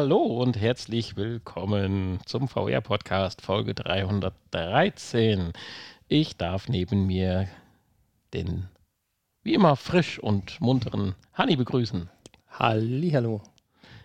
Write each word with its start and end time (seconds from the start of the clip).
Hallo 0.00 0.22
und 0.22 0.56
herzlich 0.60 1.16
willkommen 1.16 2.20
zum 2.24 2.46
VR-Podcast 2.46 3.42
Folge 3.42 3.74
313. 3.74 5.52
Ich 6.06 6.36
darf 6.36 6.68
neben 6.68 7.08
mir 7.08 7.48
den 8.32 8.68
wie 9.42 9.54
immer 9.54 9.74
frisch 9.74 10.20
und 10.20 10.60
munteren 10.60 11.16
Hanni 11.34 11.56
begrüßen. 11.56 12.08
Hallo. 12.48 13.42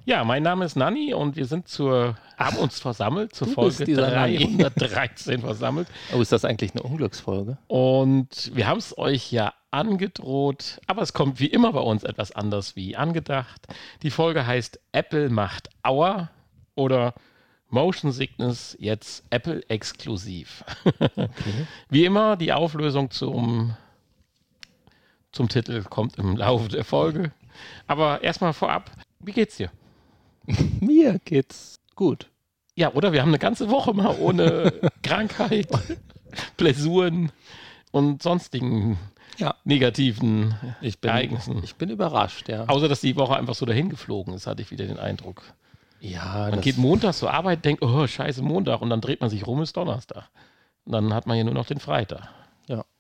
Ja, 0.06 0.26
mein 0.26 0.44
Name 0.44 0.66
ist 0.66 0.76
Nanni 0.76 1.14
und 1.14 1.38
wir 1.38 1.46
sind 1.46 1.70
zur, 1.70 2.18
haben 2.38 2.58
uns 2.58 2.78
versammelt, 2.78 3.34
zur 3.34 3.48
Folge 3.48 3.86
313 3.86 5.40
versammelt. 5.40 5.88
Oh, 6.14 6.20
ist 6.20 6.34
das 6.34 6.44
eigentlich 6.44 6.74
eine 6.74 6.84
Unglücksfolge? 6.84 7.58
Und 7.68 8.52
wir 8.54 8.68
haben 8.68 8.80
es 8.80 8.98
euch 8.98 9.32
ja 9.32 9.54
angedroht, 9.72 10.82
aber 10.88 11.04
es 11.04 11.14
kommt 11.14 11.40
wie 11.40 11.48
immer 11.48 11.72
bei 11.72 11.80
uns 11.80 12.04
etwas 12.04 12.34
anders 12.34 12.76
wie 12.76 12.98
angedacht. 12.98 13.66
Die 14.02 14.10
Folge 14.10 14.46
heißt 14.46 14.78
Apple 14.92 15.30
macht 15.30 15.70
Aua 15.84 16.30
oder 16.76 17.14
Motion 17.70 18.12
Sickness 18.12 18.76
jetzt 18.82 19.24
Apple 19.30 19.64
exklusiv. 19.70 20.66
Okay. 20.84 21.30
wie 21.90 22.04
immer, 22.04 22.36
die 22.36 22.52
Auflösung 22.52 23.10
zum, 23.10 23.78
zum 25.32 25.48
Titel 25.48 25.82
kommt 25.84 26.18
im 26.18 26.36
Laufe 26.36 26.68
der 26.68 26.84
Folge. 26.84 27.32
Aber 27.88 28.22
erstmal 28.22 28.52
vorab, 28.52 28.92
wie 29.22 29.32
geht's 29.32 29.56
dir? 29.56 29.72
Mir 30.80 31.20
geht's 31.26 31.80
gut. 31.96 32.30
Ja, 32.76 32.94
oder? 32.94 33.14
Wir 33.14 33.22
haben 33.22 33.30
eine 33.30 33.40
ganze 33.40 33.70
Woche 33.70 33.94
mal 33.94 34.16
ohne 34.20 34.74
Krankheit, 35.04 35.68
Blessuren 36.58 37.32
und 37.92 38.24
sonstigen 38.24 38.98
ja. 39.38 39.56
negativen 39.64 40.56
ich 40.82 41.00
bin, 41.00 41.10
Ereignissen. 41.10 41.64
Ich 41.64 41.76
bin 41.76 41.90
überrascht, 41.90 42.50
ja. 42.50 42.66
Außer, 42.66 42.88
dass 42.88 43.02
die 43.02 43.16
Woche 43.16 43.36
einfach 43.36 43.56
so 43.56 43.66
dahin 43.66 43.90
geflogen 43.90 44.34
ist, 44.34 44.48
hatte 44.48 44.62
ich 44.62 44.72
wieder 44.72 44.86
den 44.86 44.98
Eindruck. 44.98 45.44
Ja, 46.00 46.50
man 46.50 46.60
geht 46.60 46.78
Montag 46.78 47.14
zur 47.14 47.32
Arbeit, 47.32 47.64
denkt, 47.64 47.82
oh, 47.82 48.06
scheiße, 48.06 48.42
Montag. 48.42 48.82
Und 48.82 48.90
dann 48.90 49.00
dreht 49.00 49.22
man 49.22 49.30
sich 49.30 49.48
rum, 49.48 49.62
ist 49.62 49.78
Donnerstag. 49.78 50.30
Und 50.84 50.92
dann 50.92 51.14
hat 51.14 51.28
man 51.28 51.38
ja 51.38 51.46
nur 51.46 51.54
noch 51.54 51.66
den 51.66 51.80
Freitag. 51.80 52.28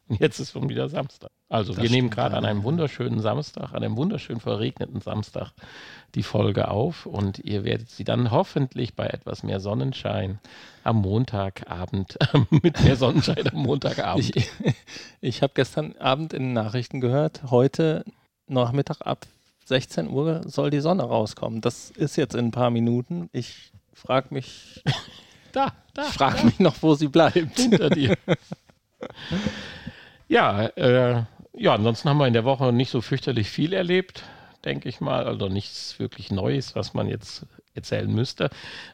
Jetzt 0.19 0.39
ist 0.39 0.51
schon 0.51 0.69
wieder 0.69 0.89
Samstag. 0.89 1.29
Also, 1.49 1.73
das 1.73 1.83
wir 1.83 1.89
nehmen 1.89 2.09
gerade 2.09 2.35
an 2.35 2.45
einem 2.45 2.63
wunderschönen 2.63 3.19
Samstag, 3.19 3.73
an 3.73 3.83
einem 3.83 3.95
wunderschön 3.95 4.39
verregneten 4.39 5.01
Samstag 5.01 5.51
die 6.15 6.23
Folge 6.23 6.67
auf 6.67 7.05
und 7.05 7.39
ihr 7.39 7.63
werdet 7.63 7.89
sie 7.89 8.03
dann 8.03 8.31
hoffentlich 8.31 8.95
bei 8.95 9.07
etwas 9.07 9.43
mehr 9.43 9.59
Sonnenschein 9.59 10.39
am 10.83 10.97
Montagabend, 10.97 12.17
mit 12.49 12.83
mehr 12.83 12.95
Sonnenschein 12.95 13.47
am 13.47 13.63
Montagabend. 13.63 14.35
Ich, 14.35 14.49
ich 15.21 15.41
habe 15.41 15.53
gestern 15.55 15.95
Abend 15.97 16.33
in 16.33 16.43
den 16.43 16.53
Nachrichten 16.53 17.01
gehört, 17.01 17.51
heute 17.51 18.03
Nachmittag 18.47 19.01
ab 19.01 19.25
16 19.65 20.09
Uhr 20.09 20.41
soll 20.45 20.69
die 20.69 20.81
Sonne 20.81 21.03
rauskommen. 21.03 21.61
Das 21.61 21.89
ist 21.91 22.17
jetzt 22.17 22.35
in 22.35 22.47
ein 22.47 22.51
paar 22.51 22.69
Minuten. 22.69 23.29
Ich 23.31 23.71
frage 23.93 24.33
mich, 24.33 24.83
da, 25.51 25.73
da, 25.93 26.03
frag 26.03 26.37
da. 26.37 26.43
mich 26.43 26.59
noch, 26.59 26.75
wo 26.81 26.95
sie 26.95 27.07
bleibt. 27.07 27.57
Hinter 27.57 27.89
dir. 27.89 28.17
Ja, 30.27 30.65
äh, 30.67 31.23
ja, 31.53 31.75
ansonsten 31.75 32.09
haben 32.09 32.17
wir 32.17 32.27
in 32.27 32.33
der 32.33 32.45
Woche 32.45 32.73
nicht 32.73 32.89
so 32.89 33.01
fürchterlich 33.01 33.49
viel 33.49 33.73
erlebt 33.73 34.23
denke 34.63 34.89
ich 34.89 35.01
mal. 35.01 35.25
Also 35.25 35.49
nichts 35.49 35.99
wirklich 35.99 36.31
Neues, 36.31 36.75
was 36.75 36.93
man 36.93 37.07
jetzt 37.07 37.45
erzählen 37.73 38.11
müsste. 38.11 38.49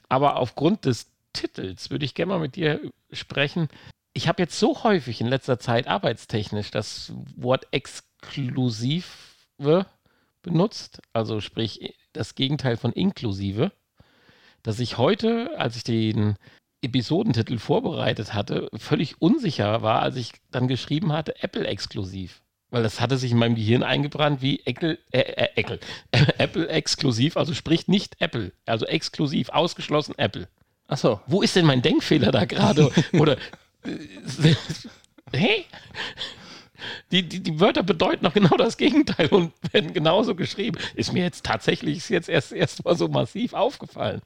Aber 0.07 0.37
aufgrund 0.37 0.85
des 0.85 1.11
Titels 1.33 1.89
würde 1.89 2.05
ich 2.05 2.15
gerne 2.15 2.33
mal 2.33 2.39
mit 2.39 2.55
dir 2.55 2.79
sprechen. 3.11 3.69
Ich 4.13 4.27
habe 4.27 4.41
jetzt 4.41 4.59
so 4.59 4.83
häufig 4.83 5.21
in 5.21 5.27
letzter 5.27 5.59
Zeit 5.59 5.87
arbeitstechnisch 5.87 6.71
das 6.71 7.13
Wort 7.35 7.67
exklusive 7.71 9.05
benutzt, 10.41 11.01
also 11.13 11.41
sprich 11.41 11.93
das 12.13 12.33
Gegenteil 12.35 12.77
von 12.77 12.91
inklusive, 12.91 13.71
dass 14.63 14.79
ich 14.79 14.97
heute, 14.97 15.57
als 15.57 15.75
ich 15.75 15.83
den 15.83 16.35
Episodentitel 16.81 17.57
vorbereitet 17.57 18.33
hatte, 18.33 18.69
völlig 18.77 19.21
unsicher 19.21 19.81
war, 19.81 20.01
als 20.01 20.15
ich 20.15 20.33
dann 20.51 20.67
geschrieben 20.67 21.11
hatte, 21.11 21.41
Apple 21.43 21.67
exklusiv. 21.67 22.41
Weil 22.71 22.83
das 22.83 23.01
hatte 23.01 23.17
sich 23.17 23.31
in 23.31 23.37
meinem 23.37 23.55
Gehirn 23.55 23.83
eingebrannt 23.83 24.41
wie 24.41 24.61
Apple, 24.65 24.99
äh, 25.11 25.19
äh, 25.21 25.49
Apple, 25.55 25.79
Apple 26.37 26.67
exklusiv, 26.69 27.35
also 27.35 27.53
spricht 27.53 27.89
nicht 27.89 28.15
Apple, 28.19 28.51
also 28.65 28.85
exklusiv, 28.85 29.49
ausgeschlossen 29.49 30.15
Apple. 30.17 30.47
Achso. 30.87 31.19
Wo 31.27 31.41
ist 31.41 31.55
denn 31.55 31.65
mein 31.65 31.81
Denkfehler 31.81 32.31
da 32.31 32.45
gerade? 32.45 32.91
Oder, 33.13 33.37
äh, 33.83 34.55
hä? 35.33 35.65
Die, 37.11 37.27
die, 37.27 37.41
die 37.41 37.59
Wörter 37.59 37.83
bedeuten 37.83 38.23
noch 38.23 38.33
genau 38.33 38.55
das 38.55 38.77
Gegenteil 38.77 39.27
und 39.27 39.51
werden 39.73 39.93
genauso 39.93 40.35
geschrieben. 40.35 40.77
Ist 40.95 41.11
mir 41.11 41.23
jetzt 41.23 41.45
tatsächlich 41.45 41.97
ist 41.97 42.09
jetzt 42.09 42.29
erst, 42.29 42.53
erst 42.53 42.85
mal 42.85 42.95
so 42.95 43.07
massiv 43.07 43.53
aufgefallen. 43.53 44.21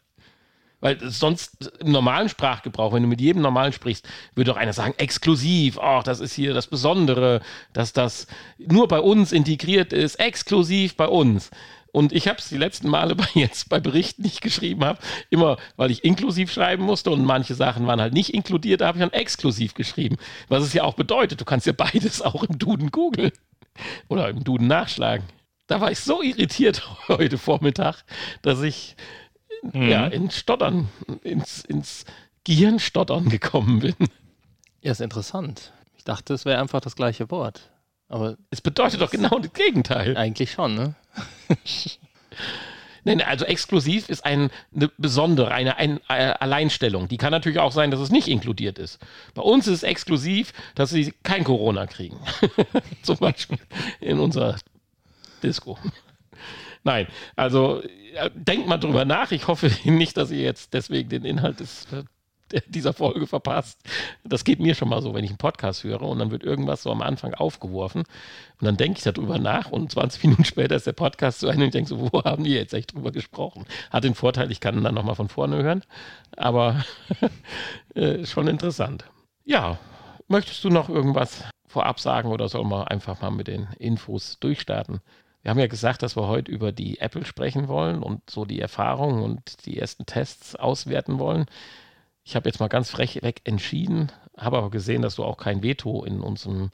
Weil 0.84 1.00
sonst 1.10 1.72
im 1.80 1.94
normalen 1.94 2.28
Sprachgebrauch, 2.28 2.92
wenn 2.92 3.04
du 3.04 3.08
mit 3.08 3.22
jedem 3.22 3.42
normalen 3.42 3.72
sprichst, 3.72 4.06
würde 4.36 4.52
doch 4.52 4.58
einer 4.58 4.74
sagen, 4.74 4.94
exklusiv, 4.98 5.80
ach, 5.80 6.04
das 6.04 6.20
ist 6.20 6.34
hier 6.34 6.54
das 6.54 6.68
Besondere, 6.68 7.40
dass 7.72 7.94
das 7.94 8.28
nur 8.58 8.90
bei 8.90 9.00
uns 9.00 9.32
integriert 9.32 9.94
ist, 9.94 10.16
exklusiv 10.16 10.98
bei 10.98 11.08
uns. 11.08 11.52
Und 11.94 12.12
ich 12.12 12.28
habe 12.28 12.40
es 12.40 12.50
die 12.50 12.58
letzten 12.58 12.90
Male 12.90 13.16
bei 13.16 13.28
jetzt 13.34 13.70
bei 13.70 13.80
Berichten, 13.80 14.24
die 14.24 14.28
ich 14.28 14.42
geschrieben 14.42 14.84
habe, 14.84 15.00
immer, 15.30 15.56
weil 15.78 15.90
ich 15.90 16.04
inklusiv 16.04 16.52
schreiben 16.52 16.84
musste 16.84 17.12
und 17.12 17.24
manche 17.24 17.56
Sachen 17.56 17.88
waren 17.88 18.02
halt 18.02 18.14
nicht 18.14 18.34
inkludiert, 18.34 18.82
da 18.82 18.88
habe 18.88 18.98
ich 18.98 19.04
dann 19.04 19.14
exklusiv 19.14 19.76
geschrieben. 19.76 20.18
Was 20.50 20.66
es 20.66 20.74
ja 20.74 20.84
auch 20.84 20.96
bedeutet, 20.96 21.40
du 21.40 21.46
kannst 21.46 21.66
ja 21.66 21.72
beides 21.72 22.22
auch 22.22 22.44
im 22.44 22.60
Duden 22.60 22.92
googeln 22.92 23.32
oder 24.10 24.28
im 24.28 24.44
Duden 24.44 24.68
nachschlagen. 24.68 25.26
Da 25.68 25.80
war 25.80 25.92
ich 25.92 26.00
so 26.00 26.22
irritiert 26.22 26.86
heute 27.08 27.38
Vormittag, 27.38 28.04
dass 28.42 28.62
ich 28.62 28.98
mhm. 29.72 29.90
ja, 29.90 30.08
ins 30.08 30.38
Stottern, 30.38 30.90
ins, 31.24 31.64
ins 31.64 32.06
Gehirnstottern 32.44 33.30
gekommen 33.30 33.80
bin. 33.80 33.96
Ja, 34.82 34.92
ist 34.92 35.02
interessant. 35.02 35.72
Ich 35.98 36.04
dachte, 36.04 36.34
es 36.34 36.46
wäre 36.46 36.60
einfach 36.60 36.82
das 36.82 36.96
gleiche 36.96 37.32
Wort. 37.32 37.72
Aber 38.10 38.38
es 38.52 38.62
bedeutet 38.62 39.02
doch 39.02 39.10
genau 39.10 39.40
das 39.40 39.54
Gegenteil. 39.54 40.18
Eigentlich 40.18 40.52
schon, 40.52 40.76
ne? 40.76 40.96
Nein, 43.06 43.22
also 43.22 43.46
exklusiv 43.46 44.08
ist 44.08 44.26
ein, 44.26 44.50
eine 44.74 44.90
besondere, 44.98 45.52
eine, 45.52 45.78
eine, 45.78 46.00
eine, 46.08 46.42
Alleinstellung. 46.42 47.08
Die 47.08 47.18
kann 47.18 47.32
natürlich 47.32 47.60
auch 47.60 47.72
sein, 47.72 47.92
dass 47.92 48.00
es 48.00 48.12
nicht 48.12 48.28
inkludiert 48.28 48.80
ist. 48.80 49.00
Bei 49.34 49.42
uns 49.42 49.68
ist 49.68 49.74
es 49.74 49.84
exklusiv, 49.84 50.54
dass 50.76 50.90
sie 50.90 51.14
kein 51.24 51.44
Corona 51.44 51.86
kriegen. 51.86 52.18
Zum 53.02 53.18
Beispiel 53.18 53.60
in 54.00 54.20
unserer 54.20 54.58
Disco. 55.42 55.78
Nein, 56.84 57.08
also 57.36 57.82
denkt 58.36 58.68
mal 58.68 58.78
drüber 58.78 59.06
nach. 59.06 59.32
Ich 59.32 59.48
hoffe 59.48 59.72
nicht, 59.90 60.18
dass 60.18 60.32
ihr 60.32 60.42
jetzt 60.42 60.74
deswegen 60.74 61.10
den 61.10 61.26
Inhalt 61.26 61.60
des, 61.60 61.88
dieser 62.68 62.94
Folge 62.94 63.28
verpasst. 63.28 63.80
Das 64.24 64.44
geht 64.44 64.60
mir 64.60 64.76
schon 64.76 64.90
mal 64.90 65.02
so, 65.02 65.14
wenn 65.14 65.24
ich 65.24 65.32
einen 65.32 65.38
Podcast 65.38 65.84
höre 65.84 66.02
und 66.02 66.20
dann 66.20 66.32
wird 66.32 66.44
irgendwas 66.44 66.84
so 66.84 66.92
am 66.92 67.02
Anfang 67.02 67.34
aufgeworfen 67.34 68.04
und 68.60 68.66
dann 68.66 68.78
denke 68.78 68.98
ich 68.98 69.04
darüber 69.04 69.40
nach 69.40 69.72
und 69.72 69.92
20 69.92 70.24
Minuten 70.24 70.46
später 70.46 70.76
ist 70.76 70.88
der 70.88 70.94
Podcast 70.94 71.40
zu 71.40 71.48
Ende 71.48 71.64
und 71.64 71.68
ich 71.68 71.72
denke 71.74 71.90
so, 71.90 72.12
wo 72.12 72.24
haben 72.24 72.44
die 72.44 72.54
jetzt 72.54 72.74
echt 72.74 72.94
drüber 72.94 73.12
gesprochen? 73.12 73.66
Hat 73.90 74.04
den 74.04 74.16
Vorteil, 74.16 74.52
ich 74.52 74.60
kann 74.60 74.84
dann 74.84 74.96
nochmal 74.96 75.16
von 75.16 75.30
vorne 75.30 75.64
hören, 75.64 75.84
aber 76.38 76.84
äh, 77.96 78.26
schon 78.26 78.48
interessant. 78.48 79.06
Ja, 79.46 79.80
möchtest 80.28 80.64
du 80.64 80.70
noch 80.70 80.90
irgendwas 80.90 81.44
vorab 81.68 82.00
sagen 82.00 82.30
oder 82.30 82.50
soll 82.50 82.66
man 82.66 82.88
einfach 82.88 83.22
mal 83.22 83.32
mit 83.32 83.48
den 83.48 83.68
Infos 83.80 84.38
durchstarten? 84.40 85.02
Wir 85.44 85.50
haben 85.52 85.60
ja 85.60 85.68
gesagt, 85.68 86.02
dass 86.02 86.16
wir 86.16 86.28
heute 86.28 86.52
über 86.52 86.72
die 86.72 87.00
Apple 87.00 87.26
sprechen 87.26 87.68
wollen 87.68 88.02
und 88.02 88.30
so 88.30 88.46
die 88.46 88.62
Erfahrungen 88.62 89.22
und 89.22 89.66
die 89.66 89.78
ersten 89.78 90.06
Tests 90.06 90.56
auswerten 90.56 91.20
wollen. 91.20 91.46
Ich 92.24 92.36
habe 92.36 92.48
jetzt 92.48 92.60
mal 92.60 92.70
ganz 92.70 92.90
frech 92.90 93.22
weg 93.22 93.42
entschieden, 93.44 94.12
habe 94.38 94.58
aber 94.58 94.72
gesehen, 94.72 95.02
dass 95.02 95.16
du 95.16 95.24
auch 95.26 95.38
kein 95.38 95.62
Veto 95.62 96.06
in 96.06 96.22
unserem 96.22 96.72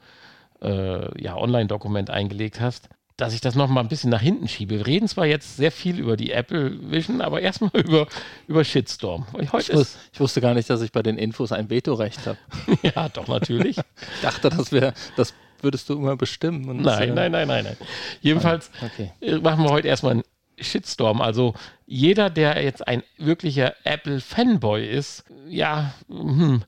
äh, 0.62 1.22
ja, 1.22 1.36
Online-Dokument 1.36 2.12
eingelegt 2.12 2.62
hast, 2.62 2.90
dass 3.18 3.34
ich 3.34 3.42
das 3.42 3.56
noch 3.56 3.68
mal 3.68 3.82
ein 3.82 3.88
bisschen 3.88 4.12
nach 4.12 4.22
hinten 4.22 4.48
schiebe. 4.48 4.78
Wir 4.78 4.88
reden 4.88 5.08
zwar 5.08 5.26
jetzt 5.26 5.58
sehr 5.58 5.72
viel 5.72 6.00
über 6.00 6.16
die 6.16 6.32
Apple 6.32 6.92
Vision, 6.92 7.22
aber 7.22 7.42
erstmal 7.42 7.72
über, 7.74 8.08
über 8.48 8.64
Shitstorm. 8.64 9.26
Ich, 9.40 9.52
wus 9.52 9.98
ich, 10.14 10.20
wusste 10.20 10.42
gar 10.42 10.54
nicht, 10.54 10.70
dass 10.70 10.82
ich 10.82 10.92
bei 10.92 11.02
den 11.02 11.18
Infos 11.18 11.52
ein 11.52 11.72
Vetorecht 11.72 12.28
habe. 12.28 12.38
ja, 12.84 13.10
doch, 13.10 13.28
natürlich. 13.28 13.78
ich 13.78 14.22
dachte, 14.22 14.50
das 14.50 14.72
wäre 14.72 14.94
das 15.18 15.34
würdest 15.64 15.90
du 15.90 15.94
immer 15.94 16.16
bestimmen. 16.16 16.70
Und 16.70 16.82
nein, 16.82 17.14
nein, 17.14 17.32
nein, 17.32 17.48
nein, 17.48 17.64
nein. 17.64 17.78
Jedenfalls 18.22 18.72
okay. 18.84 19.12
Äh, 19.22 19.38
machen 19.38 19.64
wir 19.64 19.72
heute 19.72 19.88
erstmal 19.88 20.14
einen 20.14 20.24
Shitstorm. 20.60 21.22
Also 21.22 21.54
jeder, 21.86 22.30
der 22.30 22.62
jetzt 22.64 22.88
ein 22.88 23.04
wirklicher 23.18 23.74
Apple-Fanboy 23.84 24.86
ist, 24.86 25.24
ja, 25.48 25.94
hm, 26.08 26.64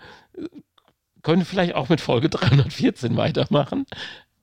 könnte 1.22 1.46
vielleicht 1.46 1.76
auch 1.76 1.90
mit 1.90 2.02
Folge 2.02 2.30
314 2.30 3.16
weitermachen. 3.18 3.86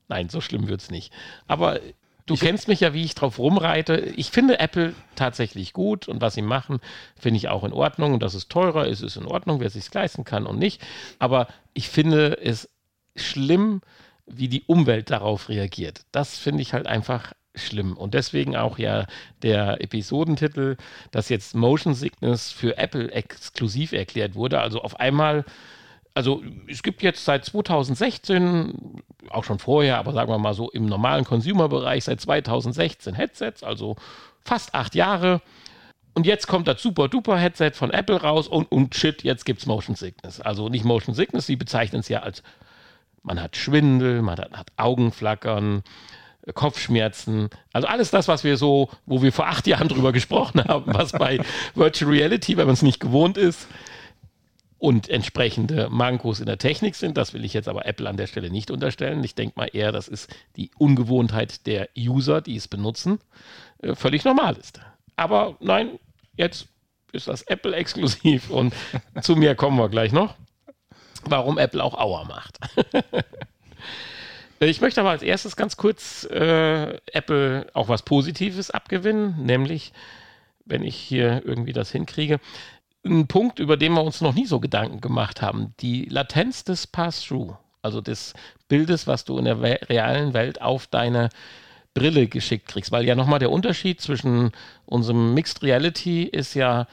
Nein, 0.09 0.29
so 0.29 0.41
schlimm 0.41 0.69
wird 0.69 0.81
es 0.81 0.91
nicht. 0.91 1.13
Aber 1.47 1.81
du 2.27 2.35
ich 2.35 2.41
kennst 2.41 2.69
mich 2.69 2.81
ja, 2.81 2.95
wie 2.95 3.05
ich 3.05 3.15
drauf 3.15 3.39
rumreite. 3.39 3.97
Ich 4.17 4.31
finde 4.31 4.59
Apple 4.59 4.95
tatsächlich 5.17 5.73
gut 5.73 6.09
und 6.09 6.21
was 6.21 6.35
sie 6.35 6.43
machen, 6.43 6.81
finde 7.19 7.39
ich 7.39 7.49
auch 7.49 7.65
in 7.65 7.73
Ordnung. 7.73 8.15
Und 8.15 8.23
dass 8.23 8.35
es 8.35 8.49
teurer 8.49 8.87
ist, 8.87 9.03
ist 9.03 9.17
in 9.17 9.27
Ordnung, 9.27 9.61
wer 9.61 9.67
es 9.67 9.75
sich 9.75 9.93
leisten 9.93 10.25
kann 10.25 10.47
und 10.47 10.59
nicht. 10.59 10.81
Aber 11.19 11.49
ich 11.75 11.89
finde 11.89 12.39
es 12.41 12.71
schlimm, 13.17 13.83
wie 14.29 14.49
die 14.49 14.65
Umwelt 14.67 15.11
darauf 15.11 15.49
reagiert. 15.49 16.03
Das 16.13 16.39
finde 16.39 16.63
ich 16.63 16.73
halt 16.73 16.87
einfach 16.87 17.33
schlimm. 17.59 17.97
Und 17.97 18.15
deswegen 18.15 18.57
auch 18.57 18.79
ja 18.79 19.07
der 19.43 19.83
Episodentitel, 19.83 20.77
dass 21.11 21.29
jetzt 21.29 21.55
Motion 21.55 21.95
Sickness 21.95 22.51
für 22.51 22.79
Apple 22.79 23.11
exklusiv 23.11 23.93
erklärt 23.93 24.35
wurde. 24.35 24.61
Also 24.61 24.83
auf 24.83 24.99
einmal, 25.01 25.45
also 26.15 26.43
es 26.69 26.83
gibt 26.83 27.03
jetzt 27.03 27.25
seit 27.25 27.45
2016, 27.45 29.03
auch 29.31 29.45
schon 29.45 29.59
vorher, 29.59 29.99
aber 29.99 30.13
sagen 30.13 30.31
wir 30.31 30.39
mal 30.39 30.55
so 30.55 30.71
im 30.71 30.87
normalen 30.87 31.25
Consumer-Bereich 31.25 32.05
seit 32.05 32.21
2016 32.21 33.15
Headsets, 33.15 33.63
also 33.63 33.97
fast 34.45 34.75
acht 34.75 34.95
Jahre. 34.95 35.41
Und 36.15 36.27
jetzt 36.27 36.49
kommt 36.49 36.67
das 36.67 36.83
super-duper-Headset 36.83 37.73
von 37.75 37.91
Apple 37.91 38.21
raus 38.21 38.49
und, 38.49 38.71
und 38.73 38.95
shit, 38.95 39.23
jetzt 39.23 39.45
gibt 39.45 39.61
es 39.61 39.67
Motion 39.67 39.95
Sickness. 39.95 40.41
Also 40.41 40.69
nicht 40.69 40.85
Motion 40.85 41.15
Sickness, 41.15 41.47
sie 41.47 41.57
bezeichnen 41.57 42.01
es 42.01 42.09
ja 42.09 42.21
als, 42.21 42.43
man 43.23 43.41
hat 43.41 43.57
Schwindel, 43.57 44.23
man 44.23 44.39
hat, 44.39 44.53
hat 44.53 44.69
Augenflackern, 44.77 45.83
Kopfschmerzen, 46.55 47.51
also 47.73 47.89
alles 47.89 48.11
das, 48.11 48.27
was 48.27 48.43
wir 48.43 48.57
so, 48.57 48.89
wo 49.07 49.23
wir 49.23 49.33
vor 49.33 49.49
acht 49.49 49.67
Jahren 49.67 49.89
drüber 49.89 50.13
gesprochen 50.13 50.65
haben, 50.65 50.85
was 50.87 51.13
bei 51.13 51.41
Virtual 51.75 52.11
Reality, 52.11 52.57
wenn 52.57 52.67
man 52.67 52.75
es 52.75 52.83
nicht 52.83 53.01
gewohnt 53.01 53.37
ist, 53.37 53.69
und 54.79 55.09
entsprechende 55.09 55.89
Mankos 55.91 56.41
in 56.41 56.47
der 56.47 56.59
Technik 56.59 56.95
sind. 56.95 57.17
Das 57.17 57.35
will 57.35 57.45
ich 57.45 57.53
jetzt 57.53 57.69
aber 57.69 57.85
Apple 57.85 58.09
an 58.09 58.17
der 58.17 58.29
Stelle 58.29 58.49
nicht 58.49 58.71
unterstellen. 58.71 59.23
Ich 59.25 59.35
denke 59.35 59.55
mal 59.57 59.69
eher, 59.73 59.93
das 59.93 60.09
ist 60.09 60.35
die 60.57 60.71
Ungewohnheit 60.79 61.67
der 61.67 61.89
User, 61.99 62.41
die 62.41 62.57
es 62.57 62.69
benutzen, 62.69 63.19
äh, 63.83 63.95
völlig 63.95 64.25
normal 64.25 64.57
ist. 64.57 64.81
Aber 65.17 65.57
nein, 65.61 65.99
jetzt 66.37 66.69
ist 67.13 67.27
das 67.27 67.43
Apple 67.43 67.75
exklusiv 67.77 68.51
und 68.51 68.73
zu 69.21 69.35
mir 69.35 69.57
kommen 69.57 69.79
wir 69.79 69.89
gleich 69.89 70.13
noch, 70.13 70.37
warum 71.27 71.59
Apple 71.59 71.83
auch 71.83 71.95
Auer 71.95 72.25
macht. 72.25 72.59
Ich 74.61 74.81
möchte 74.81 75.01
aber 75.01 75.11
als 75.11 75.23
erstes 75.23 75.55
ganz 75.55 75.77
kurz 75.77 76.25
äh, 76.25 76.99
Apple 77.13 77.69
auch 77.75 77.89
was 77.89 78.03
Positives 78.03 78.73
abgewinnen, 78.73 79.37
nämlich, 79.45 79.93
wenn 80.65 80.83
ich 80.83 80.97
hier 80.97 81.43
irgendwie 81.45 81.73
das 81.73 81.93
hinkriege, 81.93 82.41
ein 83.05 83.29
Punkt, 83.29 83.61
über 83.61 83.77
den 83.77 83.93
wir 83.93 84.03
uns 84.03 84.21
noch 84.21 84.35
nie 84.35 84.47
so 84.47 84.59
Gedanken 84.59 85.01
gemacht 85.01 85.43
haben, 85.43 85.75
die 85.79 86.07
Latenz 86.07 86.65
des 86.65 86.89
Pass-Through, 86.89 87.57
also 87.83 88.01
des 88.01 88.35
Bildes, 88.67 89.07
was 89.07 89.25
du 89.25 89.39
in 89.39 89.45
der 89.45 89.61
realen 89.63 90.35
Welt 90.35 90.61
auf 90.61 90.89
deine 90.89 91.29
Brille 91.95 92.27
geschickt 92.27 92.67
kriegst. 92.67 92.91
Weil 92.91 93.05
ja 93.05 93.15
nochmal 93.15 93.39
der 93.39 93.53
Unterschied 93.53 94.01
zwischen 94.01 94.51
unserem 94.87 95.35
Mixed 95.35 95.63
Reality 95.63 96.25
ist 96.25 96.55
ja 96.55 96.89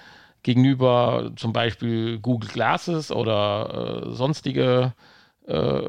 gegenüber 0.45 1.31
zum 1.37 1.53
Beispiel 1.53 2.19
Google 2.19 2.51
Glasses 2.51 3.11
oder 3.11 4.03
äh, 4.05 4.11
sonstige 4.11 4.93
äh, 5.47 5.81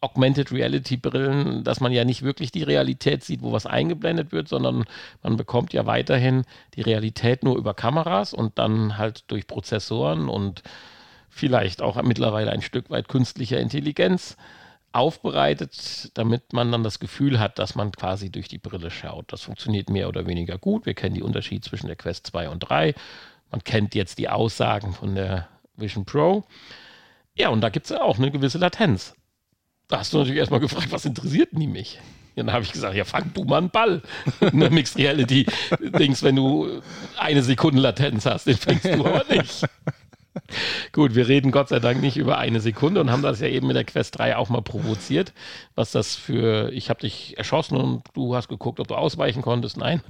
Augmented 0.00 0.50
Reality 0.50 0.96
Brillen, 0.96 1.62
dass 1.62 1.80
man 1.80 1.92
ja 1.92 2.06
nicht 2.06 2.22
wirklich 2.22 2.50
die 2.50 2.62
Realität 2.62 3.22
sieht, 3.22 3.42
wo 3.42 3.52
was 3.52 3.66
eingeblendet 3.66 4.32
wird, 4.32 4.48
sondern 4.48 4.86
man 5.22 5.36
bekommt 5.36 5.74
ja 5.74 5.84
weiterhin 5.84 6.44
die 6.74 6.80
Realität 6.80 7.44
nur 7.44 7.58
über 7.58 7.74
Kameras 7.74 8.32
und 8.32 8.58
dann 8.58 8.96
halt 8.96 9.30
durch 9.30 9.46
Prozessoren 9.46 10.30
und 10.30 10.62
vielleicht 11.28 11.82
auch 11.82 12.00
mittlerweile 12.02 12.52
ein 12.52 12.62
Stück 12.62 12.88
weit 12.88 13.08
künstlicher 13.08 13.60
Intelligenz 13.60 14.38
aufbereitet, 14.92 16.12
damit 16.14 16.54
man 16.54 16.72
dann 16.72 16.82
das 16.82 16.98
Gefühl 16.98 17.38
hat, 17.38 17.58
dass 17.58 17.74
man 17.74 17.92
quasi 17.92 18.30
durch 18.30 18.48
die 18.48 18.58
Brille 18.58 18.90
schaut. 18.90 19.30
Das 19.30 19.42
funktioniert 19.42 19.90
mehr 19.90 20.08
oder 20.08 20.26
weniger 20.26 20.56
gut. 20.56 20.86
Wir 20.86 20.94
kennen 20.94 21.14
die 21.14 21.22
Unterschiede 21.22 21.60
zwischen 21.60 21.88
der 21.88 21.96
Quest 21.96 22.28
2 22.28 22.48
und 22.48 22.60
3. 22.60 22.94
Man 23.56 23.64
kennt 23.64 23.94
jetzt 23.94 24.18
die 24.18 24.28
Aussagen 24.28 24.92
von 24.92 25.14
der 25.14 25.48
Vision 25.76 26.04
Pro. 26.04 26.44
Ja, 27.34 27.48
und 27.48 27.62
da 27.62 27.70
gibt 27.70 27.86
es 27.86 27.90
ja 27.90 28.02
auch 28.02 28.18
eine 28.18 28.30
gewisse 28.30 28.58
Latenz. 28.58 29.14
Da 29.88 30.00
hast 30.00 30.12
du 30.12 30.18
natürlich 30.18 30.38
erstmal 30.38 30.60
gefragt, 30.60 30.92
was 30.92 31.06
interessiert 31.06 31.48
die 31.52 31.66
mich? 31.66 31.98
Dann 32.34 32.52
habe 32.52 32.64
ich 32.64 32.72
gesagt, 32.72 32.94
ja, 32.94 33.06
fang 33.06 33.32
du 33.32 33.44
mal 33.44 33.56
einen 33.56 33.70
Ball. 33.70 34.02
Eine 34.42 34.68
Mixed 34.68 34.98
Reality 34.98 35.46
Dings, 35.80 36.22
wenn 36.22 36.36
du 36.36 36.82
eine 37.16 37.42
Sekunde 37.42 37.80
Latenz 37.80 38.26
hast, 38.26 38.46
den 38.46 38.58
fängst 38.58 38.84
du 38.84 39.06
aber 39.06 39.24
nicht. 39.30 39.64
Gut, 40.92 41.14
wir 41.14 41.28
reden 41.28 41.50
Gott 41.50 41.68
sei 41.68 41.78
Dank 41.78 42.00
nicht 42.00 42.16
über 42.16 42.38
eine 42.38 42.60
Sekunde 42.60 43.00
und 43.00 43.10
haben 43.10 43.22
das 43.22 43.40
ja 43.40 43.48
eben 43.48 43.66
mit 43.66 43.76
der 43.76 43.84
Quest 43.84 44.18
3 44.18 44.36
auch 44.36 44.48
mal 44.48 44.62
provoziert. 44.62 45.32
Was 45.74 45.92
das 45.92 46.16
für, 46.16 46.70
ich 46.72 46.90
habe 46.90 47.00
dich 47.00 47.36
erschossen 47.38 47.76
und 47.76 48.02
du 48.14 48.34
hast 48.34 48.48
geguckt, 48.48 48.80
ob 48.80 48.88
du 48.88 48.94
ausweichen 48.94 49.42
konntest. 49.42 49.76
Nein. 49.76 50.02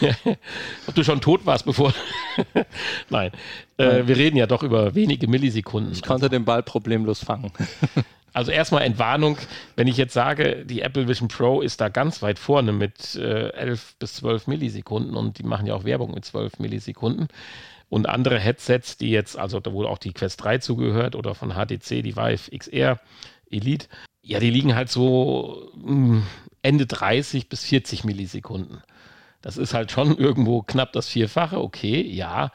Ja. 0.00 0.10
ob 0.86 0.94
du 0.94 1.04
schon 1.04 1.20
tot 1.20 1.46
warst, 1.46 1.64
bevor. 1.64 1.92
Nein. 3.10 3.32
Äh, 3.76 4.06
wir 4.06 4.16
reden 4.16 4.36
ja 4.36 4.46
doch 4.46 4.62
über 4.62 4.94
wenige 4.94 5.28
Millisekunden. 5.28 5.92
Ich 5.92 6.02
konnte 6.02 6.28
den 6.28 6.44
Ball 6.44 6.62
problemlos 6.62 7.24
fangen. 7.24 7.52
Also 8.32 8.52
erstmal 8.52 8.82
Entwarnung, 8.82 9.38
wenn 9.74 9.88
ich 9.88 9.96
jetzt 9.96 10.14
sage, 10.14 10.64
die 10.64 10.82
Apple 10.82 11.08
Vision 11.08 11.28
Pro 11.28 11.62
ist 11.62 11.80
da 11.80 11.88
ganz 11.88 12.22
weit 12.22 12.38
vorne 12.38 12.72
mit 12.72 13.16
äh, 13.16 13.48
11 13.50 13.96
bis 13.98 14.14
12 14.14 14.46
Millisekunden 14.46 15.16
und 15.16 15.38
die 15.38 15.42
machen 15.42 15.66
ja 15.66 15.74
auch 15.74 15.84
Werbung 15.84 16.14
mit 16.14 16.24
12 16.24 16.60
Millisekunden. 16.60 17.28
Und 17.90 18.08
andere 18.08 18.38
Headsets, 18.38 18.96
die 18.96 19.10
jetzt, 19.10 19.36
also 19.36 19.60
da 19.60 19.72
wohl 19.72 19.86
auch 19.86 19.98
die 19.98 20.12
Quest 20.12 20.42
3 20.42 20.58
zugehört 20.58 21.16
oder 21.16 21.34
von 21.34 21.50
HTC, 21.50 22.02
die 22.02 22.16
Vive 22.16 22.56
XR 22.56 23.00
Elite, 23.50 23.88
ja, 24.22 24.38
die 24.38 24.50
liegen 24.50 24.76
halt 24.76 24.88
so 24.88 25.70
hm, 25.74 26.22
Ende 26.62 26.86
30 26.86 27.48
bis 27.48 27.64
40 27.64 28.04
Millisekunden. 28.04 28.82
Das 29.42 29.56
ist 29.56 29.74
halt 29.74 29.90
schon 29.90 30.16
irgendwo 30.18 30.62
knapp 30.62 30.92
das 30.92 31.08
Vierfache, 31.08 31.60
okay, 31.60 32.00
ja. 32.00 32.52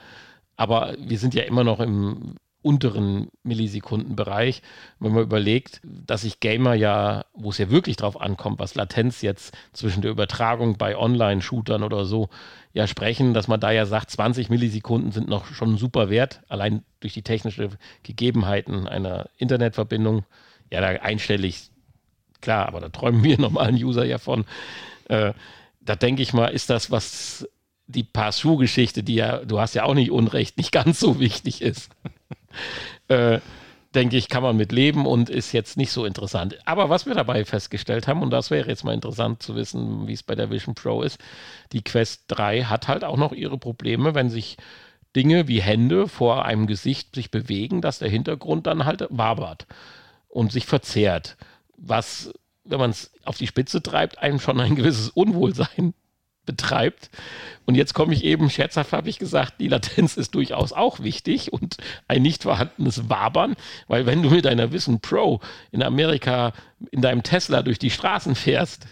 Aber 0.56 0.96
wir 0.98 1.20
sind 1.20 1.34
ja 1.34 1.44
immer 1.44 1.66
noch 1.66 1.82
im 1.82 2.38
unteren 2.66 3.30
Millisekundenbereich. 3.44 4.64
Wenn 5.00 5.14
man 5.14 5.24
überlegt, 5.24 5.82
dass 5.84 6.22
sich 6.22 6.40
Gamer 6.40 6.74
ja, 6.74 7.26
wo 7.36 7.52
es 7.52 7.60
ja 7.60 7.70
wirklich 7.70 7.96
drauf 7.96 8.20
ankommt, 8.20 8.58
was 8.58 8.74
Latenz 8.74 9.22
jetzt 9.22 9.56
zwischen 9.72 10.02
der 10.02 10.10
Übertragung 10.10 10.76
bei 10.78 10.98
Online-Shootern 10.98 11.84
oder 11.84 12.06
so 12.06 12.30
ja 12.74 12.88
sprechen, 12.88 13.36
dass 13.36 13.48
man 13.48 13.60
da 13.60 13.70
ja 13.70 13.86
sagt, 13.86 14.10
20 14.10 14.50
Millisekunden 14.50 15.12
sind 15.12 15.28
noch 15.28 15.46
schon 15.46 15.78
super 15.78 16.10
wert, 16.10 16.42
allein 16.50 16.84
durch 17.02 17.14
die 17.14 17.22
technischen 17.22 17.78
Gegebenheiten 18.02 18.88
einer 18.88 19.30
Internetverbindung. 19.38 20.26
Ja, 20.72 20.82
da 20.82 20.88
einstellig, 20.88 21.70
klar, 22.42 22.68
aber 22.68 22.82
da 22.82 22.90
träumen 22.90 23.24
wir 23.24 23.40
normalen 23.40 23.76
User 23.76 24.06
ja 24.06 24.18
von. 24.18 24.44
Äh, 25.08 25.34
da 25.82 25.96
denke 25.96 26.24
ich 26.24 26.34
mal, 26.34 26.48
ist 26.48 26.72
das, 26.72 26.90
was 26.90 27.48
die 27.86 28.04
Pass-Through-Geschichte, 28.04 29.04
die 29.04 29.14
ja, 29.14 29.46
du 29.46 29.60
hast 29.60 29.76
ja 29.76 29.84
auch 29.84 29.94
nicht 29.94 30.10
Unrecht, 30.10 30.58
nicht 30.58 30.72
ganz 30.72 31.00
so 31.00 31.20
wichtig 31.20 31.62
ist. 31.62 31.92
Äh, 33.08 33.40
denke 33.96 34.18
ich, 34.18 34.28
kann 34.30 34.44
man 34.44 34.58
mit 34.58 34.72
leben 34.72 35.06
und 35.06 35.30
ist 35.30 35.54
jetzt 35.54 35.78
nicht 35.78 35.92
so 35.92 36.06
interessant. 36.06 36.58
Aber 36.66 36.90
was 36.90 37.06
wir 37.06 37.16
dabei 37.16 37.46
festgestellt 37.46 38.08
haben, 38.08 38.22
und 38.22 38.30
das 38.30 38.52
wäre 38.52 38.68
jetzt 38.68 38.84
mal 38.84 38.94
interessant 38.94 39.42
zu 39.42 39.56
wissen, 39.56 40.08
wie 40.08 40.14
es 40.14 40.24
bei 40.24 40.36
der 40.36 40.50
Vision 40.52 40.76
Pro 40.76 41.02
ist, 41.02 41.20
die 41.72 41.84
Quest 41.84 42.24
3 42.28 42.64
hat 42.64 42.88
halt 42.88 43.04
auch 43.04 43.18
noch 43.18 43.32
ihre 43.32 43.58
Probleme, 43.58 44.14
wenn 44.14 44.30
sich 44.30 44.58
Dinge 45.16 45.48
wie 45.48 45.62
Hände 45.62 46.10
vor 46.10 46.46
einem 46.46 46.68
Gesicht 46.68 47.16
sich 47.16 47.32
bewegen, 47.32 47.82
dass 47.82 48.00
der 48.00 48.10
Hintergrund 48.10 48.68
dann 48.68 48.86
halt 48.86 49.08
wabert 49.10 49.66
und 50.28 50.52
sich 50.52 50.66
verzerrt. 50.66 51.38
Was, 51.78 52.34
wenn 52.66 52.80
man 52.80 52.90
es 52.90 53.12
auf 53.24 53.38
die 53.38 53.48
Spitze 53.48 53.82
treibt, 53.82 54.20
einem 54.20 54.40
schon 54.40 54.60
ein 54.60 54.76
gewisses 54.76 55.10
Unwohlsein 55.10 55.94
betreibt. 56.46 57.10
Und 57.66 57.76
jetzt 57.76 57.94
komme 57.94 58.14
ich 58.14 58.24
eben, 58.24 58.50
scherzhaft 58.50 58.94
habe 58.94 59.10
ich 59.10 59.20
gesagt, 59.20 59.56
die 59.60 59.68
Latenz 59.68 60.18
ist 60.18 60.36
durchaus 60.36 60.72
auch 60.74 61.00
wichtig 61.00 61.52
und 61.52 61.78
ein 62.08 62.22
nicht 62.22 62.44
vorhandenes 62.44 63.10
Wabern, 63.10 63.56
weil 63.88 64.06
wenn 64.06 64.22
du 64.22 64.30
mit 64.30 64.46
deiner 64.46 64.72
Vision 64.72 65.00
Pro 65.00 65.40
in 65.72 65.84
Amerika 65.84 66.54
in 66.92 67.02
deinem 67.02 67.24
Tesla 67.24 67.62
durch 67.62 67.80
die 67.80 67.90
Straßen 67.90 68.36
fährst, 68.36 68.88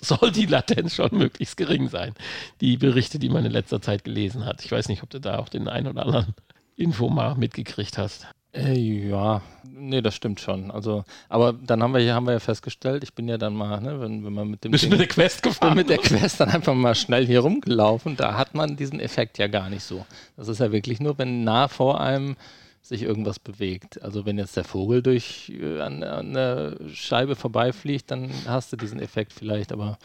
soll 0.00 0.32
die 0.32 0.46
Latenz 0.46 0.94
schon 0.94 1.10
möglichst 1.12 1.56
gering 1.56 1.88
sein. 1.88 2.14
Die 2.60 2.76
Berichte, 2.76 3.18
die 3.18 3.28
man 3.28 3.44
in 3.44 3.52
letzter 3.52 3.80
Zeit 3.80 4.04
gelesen 4.04 4.46
hat. 4.46 4.64
Ich 4.64 4.72
weiß 4.72 4.88
nicht, 4.88 5.02
ob 5.02 5.10
du 5.10 5.20
da 5.20 5.38
auch 5.38 5.48
den 5.48 5.68
einen 5.68 5.88
oder 5.88 6.06
anderen 6.06 6.34
Info 6.76 7.08
mal 7.08 7.34
mitgekriegt 7.34 7.98
hast. 7.98 8.26
Äh, 8.52 8.78
ja, 8.78 9.42
nee, 9.64 10.02
das 10.02 10.14
stimmt 10.16 10.40
schon. 10.40 10.70
Also, 10.70 11.04
aber 11.28 11.52
dann 11.52 11.82
haben 11.82 11.94
wir 11.94 12.00
hier 12.00 12.14
haben 12.14 12.26
wir 12.26 12.32
ja 12.32 12.40
festgestellt, 12.40 13.04
ich 13.04 13.14
bin 13.14 13.28
ja 13.28 13.38
dann 13.38 13.54
mal, 13.54 13.80
ne, 13.80 14.00
wenn, 14.00 14.24
wenn 14.24 14.32
man 14.32 14.48
mit 14.48 14.64
dem 14.64 14.72
Bist 14.72 14.84
Ding, 14.84 14.90
mit 14.90 15.00
der 15.00 15.06
Quest 15.06 15.42
gefahren? 15.42 15.74
mit 15.76 15.88
der 15.88 15.98
Quest 15.98 16.40
dann 16.40 16.48
einfach 16.48 16.74
mal 16.74 16.96
schnell 16.96 17.26
hier 17.26 17.40
rumgelaufen, 17.40 18.16
da 18.16 18.36
hat 18.36 18.54
man 18.54 18.76
diesen 18.76 18.98
Effekt 18.98 19.38
ja 19.38 19.46
gar 19.46 19.70
nicht 19.70 19.84
so. 19.84 20.04
Das 20.36 20.48
ist 20.48 20.58
ja 20.58 20.72
wirklich 20.72 21.00
nur, 21.00 21.16
wenn 21.18 21.44
nah 21.44 21.68
vor 21.68 22.00
einem 22.00 22.36
sich 22.82 23.02
irgendwas 23.02 23.38
bewegt. 23.38 24.02
Also 24.02 24.26
wenn 24.26 24.38
jetzt 24.38 24.56
der 24.56 24.64
Vogel 24.64 25.02
durch 25.02 25.52
äh, 25.60 25.80
an, 25.80 26.02
an 26.02 26.34
der 26.34 26.76
Scheibe 26.92 27.36
vorbeifliegt, 27.36 28.10
dann 28.10 28.30
hast 28.46 28.72
du 28.72 28.76
diesen 28.76 29.00
Effekt 29.00 29.32
vielleicht, 29.32 29.70
aber 29.70 29.98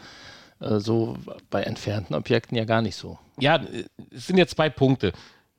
äh, 0.60 0.78
so 0.78 1.16
bei 1.50 1.62
entfernten 1.62 2.14
Objekten 2.14 2.56
ja 2.56 2.64
gar 2.64 2.82
nicht 2.82 2.96
so. 2.96 3.18
Ja, 3.40 3.60
es 4.14 4.28
sind 4.28 4.38
jetzt 4.38 4.54
zwei 4.54 4.70
Punkte. 4.70 5.12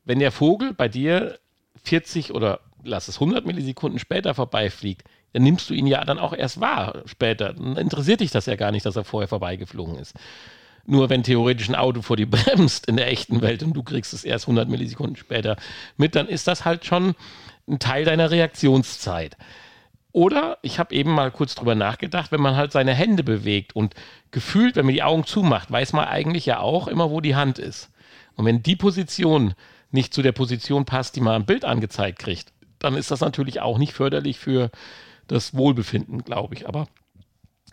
Wenn 0.05 0.19
der 0.19 0.31
Vogel 0.31 0.73
bei 0.73 0.87
dir 0.87 1.37
40 1.83 2.33
oder 2.33 2.61
lass 2.83 3.07
es 3.07 3.15
100 3.15 3.45
Millisekunden 3.45 3.99
später 3.99 4.33
vorbeifliegt, 4.33 5.03
dann 5.33 5.43
nimmst 5.43 5.69
du 5.69 5.73
ihn 5.73 5.87
ja 5.87 6.03
dann 6.03 6.19
auch 6.19 6.33
erst 6.33 6.59
wahr 6.59 7.03
später. 7.05 7.53
Dann 7.53 7.77
interessiert 7.77 8.21
dich 8.21 8.31
das 8.31 8.45
ja 8.45 8.55
gar 8.55 8.71
nicht, 8.71 8.85
dass 8.85 8.95
er 8.95 9.03
vorher 9.03 9.27
vorbeigeflogen 9.27 9.95
ist. 9.95 10.15
Nur 10.85 11.09
wenn 11.09 11.23
theoretisch 11.23 11.67
ein 11.67 11.75
Auto 11.75 12.01
vor 12.01 12.15
dir 12.15 12.27
bremst 12.29 12.87
in 12.87 12.97
der 12.97 13.11
echten 13.11 13.41
Welt 13.41 13.61
und 13.61 13.73
du 13.73 13.83
kriegst 13.83 14.13
es 14.13 14.23
erst 14.23 14.45
100 14.45 14.69
Millisekunden 14.69 15.15
später 15.15 15.57
mit, 15.97 16.15
dann 16.15 16.27
ist 16.27 16.47
das 16.47 16.65
halt 16.65 16.85
schon 16.85 17.13
ein 17.67 17.79
Teil 17.79 18.05
deiner 18.05 18.31
Reaktionszeit. 18.31 19.37
Oder 20.13 20.57
ich 20.63 20.79
habe 20.79 20.95
eben 20.95 21.11
mal 21.11 21.29
kurz 21.29 21.53
drüber 21.53 21.75
nachgedacht, 21.75 22.31
wenn 22.31 22.41
man 22.41 22.55
halt 22.55 22.71
seine 22.71 22.93
Hände 22.93 23.23
bewegt 23.23 23.75
und 23.75 23.93
gefühlt, 24.31 24.75
wenn 24.75 24.85
man 24.85 24.95
die 24.95 25.03
Augen 25.03 25.25
zumacht, 25.25 25.69
weiß 25.69 25.93
man 25.93 26.07
eigentlich 26.07 26.45
ja 26.45 26.59
auch 26.59 26.87
immer, 26.87 27.11
wo 27.11 27.21
die 27.21 27.35
Hand 27.35 27.59
ist. 27.59 27.91
Und 28.35 28.45
wenn 28.45 28.63
die 28.63 28.75
Position 28.75 29.53
nicht 29.91 30.13
zu 30.13 30.21
der 30.21 30.31
Position 30.31 30.85
passt, 30.85 31.15
die 31.15 31.21
man 31.21 31.35
am 31.35 31.45
Bild 31.45 31.65
angezeigt 31.65 32.19
kriegt, 32.19 32.51
dann 32.79 32.95
ist 32.95 33.11
das 33.11 33.21
natürlich 33.21 33.61
auch 33.61 33.77
nicht 33.77 33.93
förderlich 33.93 34.39
für 34.39 34.69
das 35.27 35.53
Wohlbefinden, 35.55 36.23
glaube 36.23 36.55
ich. 36.55 36.67
Aber 36.67 36.87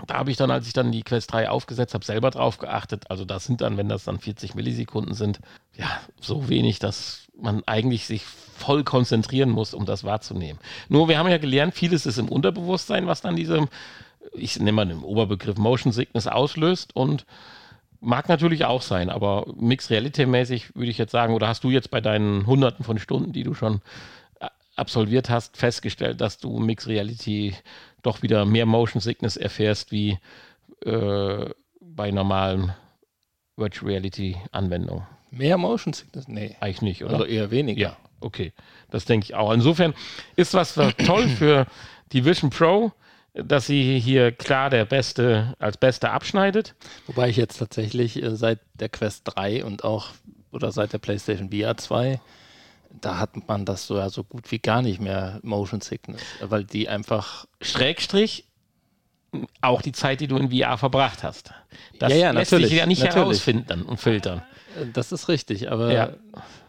da 0.07 0.15
habe 0.15 0.31
ich 0.31 0.37
dann, 0.37 0.51
als 0.51 0.67
ich 0.67 0.73
dann 0.73 0.91
die 0.91 1.03
Quest 1.03 1.33
3 1.33 1.49
aufgesetzt 1.49 1.95
habe, 1.95 2.05
selber 2.05 2.31
drauf 2.31 2.59
geachtet. 2.59 3.11
Also 3.11 3.25
das 3.25 3.45
sind 3.45 3.61
dann, 3.61 3.77
wenn 3.77 3.89
das 3.89 4.05
dann 4.05 4.19
40 4.19 4.55
Millisekunden 4.55 5.15
sind, 5.15 5.41
ja, 5.77 6.01
so 6.21 6.49
wenig, 6.49 6.81
dass 6.81 7.29
man 7.41 7.63
eigentlich 7.67 8.07
sich 8.07 8.25
voll 8.25 8.85
konzentrieren 8.85 9.51
muss, 9.51 9.73
um 9.75 9.87
das 9.87 10.05
wahrzunehmen. 10.05 10.61
Nur 10.89 11.09
wir 11.09 11.19
haben 11.19 11.29
ja 11.29 11.39
gelernt, 11.39 11.75
vieles 11.75 12.07
ist 12.07 12.19
im 12.19 12.29
Unterbewusstsein, 12.29 13.07
was 13.07 13.21
dann 13.21 13.37
diese, 13.37 13.69
ich 14.33 14.59
nenne 14.59 14.73
mal 14.73 14.87
den 14.87 15.03
Oberbegriff 15.03 15.59
Motion 15.59 15.93
Sickness 15.93 16.27
auslöst 16.27 16.95
und 16.95 17.25
mag 18.01 18.29
natürlich 18.29 18.65
auch 18.65 18.83
sein, 18.83 19.11
aber 19.11 19.47
Mixed 19.57 19.91
Reality 19.91 20.27
mäßig 20.27 20.75
würde 20.77 20.91
ich 20.91 20.99
jetzt 20.99 21.13
sagen, 21.13 21.35
oder 21.35 21.49
hast 21.49 21.65
du 21.65 21.71
jetzt 21.71 21.91
bei 21.91 22.01
deinen 22.01 22.47
hunderten 22.47 22.85
von 22.85 22.99
Stunden, 22.99 23.33
die 23.33 23.45
du 23.45 23.55
schon 23.55 23.81
absolviert 24.77 25.31
hast, 25.31 25.57
festgestellt, 25.57 26.21
dass 26.21 26.39
du 26.39 26.59
Mixed 26.59 26.89
Reality 26.89 27.55
doch 28.03 28.23
wieder 28.23 28.45
mehr 28.45 28.67
Motion 28.67 29.01
Sickness 29.01 29.37
erfährst 29.37 29.93
wie 29.93 30.19
äh, 30.85 31.51
bei 31.81 32.11
normalen 32.11 32.75
Virtual 33.57 33.91
Reality 33.91 34.37
Anwendungen? 34.53 35.07
Mehr 35.31 35.59
Motion 35.59 35.93
Sickness? 35.93 36.29
Nee. 36.29 36.57
Eigentlich 36.61 36.83
nicht, 36.83 37.05
oder? 37.05 37.15
Also 37.15 37.25
eher 37.27 37.51
weniger. 37.51 37.81
Ja, 37.81 37.97
okay. 38.21 38.53
Das 38.91 39.05
denke 39.05 39.25
ich 39.25 39.35
auch. 39.35 39.53
Insofern 39.53 39.95
ist 40.37 40.55
was 40.55 40.75
toll 41.07 41.29
für 41.29 41.67
die 42.13 42.25
Vision 42.25 42.51
Pro, 42.51 42.93
dass 43.35 43.67
sie 43.67 43.99
hier 43.99 44.33
klar 44.33 44.71
der 44.71 44.85
Beste 44.85 45.55
als 45.59 45.77
Beste 45.77 46.11
abschneidet. 46.11 46.75
Wobei 47.07 47.29
ich 47.29 47.37
jetzt 47.37 47.59
tatsächlich 47.59 48.23
äh, 48.23 48.37
seit 48.37 48.61
der 48.75 48.89
Quest 48.89 49.23
3 49.25 49.65
und 49.65 49.85
auch 49.85 50.11
oder 50.53 50.71
seit 50.71 50.93
der 50.93 50.99
PlayStation 50.99 51.51
VR 51.51 51.77
2 51.77 52.21
da 53.01 53.19
hat 53.19 53.49
man 53.49 53.65
das 53.65 53.87
so 53.87 53.97
ja 53.97 54.09
so 54.11 54.25
gut 54.25 54.51
wie 54.51 54.59
gar 54.59 54.83
nicht 54.83 55.01
mehr 55.01 55.41
Motion 55.43 55.81
Sickness, 55.81 56.23
weil 56.41 56.65
die 56.65 56.89
einfach 56.89 57.47
Schrägstrich 57.61 58.45
auch 59.61 59.83
die 59.83 59.93
Zeit, 59.93 60.21
die 60.21 60.29
du 60.29 60.37
in 60.37 60.51
VR 60.51 60.79
verbracht 60.79 61.23
hast. 61.23 61.53
Das 61.99 62.13
ja, 62.13 62.19
ja, 62.19 62.31
lässt 62.31 62.51
sich 62.51 62.71
ja 62.71 62.87
nicht 62.87 63.03
natürlich. 63.03 63.15
herausfinden 63.15 63.83
und 63.83 64.01
filtern. 64.01 64.43
Das 64.93 65.13
ist 65.13 65.29
richtig, 65.29 65.71
aber 65.71 65.93
ja. 65.93 66.11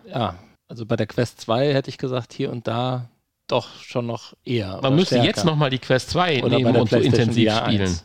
ja. 0.08 0.36
also 0.68 0.86
bei 0.86 0.96
der 0.96 1.08
Quest 1.08 1.42
2 1.42 1.74
hätte 1.74 1.90
ich 1.90 1.98
gesagt, 1.98 2.34
hier 2.34 2.52
und 2.52 2.68
da 2.68 3.10
doch 3.48 3.82
schon 3.82 4.08
noch 4.08 4.34
eher. 4.44 4.80
Man 4.82 4.96
müsste 4.96 5.16
stärker. 5.16 5.28
jetzt 5.28 5.46
nochmal 5.46 5.70
die 5.70 5.80
Quest 5.80 6.10
2 6.12 6.44
oder 6.44 6.58
nehmen 6.58 6.76
und 6.76 6.90
so 6.90 6.98
intensiv 6.98 7.52
VR 7.52 7.66
spielen. 7.66 8.00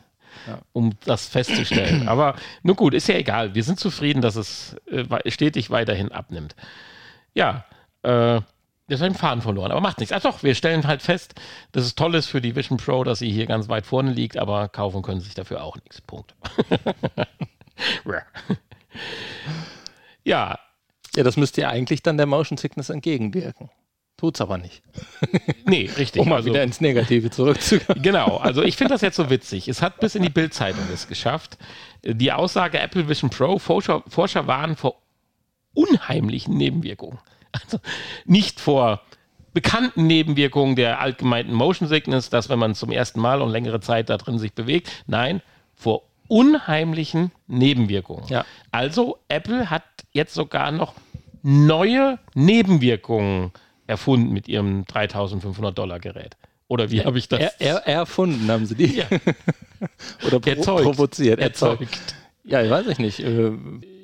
Ja. 0.47 0.59
um 0.73 0.93
das 1.05 1.29
festzustellen. 1.29 2.09
Aber 2.09 2.35
nun 2.63 2.75
gut, 2.75 2.95
ist 2.95 3.09
ja 3.09 3.17
egal. 3.17 3.55
Wir 3.55 3.63
sind 3.63 3.79
zufrieden, 3.79 4.23
dass 4.23 4.37
es 4.37 4.75
äh, 4.91 5.31
stetig 5.31 5.71
weiterhin 5.71 6.13
abnimmt. 6.13 6.57
Ja, 7.35 7.67
äh, 8.03 8.41
jetzt 8.91 9.01
habe 9.01 9.09
ich 9.09 9.13
den 9.13 9.15
Faden 9.15 9.43
verloren, 9.43 9.71
aber 9.71 9.81
macht 9.81 10.01
nichts. 10.01 10.13
Ach 10.13 10.21
doch, 10.21 10.43
wir 10.43 10.55
stellen 10.55 10.87
halt 10.87 11.03
fest, 11.03 11.35
dass 11.73 11.85
es 11.85 11.95
toll 11.95 12.15
ist 12.15 12.27
für 12.27 12.41
die 12.41 12.57
Vision 12.57 12.79
Pro, 12.79 13.05
dass 13.05 13.21
sie 13.21 13.31
hier 13.31 13.47
ganz 13.47 13.69
weit 13.69 13.87
vorne 13.87 14.13
liegt, 14.13 14.37
aber 14.37 14.69
kaufen 14.69 15.03
können 15.03 15.21
sie 15.21 15.27
sich 15.27 15.35
dafür 15.35 15.63
auch 15.63 15.77
nichts. 15.77 16.01
Punkt. 16.01 16.35
ja. 20.25 20.59
Ja, 21.17 21.25
das 21.25 21.37
müsste 21.37 21.63
ja 21.63 21.71
eigentlich 21.71 22.03
dann 22.03 22.17
der 22.17 22.27
Motion 22.27 22.57
Sickness 22.57 22.91
entgegenwirken. 22.91 23.71
Tut's 24.21 24.43
aber 24.43 24.59
nicht. 24.59 24.83
nee, 25.65 25.89
richtig. 25.97 26.21
Um 26.21 26.29
mal 26.29 26.37
also, 26.37 26.51
wieder 26.51 26.63
ins 26.63 26.83
Negative 26.83 27.31
zurückzukommen. 27.31 28.03
Genau, 28.03 28.37
also 28.37 28.63
ich 28.63 28.77
finde 28.77 28.93
das 28.93 29.01
jetzt 29.01 29.17
so 29.17 29.31
witzig. 29.31 29.67
Es 29.67 29.81
hat 29.81 29.99
bis 29.99 30.15
in 30.15 30.23
die 30.23 30.29
Bildzeitung 30.29 30.85
es 30.93 31.09
geschafft. 31.09 31.57
Die 32.05 32.31
Aussage 32.31 32.79
Apple 32.79 33.09
Vision 33.09 33.31
Pro, 33.31 33.59
Forscher, 33.59 34.03
Forscher 34.07 34.47
warnen 34.47 34.77
vor 34.77 35.01
unheimlichen 35.73 36.55
Nebenwirkungen. 36.57 37.19
Also 37.53 37.79
nicht 38.25 38.61
vor 38.61 39.03
bekannten 39.53 40.07
Nebenwirkungen 40.07 40.77
der 40.77 41.01
allgemeinen 41.01 41.53
Motion 41.53 41.89
Sickness, 41.89 42.31
dass 42.31 42.49
wenn 42.49 42.59
man 42.59 42.75
zum 42.75 42.93
ersten 42.93 43.21
Mal 43.21 43.43
und 43.43 43.51
längere 43.51 43.81
Zeit 43.81 44.09
da 44.09 44.17
drin 44.17 44.39
sich 44.39 44.53
bewegt, 44.53 45.05
nein, 45.07 45.43
vor 45.75 46.03
unheimlichen 46.29 47.33
Nebenwirkungen. 47.49 48.29
Ja. 48.29 48.45
Also 48.71 49.19
Apple 49.29 49.69
hat 49.71 49.83
jetzt 50.13 50.35
sogar 50.35 50.71
noch 50.71 50.95
neue 51.43 52.19
Nebenwirkungen 52.35 53.53
erfunden 53.87 54.33
mit 54.33 54.47
ihrem 54.47 54.85
3500 54.85 55.77
Dollar 55.77 55.99
Gerät. 55.99 56.37
Oder 56.69 56.93
wie 56.93 57.05
habe 57.05 57.19
ich 57.19 57.29
das? 57.29 57.41
Er, 57.41 57.53
er, 57.59 57.87
erfunden 57.87 58.49
haben 58.49 58.65
sie 58.65 58.77
die. 58.77 58.99
Ja. 58.99 59.07
Oder 60.27 60.39
pro 60.39 60.51
erzeugt. 60.51 60.85
provoziert. 60.85 61.41
Erzeugt. 61.41 61.81
erzeugt. 61.81 62.15
Ja, 62.51 62.63
ich 62.63 62.71
weiß 62.71 62.87
ich 62.89 62.99
nicht. 62.99 63.21
Äh, 63.21 63.53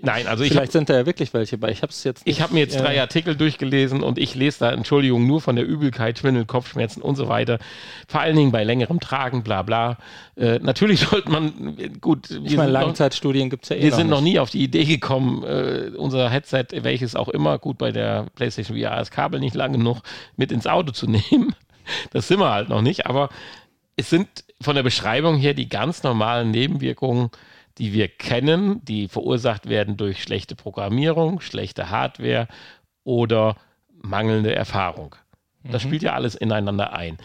Nein, 0.02 0.28
also 0.28 0.44
ich 0.44 0.50
Vielleicht 0.50 0.68
hab, 0.68 0.72
sind 0.72 0.88
da 0.88 0.94
ja 0.94 1.06
wirklich 1.06 1.34
welche 1.34 1.58
bei. 1.58 1.70
Ich 1.70 1.82
habe 1.82 1.90
es 1.90 2.04
jetzt. 2.04 2.26
Nicht, 2.26 2.36
ich 2.36 2.42
habe 2.42 2.54
mir 2.54 2.60
jetzt 2.60 2.78
drei 2.78 3.00
Artikel 3.00 3.34
durchgelesen 3.34 4.04
und 4.04 4.18
ich 4.18 4.36
lese 4.36 4.60
da, 4.60 4.70
Entschuldigung, 4.70 5.26
nur 5.26 5.40
von 5.40 5.56
der 5.56 5.66
Übelkeit, 5.66 6.20
Schwindel, 6.20 6.44
Kopfschmerzen 6.44 7.02
und 7.02 7.16
so 7.16 7.28
weiter. 7.28 7.58
Vor 8.06 8.20
allen 8.20 8.36
Dingen 8.36 8.52
bei 8.52 8.62
längerem 8.62 9.00
Tragen, 9.00 9.42
bla 9.42 9.62
bla. 9.62 9.98
Äh, 10.36 10.60
natürlich 10.60 11.00
sollte 11.10 11.30
man, 11.30 11.76
gut. 12.00 12.30
Ich 12.30 12.56
meine, 12.56 12.70
Langzeitstudien 12.70 13.50
gibt 13.50 13.64
es 13.64 13.70
ja 13.70 13.76
eh 13.76 13.82
Wir 13.82 13.94
sind 13.94 14.08
noch 14.08 14.20
nie 14.20 14.38
auf 14.38 14.50
die 14.50 14.62
Idee 14.62 14.84
gekommen, 14.84 15.42
äh, 15.42 15.90
unser 15.96 16.30
Headset, 16.30 16.66
welches 16.82 17.16
auch 17.16 17.28
immer, 17.28 17.58
gut, 17.58 17.78
bei 17.78 17.90
der 17.90 18.26
PlayStation 18.36 18.78
VR 18.78 19.00
ist 19.00 19.10
Kabel 19.10 19.40
nicht 19.40 19.56
lang 19.56 19.72
genug, 19.72 20.02
mit 20.36 20.52
ins 20.52 20.68
Auto 20.68 20.92
zu 20.92 21.06
nehmen. 21.10 21.54
Das 22.12 22.28
sind 22.28 22.38
wir 22.38 22.52
halt 22.52 22.68
noch 22.68 22.82
nicht, 22.82 23.06
aber 23.06 23.28
es 23.96 24.08
sind 24.08 24.28
von 24.60 24.76
der 24.76 24.82
Beschreibung 24.84 25.36
her 25.36 25.54
die 25.54 25.68
ganz 25.68 26.02
normalen 26.04 26.52
Nebenwirkungen 26.52 27.30
die 27.78 27.92
wir 27.92 28.08
kennen, 28.08 28.84
die 28.84 29.08
verursacht 29.08 29.68
werden 29.68 29.96
durch 29.96 30.22
schlechte 30.22 30.56
Programmierung, 30.56 31.40
schlechte 31.40 31.90
Hardware 31.90 32.48
oder 33.04 33.56
mangelnde 34.02 34.54
Erfahrung. 34.54 35.14
Das 35.62 35.84
mhm. 35.84 35.88
spielt 35.88 36.02
ja 36.02 36.14
alles 36.14 36.34
ineinander 36.34 36.92
ein. 36.92 37.18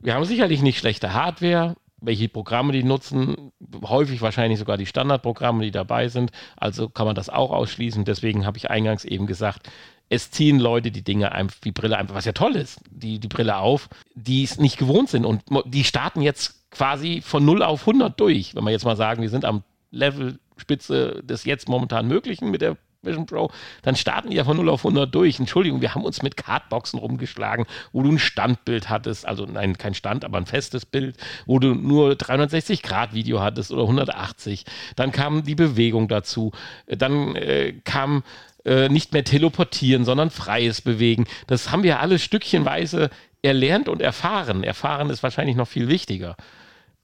Wir 0.00 0.14
haben 0.14 0.24
sicherlich 0.24 0.62
nicht 0.62 0.78
schlechte 0.78 1.12
Hardware, 1.12 1.76
welche 2.00 2.28
Programme 2.28 2.72
die 2.72 2.82
nutzen, 2.82 3.52
häufig 3.84 4.20
wahrscheinlich 4.20 4.58
sogar 4.58 4.76
die 4.76 4.86
Standardprogramme, 4.86 5.64
die 5.64 5.70
dabei 5.70 6.08
sind. 6.08 6.30
Also 6.56 6.88
kann 6.88 7.06
man 7.06 7.14
das 7.14 7.30
auch 7.30 7.50
ausschließen. 7.50 8.04
Deswegen 8.04 8.46
habe 8.46 8.58
ich 8.58 8.70
eingangs 8.70 9.04
eben 9.04 9.26
gesagt, 9.26 9.70
es 10.10 10.30
ziehen 10.30 10.58
Leute 10.58 10.90
die 10.90 11.02
Dinge 11.02 11.32
einfach, 11.32 11.58
die 11.60 11.72
Brille 11.72 11.96
einfach, 11.96 12.14
was 12.14 12.26
ja 12.26 12.32
toll 12.32 12.56
ist, 12.56 12.80
die, 12.90 13.18
die 13.18 13.28
Brille 13.28 13.56
auf, 13.56 13.88
die 14.14 14.44
es 14.44 14.58
nicht 14.58 14.76
gewohnt 14.76 15.08
sind. 15.08 15.24
Und 15.24 15.42
die 15.64 15.84
starten 15.84 16.20
jetzt 16.20 16.70
quasi 16.70 17.22
von 17.22 17.44
0 17.44 17.62
auf 17.62 17.80
100 17.80 18.18
durch. 18.20 18.54
Wenn 18.54 18.64
wir 18.64 18.70
jetzt 18.70 18.84
mal 18.84 18.96
sagen, 18.96 19.22
wir 19.22 19.30
sind 19.30 19.44
am 19.44 19.62
Levelspitze 19.94 21.22
des 21.22 21.44
jetzt 21.44 21.68
momentan 21.68 22.08
Möglichen 22.08 22.50
mit 22.50 22.60
der 22.60 22.76
Vision 23.04 23.26
Pro, 23.26 23.50
dann 23.82 23.96
starten 23.96 24.30
die 24.30 24.36
ja 24.36 24.44
von 24.44 24.56
0 24.56 24.68
auf 24.68 24.84
100 24.84 25.14
durch. 25.14 25.38
Entschuldigung, 25.38 25.80
wir 25.80 25.94
haben 25.94 26.04
uns 26.04 26.22
mit 26.22 26.36
Cardboxen 26.36 26.98
rumgeschlagen, 26.98 27.66
wo 27.92 28.02
du 28.02 28.10
ein 28.10 28.18
Standbild 28.18 28.88
hattest, 28.88 29.26
also 29.26 29.46
nein, 29.46 29.78
kein 29.78 29.94
Stand, 29.94 30.24
aber 30.24 30.38
ein 30.38 30.46
festes 30.46 30.86
Bild, 30.86 31.16
wo 31.46 31.58
du 31.58 31.74
nur 31.74 32.16
360 32.16 32.82
Grad 32.82 33.14
Video 33.14 33.40
hattest 33.40 33.72
oder 33.72 33.82
180. 33.82 34.64
Dann 34.96 35.12
kam 35.12 35.44
die 35.44 35.54
Bewegung 35.54 36.08
dazu. 36.08 36.52
Dann 36.86 37.36
äh, 37.36 37.74
kam 37.84 38.22
äh, 38.64 38.88
nicht 38.88 39.12
mehr 39.12 39.24
teleportieren, 39.24 40.04
sondern 40.04 40.30
freies 40.30 40.80
Bewegen. 40.80 41.26
Das 41.46 41.70
haben 41.70 41.82
wir 41.82 42.00
alles 42.00 42.22
stückchenweise 42.22 43.10
erlernt 43.42 43.88
und 43.88 44.00
erfahren. 44.00 44.64
Erfahren 44.64 45.10
ist 45.10 45.22
wahrscheinlich 45.22 45.56
noch 45.56 45.68
viel 45.68 45.88
wichtiger. 45.88 46.36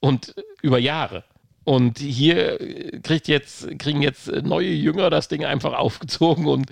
Und 0.01 0.35
über 0.63 0.79
Jahre. 0.79 1.25
Und 1.71 2.01
hier 2.01 2.59
kriegt 3.05 3.29
jetzt, 3.29 3.79
kriegen 3.79 4.03
jetzt 4.03 4.27
neue 4.27 4.71
Jünger 4.71 5.09
das 5.09 5.29
Ding 5.29 5.45
einfach 5.45 5.73
aufgezogen 5.79 6.49
und 6.49 6.69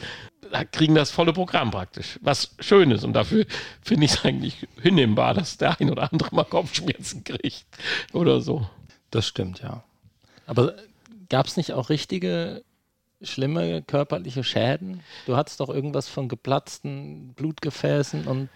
kriegen 0.73 0.97
das 0.97 1.13
volle 1.13 1.33
Programm 1.33 1.71
praktisch. 1.71 2.19
Was 2.21 2.57
schön 2.59 2.91
ist. 2.91 3.05
Und 3.05 3.13
dafür 3.13 3.47
finde 3.81 4.07
ich 4.07 4.15
es 4.15 4.25
eigentlich 4.25 4.67
hinnehmbar, 4.83 5.35
dass 5.35 5.57
der 5.57 5.81
ein 5.81 5.93
oder 5.93 6.11
andere 6.11 6.35
mal 6.35 6.43
Kopfschmerzen 6.43 7.23
kriegt 7.23 7.65
oder 8.13 8.41
so. 8.41 8.69
Das 9.13 9.25
stimmt, 9.29 9.63
ja. 9.63 9.85
Aber 10.49 10.75
gab 11.29 11.47
es 11.47 11.57
nicht 11.57 11.75
auch 11.75 11.91
richtige 11.91 12.65
schlimme 13.23 13.83
körperliche 13.83 14.43
Schäden? 14.43 15.05
Du 15.27 15.37
hattest 15.37 15.61
doch 15.61 15.69
irgendwas 15.69 16.09
von 16.09 16.29
geplatzten 16.29 17.35
Blutgefäßen 17.35 18.27
und 18.27 18.49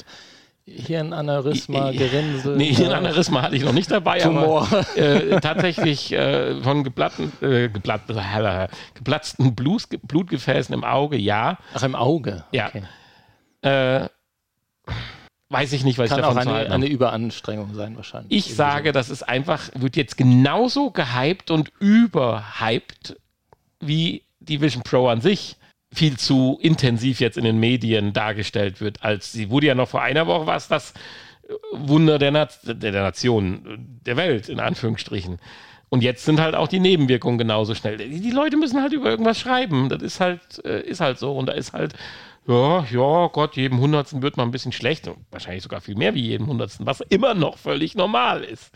Hirnaneurysma, 0.65 1.91
Gerinnsel. 1.91 2.57
Nee, 2.57 2.73
Hirnaneurysma 2.73 3.43
hatte 3.43 3.57
ich 3.57 3.65
noch 3.65 3.73
nicht 3.73 3.91
dabei, 3.91 4.21
Tumor. 4.21 4.69
aber 4.71 4.97
äh, 4.97 5.41
tatsächlich 5.41 6.13
äh, 6.13 6.61
von 6.63 6.85
geplatten, 6.85 7.33
äh, 7.41 7.69
geplatt, 7.69 8.03
geplatzten 8.95 9.55
Blut, 9.57 9.89
Blutgefäßen 10.03 10.73
im 10.73 10.85
Auge, 10.85 11.17
ja. 11.17 11.59
Ach, 11.75 11.83
im 11.83 11.97
Auge? 11.97 12.45
Ja. 12.53 12.69
Okay. 12.69 12.83
Äh, 13.63 14.09
weiß 15.49 15.73
ich 15.73 15.85
nicht, 15.85 15.99
was 15.99 16.11
Kann 16.11 16.21
ich 16.21 16.27
davon 16.27 16.49
auch 16.49 16.55
eine, 16.55 16.71
eine 16.71 16.87
Überanstrengung 16.87 17.75
sein 17.75 17.97
wahrscheinlich. 17.97 18.47
Ich 18.47 18.55
sage, 18.55 18.91
so. 18.91 18.93
das 18.93 19.11
ist 19.11 19.25
einfach, 19.25 19.69
wird 19.75 19.97
jetzt 19.97 20.17
genauso 20.17 20.91
gehypt 20.91 21.51
und 21.51 21.73
überhyped 21.81 23.17
wie 23.81 24.23
die 24.39 24.61
Vision 24.61 24.83
Pro 24.83 25.09
an 25.09 25.21
sich 25.21 25.57
viel 25.93 26.17
zu 26.17 26.59
intensiv 26.61 27.21
jetzt 27.21 27.37
in 27.37 27.45
den 27.45 27.61
Medien 27.61 28.13
dargestellt 28.13 28.81
wird, 28.81 29.03
als 29.03 29.33
sie 29.33 29.51
wurde 29.51 29.67
ja 29.67 29.75
noch 29.75 29.89
vor 29.89 30.03
einer 30.03 30.27
Woche 30.27 30.47
was 30.47 30.69
das 30.69 30.95
Wunder 31.73 32.19
der, 32.19 32.31
Na 32.31 32.49
der 32.65 32.93
Nation, 32.93 33.99
der 34.07 34.17
Welt, 34.17 34.49
in 34.49 34.61
Anführungsstrichen. 34.61 35.39
Und 35.89 36.03
jetzt 36.03 36.25
sind 36.25 36.41
halt 36.41 36.55
auch 36.55 36.69
die 36.69 36.81
Nebenwirkungen 36.81 37.37
genauso 37.37 37.75
schnell. 37.75 37.99
Die 37.99 38.31
Leute 38.31 38.57
müssen 38.57 38.81
halt 38.81 38.95
über 38.95 39.11
irgendwas 39.11 39.39
schreiben. 39.39 39.91
Das 39.91 40.01
ist 40.01 40.21
halt, 40.21 40.65
äh, 40.65 40.81
ist 40.81 41.01
halt 41.01 41.19
so. 41.19 41.37
Und 41.37 41.47
da 41.47 41.53
ist 41.53 41.75
halt, 41.75 41.95
ja, 42.47 42.85
ja, 42.91 43.27
Gott, 43.27 43.57
jedem 43.57 43.79
Hundertsten 43.79 44.23
wird 44.23 44.39
mal 44.39 44.45
ein 44.45 44.51
bisschen 44.51 44.73
schlecht. 44.73 45.11
Wahrscheinlich 45.31 45.63
sogar 45.63 45.83
viel 45.83 45.95
mehr 45.95 46.15
wie 46.15 46.23
jedem 46.23 46.47
Hundertsten, 46.47 46.87
was 46.87 47.03
immer 47.03 47.35
noch 47.35 47.59
völlig 47.59 47.95
normal 47.95 48.43
ist, 48.43 48.73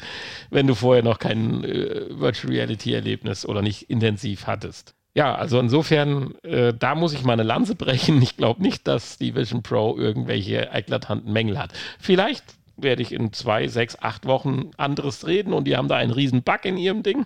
wenn 0.50 0.66
du 0.66 0.74
vorher 0.74 1.02
noch 1.02 1.18
kein 1.18 1.64
äh, 1.64 2.06
Virtual 2.10 2.52
Reality 2.52 2.92
Erlebnis 2.92 3.46
oder 3.46 3.62
nicht 3.62 3.88
intensiv 3.88 4.46
hattest. 4.46 4.94
Ja, 5.16 5.34
also 5.34 5.58
insofern, 5.58 6.34
äh, 6.42 6.74
da 6.78 6.94
muss 6.94 7.14
ich 7.14 7.24
meine 7.24 7.42
Lanze 7.42 7.74
brechen. 7.74 8.20
Ich 8.20 8.36
glaube 8.36 8.60
nicht, 8.60 8.86
dass 8.86 9.16
die 9.16 9.34
Vision 9.34 9.62
Pro 9.62 9.96
irgendwelche 9.96 10.68
eklatanten 10.70 11.32
Mängel 11.32 11.58
hat. 11.58 11.72
Vielleicht 11.98 12.44
werde 12.76 13.00
ich 13.00 13.12
in 13.12 13.32
zwei, 13.32 13.66
sechs, 13.66 13.96
acht 13.98 14.26
Wochen 14.26 14.72
anderes 14.76 15.26
reden 15.26 15.54
und 15.54 15.64
die 15.64 15.74
haben 15.74 15.88
da 15.88 15.96
einen 15.96 16.12
riesen 16.12 16.42
Bug 16.42 16.66
in 16.66 16.76
ihrem 16.76 17.02
Ding. 17.02 17.24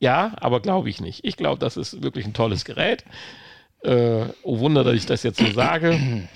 Ja, 0.00 0.32
aber 0.40 0.58
glaube 0.58 0.90
ich 0.90 1.00
nicht. 1.00 1.20
Ich 1.22 1.36
glaube, 1.36 1.60
das 1.60 1.76
ist 1.76 2.02
wirklich 2.02 2.26
ein 2.26 2.34
tolles 2.34 2.64
Gerät. 2.64 3.04
Äh, 3.84 4.24
oh 4.42 4.58
Wunder, 4.58 4.82
dass 4.82 4.94
ich 4.94 5.06
das 5.06 5.22
jetzt 5.22 5.38
so 5.38 5.46
sage. 5.52 6.28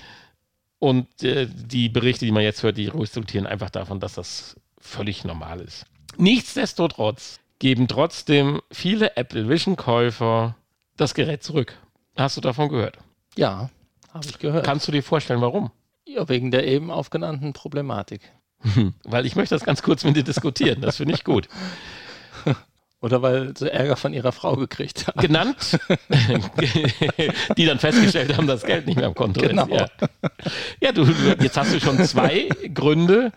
Und 0.79 1.21
äh, 1.21 1.47
die 1.49 1.89
Berichte, 1.89 2.23
die 2.23 2.31
man 2.31 2.43
jetzt 2.43 2.63
hört, 2.63 2.77
die 2.77 2.87
resultieren 2.87 3.45
einfach 3.45 3.71
davon, 3.71 3.99
dass 3.99 4.13
das 4.13 4.55
völlig 4.79 5.25
normal 5.25 5.59
ist. 5.59 5.85
Nichtsdestotrotz 6.15 7.41
geben 7.59 7.89
trotzdem 7.89 8.61
viele 8.71 9.17
Apple 9.17 9.49
Vision-Käufer 9.49 10.55
das 10.97 11.13
Gerät 11.13 11.43
zurück. 11.43 11.77
Hast 12.15 12.37
du 12.37 12.41
davon 12.41 12.69
gehört? 12.69 12.97
Ja, 13.35 13.69
habe 14.13 14.25
ich 14.25 14.39
gehört. 14.39 14.65
Kannst 14.65 14.87
du 14.87 14.91
dir 14.91 15.03
vorstellen, 15.03 15.41
warum? 15.41 15.71
Ja, 16.05 16.27
wegen 16.27 16.51
der 16.51 16.67
eben 16.67 16.91
aufgenannten 16.91 17.53
Problematik. 17.53 18.21
weil 19.03 19.25
ich 19.25 19.35
möchte 19.35 19.55
das 19.55 19.63
ganz 19.63 19.83
kurz 19.83 20.03
mit 20.03 20.15
dir 20.15 20.23
diskutieren. 20.23 20.81
Das 20.81 20.97
finde 20.97 21.13
ich 21.13 21.23
gut. 21.23 21.47
Oder 22.99 23.21
weil 23.21 23.55
sie 23.55 23.71
Ärger 23.71 23.95
von 23.95 24.11
ihrer 24.11 24.31
Frau 24.31 24.55
gekriegt 24.55 25.05
haben. 25.05 25.21
Genannt, 25.21 25.79
die 27.57 27.65
dann 27.65 27.77
festgestellt 27.77 28.35
haben, 28.35 28.47
dass 28.47 28.61
das 28.61 28.67
Geld 28.67 28.87
nicht 28.87 28.95
mehr 28.95 29.05
am 29.05 29.13
Konto 29.13 29.39
genau. 29.39 29.67
ist. 29.67 29.71
Ja, 29.71 30.09
ja 30.81 30.91
du, 30.91 31.03
jetzt 31.39 31.57
hast 31.57 31.75
du 31.75 31.79
schon 31.79 32.03
zwei 32.05 32.49
Gründe, 32.73 33.31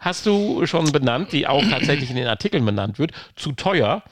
hast 0.00 0.26
du 0.26 0.66
schon 0.66 0.90
benannt, 0.90 1.30
die 1.30 1.46
auch 1.46 1.62
tatsächlich 1.62 2.10
in 2.10 2.16
den 2.16 2.26
Artikeln 2.26 2.64
benannt 2.64 2.98
wird. 2.98 3.12
Zu 3.36 3.52
teuer. 3.52 4.02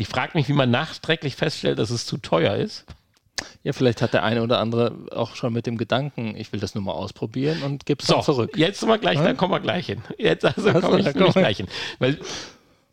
Ich 0.00 0.06
frage 0.06 0.38
mich, 0.38 0.48
wie 0.48 0.52
man 0.52 0.70
nachträglich 0.70 1.34
feststellt, 1.34 1.80
dass 1.80 1.90
es 1.90 2.06
zu 2.06 2.18
teuer 2.18 2.54
ist. 2.54 2.86
Ja, 3.64 3.72
vielleicht 3.72 4.00
hat 4.00 4.14
der 4.14 4.22
eine 4.22 4.44
oder 4.44 4.60
andere 4.60 4.92
auch 5.10 5.34
schon 5.34 5.52
mit 5.52 5.66
dem 5.66 5.76
Gedanken, 5.76 6.36
ich 6.36 6.52
will 6.52 6.60
das 6.60 6.76
nur 6.76 6.84
mal 6.84 6.92
ausprobieren 6.92 7.62
und 7.64 7.84
gebe 7.84 8.00
es 8.00 8.06
so, 8.06 8.20
zurück. 8.20 8.56
Jetzt 8.56 8.86
mal 8.86 8.98
gleich, 8.98 9.18
hm? 9.18 9.24
dann 9.24 9.36
kommen 9.36 9.52
wir 9.52 9.60
gleich 9.60 9.86
hin. 9.86 10.00
Jetzt 10.16 10.44
also, 10.44 10.68
also 10.70 10.88
komme 10.88 11.00
ich 11.00 11.12
komm 11.14 11.32
gleich 11.32 11.56
hin. 11.56 11.66
Weil, 11.98 12.18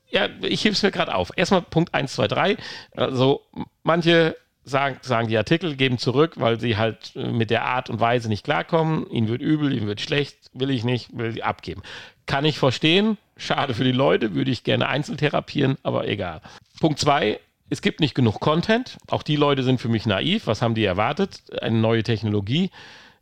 ja, 0.10 0.28
ich 0.42 0.66
hebe 0.66 0.74
es 0.74 0.82
mir 0.82 0.90
gerade 0.90 1.14
auf. 1.14 1.32
Erstmal 1.36 1.62
Punkt 1.62 1.94
1, 1.94 2.14
2, 2.14 2.28
3. 2.28 2.58
Also 2.96 3.44
manche 3.84 4.36
sagen, 4.66 4.98
sagen 5.02 5.28
die 5.28 5.38
Artikel, 5.38 5.76
geben 5.76 5.98
zurück, 5.98 6.34
weil 6.38 6.60
sie 6.60 6.76
halt 6.76 7.16
mit 7.16 7.52
der 7.52 7.66
Art 7.66 7.90
und 7.90 8.00
Weise 8.00 8.28
nicht 8.28 8.44
klarkommen. 8.44 9.10
Ihnen 9.10 9.28
wird 9.28 9.42
übel, 9.42 9.72
ihnen 9.72 9.88
wird 9.88 10.02
schlecht, 10.02 10.38
will 10.54 10.72
ich 10.72 10.84
nicht, 10.84 11.16
will 11.16 11.42
abgeben. 11.42 11.84
Kann 12.26 12.44
ich 12.44 12.60
verstehen. 12.60 13.18
Schade 13.38 13.74
für 13.74 13.84
die 13.84 13.92
Leute, 13.92 14.34
würde 14.34 14.52
ich 14.52 14.64
gerne 14.64 14.88
einzeln 14.88 15.18
therapieren, 15.18 15.78
aber 15.84 16.08
egal. 16.08 16.42
Punkt 16.80 17.00
2, 17.00 17.40
es 17.70 17.82
gibt 17.82 18.00
nicht 18.00 18.16
genug 18.16 18.40
Content. 18.40 18.98
Auch 19.08 19.24
die 19.24 19.36
Leute 19.36 19.64
sind 19.64 19.80
für 19.80 19.90
mich 19.90 20.06
naiv. 20.06 20.48
Was 20.48 20.62
haben 20.62 20.76
die 20.76 20.86
erwartet? 20.86 21.44
Eine 21.62 21.78
neue 21.78 22.04
Technologie. 22.04 22.72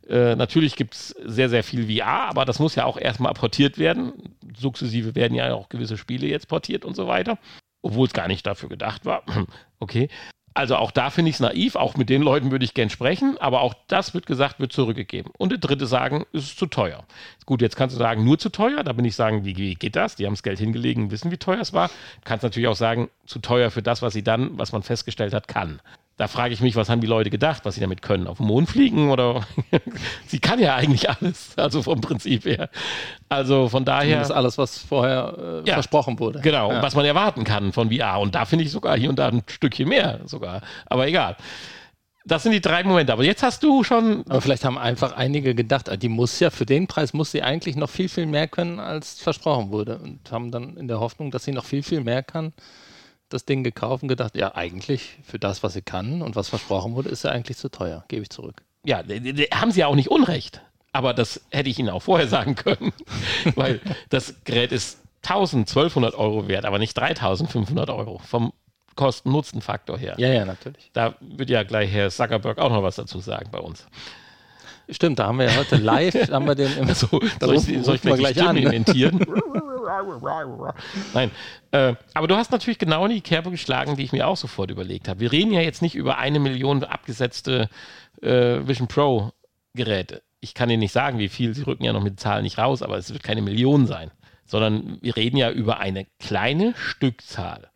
Äh, 0.08 0.36
natürlich 0.36 0.76
gibt 0.76 0.94
es 0.94 1.08
sehr, 1.24 1.48
sehr 1.48 1.64
viel 1.64 1.86
VR, 1.86 2.28
aber 2.28 2.44
das 2.44 2.58
muss 2.58 2.74
ja 2.74 2.84
auch 2.84 2.98
erstmal 2.98 3.32
portiert 3.32 3.78
werden. 3.78 4.36
Sukzessive 4.56 5.14
werden 5.14 5.34
ja 5.34 5.54
auch 5.54 5.68
gewisse 5.68 5.96
Spiele 5.96 6.26
jetzt 6.26 6.48
portiert 6.48 6.84
und 6.84 6.94
so 6.94 7.06
weiter, 7.06 7.38
obwohl 7.82 8.06
es 8.06 8.12
gar 8.12 8.28
nicht 8.28 8.46
dafür 8.46 8.68
gedacht 8.68 9.06
war. 9.06 9.24
okay. 9.80 10.08
Also 10.54 10.76
auch 10.76 10.92
da 10.92 11.10
finde 11.10 11.30
ich 11.30 11.36
es 11.36 11.40
naiv, 11.40 11.74
auch 11.74 11.96
mit 11.96 12.08
den 12.08 12.22
Leuten 12.22 12.52
würde 12.52 12.64
ich 12.64 12.74
gern 12.74 12.88
sprechen, 12.88 13.36
aber 13.38 13.60
auch 13.60 13.74
das 13.88 14.14
wird 14.14 14.24
gesagt, 14.26 14.60
wird 14.60 14.72
zurückgegeben. 14.72 15.32
Und 15.36 15.50
der 15.50 15.58
dritte 15.58 15.86
sagen, 15.86 16.24
es 16.32 16.44
ist 16.44 16.58
zu 16.58 16.66
teuer. 16.66 17.04
Gut, 17.44 17.60
jetzt 17.60 17.74
kannst 17.74 17.96
du 17.96 17.98
sagen, 17.98 18.24
nur 18.24 18.38
zu 18.38 18.50
teuer, 18.50 18.84
da 18.84 18.92
bin 18.92 19.04
ich 19.04 19.16
sagen, 19.16 19.44
wie, 19.44 19.56
wie 19.56 19.74
geht 19.74 19.96
das? 19.96 20.14
Die 20.14 20.26
haben 20.26 20.34
das 20.34 20.44
Geld 20.44 20.60
hingelegen, 20.60 21.10
wissen, 21.10 21.32
wie 21.32 21.38
teuer 21.38 21.60
es 21.60 21.72
war. 21.72 21.90
Kannst 22.22 22.44
natürlich 22.44 22.68
auch 22.68 22.76
sagen, 22.76 23.10
zu 23.26 23.40
teuer 23.40 23.72
für 23.72 23.82
das, 23.82 24.00
was 24.00 24.12
sie 24.12 24.22
dann, 24.22 24.56
was 24.56 24.70
man 24.70 24.84
festgestellt 24.84 25.34
hat, 25.34 25.48
kann 25.48 25.80
da 26.16 26.28
frage 26.28 26.54
ich 26.54 26.60
mich, 26.60 26.76
was 26.76 26.88
haben 26.88 27.00
die 27.00 27.08
Leute 27.08 27.28
gedacht, 27.28 27.64
was 27.64 27.74
sie 27.74 27.80
damit 27.80 28.00
können? 28.00 28.28
Auf 28.28 28.36
dem 28.36 28.46
Mond 28.46 28.68
fliegen 28.68 29.10
oder? 29.10 29.44
sie 30.26 30.38
kann 30.38 30.60
ja 30.60 30.76
eigentlich 30.76 31.10
alles, 31.10 31.54
also 31.56 31.82
vom 31.82 32.00
Prinzip 32.00 32.44
her. 32.44 32.70
Also 33.28 33.68
von 33.68 33.84
daher. 33.84 34.18
Das 34.18 34.28
ist 34.28 34.34
alles, 34.34 34.56
was 34.56 34.78
vorher 34.78 35.62
äh, 35.64 35.68
ja, 35.68 35.74
versprochen 35.74 36.18
wurde. 36.20 36.40
Genau, 36.40 36.70
ja. 36.70 36.82
was 36.82 36.94
man 36.94 37.04
erwarten 37.04 37.42
kann 37.42 37.72
von 37.72 37.90
VR. 37.90 38.20
Und 38.20 38.36
da 38.36 38.44
finde 38.44 38.64
ich 38.64 38.70
sogar 38.70 38.96
hier 38.96 39.10
und 39.10 39.18
da 39.18 39.28
ein 39.28 39.42
Stückchen 39.48 39.88
mehr 39.88 40.20
sogar. 40.24 40.62
Aber 40.86 41.08
egal. 41.08 41.36
Das 42.26 42.42
sind 42.42 42.52
die 42.52 42.60
drei 42.60 42.84
Momente. 42.84 43.12
Aber 43.12 43.24
jetzt 43.24 43.42
hast 43.42 43.62
du 43.64 43.82
schon. 43.82 44.24
Aber 44.28 44.40
vielleicht 44.40 44.64
haben 44.64 44.78
einfach 44.78 45.12
einige 45.16 45.54
gedacht, 45.54 45.90
ah, 45.90 45.96
die 45.96 46.08
muss 46.08 46.38
ja 46.38 46.50
für 46.50 46.64
den 46.64 46.86
Preis 46.86 47.12
muss 47.12 47.32
sie 47.32 47.42
eigentlich 47.42 47.76
noch 47.76 47.90
viel, 47.90 48.08
viel 48.08 48.26
mehr 48.26 48.46
können, 48.46 48.78
als 48.78 49.20
versprochen 49.20 49.70
wurde. 49.70 49.98
Und 49.98 50.30
haben 50.30 50.52
dann 50.52 50.76
in 50.76 50.86
der 50.86 51.00
Hoffnung, 51.00 51.32
dass 51.32 51.44
sie 51.44 51.52
noch 51.52 51.64
viel, 51.64 51.82
viel 51.82 52.00
mehr 52.02 52.22
kann, 52.22 52.52
das 53.34 53.44
Ding 53.44 53.64
gekauft 53.64 54.02
und 54.02 54.08
gedacht, 54.08 54.36
ja, 54.36 54.54
eigentlich 54.54 55.18
für 55.24 55.38
das, 55.38 55.62
was 55.62 55.74
sie 55.74 55.82
kann 55.82 56.22
und 56.22 56.36
was 56.36 56.48
versprochen 56.48 56.94
wurde, 56.94 57.10
ist 57.10 57.22
sie 57.22 57.30
eigentlich 57.30 57.58
zu 57.58 57.68
teuer. 57.68 58.04
Gebe 58.08 58.22
ich 58.22 58.30
zurück. 58.30 58.62
Ja, 58.84 59.02
haben 59.52 59.70
sie 59.70 59.80
ja 59.80 59.86
auch 59.88 59.94
nicht 59.96 60.10
Unrecht. 60.10 60.62
Aber 60.92 61.12
das 61.12 61.40
hätte 61.50 61.68
ich 61.68 61.78
Ihnen 61.78 61.88
auch 61.88 62.02
vorher 62.02 62.28
sagen 62.28 62.54
können, 62.54 62.92
weil 63.56 63.80
das 64.10 64.36
Gerät 64.44 64.70
ist 64.70 65.00
1000, 65.24 65.68
1200 65.68 66.14
Euro 66.14 66.46
wert, 66.46 66.64
aber 66.64 66.78
nicht 66.78 66.94
3500 66.94 67.90
Euro 67.90 68.18
vom 68.18 68.52
Kosten-Nutzen-Faktor 68.94 69.98
her. 69.98 70.14
Ja, 70.18 70.28
ja, 70.28 70.44
natürlich. 70.44 70.90
Da 70.92 71.16
wird 71.20 71.50
ja 71.50 71.64
gleich 71.64 71.90
Herr 71.90 72.10
Zuckerberg 72.10 72.58
auch 72.58 72.70
noch 72.70 72.84
was 72.84 72.94
dazu 72.94 73.18
sagen 73.18 73.48
bei 73.50 73.58
uns. 73.58 73.86
Stimmt, 74.88 75.18
da 75.18 75.26
haben 75.26 75.38
wir 75.38 75.46
ja 75.46 75.56
heute 75.56 75.76
live, 75.76 76.30
haben 76.30 76.46
wir 76.46 76.54
den 76.54 76.72
im, 76.78 76.94
so, 76.94 77.08
soll 77.40 77.56
ich, 77.56 77.84
soll 77.84 77.96
ich 77.96 78.02
gleich 78.02 78.40
an. 78.40 78.56
imitieren? 78.56 79.18
Nein, 81.12 81.30
äh, 81.70 81.94
aber 82.14 82.28
du 82.28 82.36
hast 82.36 82.52
natürlich 82.52 82.78
genau 82.78 83.04
in 83.04 83.12
die 83.12 83.20
Kerbe 83.20 83.50
geschlagen, 83.50 83.96
die 83.96 84.04
ich 84.04 84.12
mir 84.12 84.26
auch 84.26 84.36
sofort 84.36 84.70
überlegt 84.70 85.08
habe. 85.08 85.20
Wir 85.20 85.32
reden 85.32 85.52
ja 85.52 85.60
jetzt 85.60 85.82
nicht 85.82 85.94
über 85.94 86.18
eine 86.18 86.38
Million 86.38 86.84
abgesetzte 86.84 87.68
äh, 88.22 88.66
Vision 88.66 88.88
Pro 88.88 89.32
Geräte. 89.74 90.22
Ich 90.40 90.54
kann 90.54 90.68
dir 90.68 90.78
nicht 90.78 90.92
sagen, 90.92 91.18
wie 91.18 91.28
viel, 91.28 91.54
sie 91.54 91.62
rücken 91.62 91.84
ja 91.84 91.92
noch 91.92 92.02
mit 92.02 92.20
Zahlen 92.20 92.44
nicht 92.44 92.58
raus, 92.58 92.82
aber 92.82 92.96
es 92.96 93.12
wird 93.12 93.22
keine 93.22 93.42
Million 93.42 93.86
sein, 93.86 94.10
sondern 94.44 94.98
wir 95.00 95.16
reden 95.16 95.36
ja 95.36 95.50
über 95.50 95.78
eine 95.78 96.06
kleine 96.18 96.74
Stückzahl. 96.76 97.70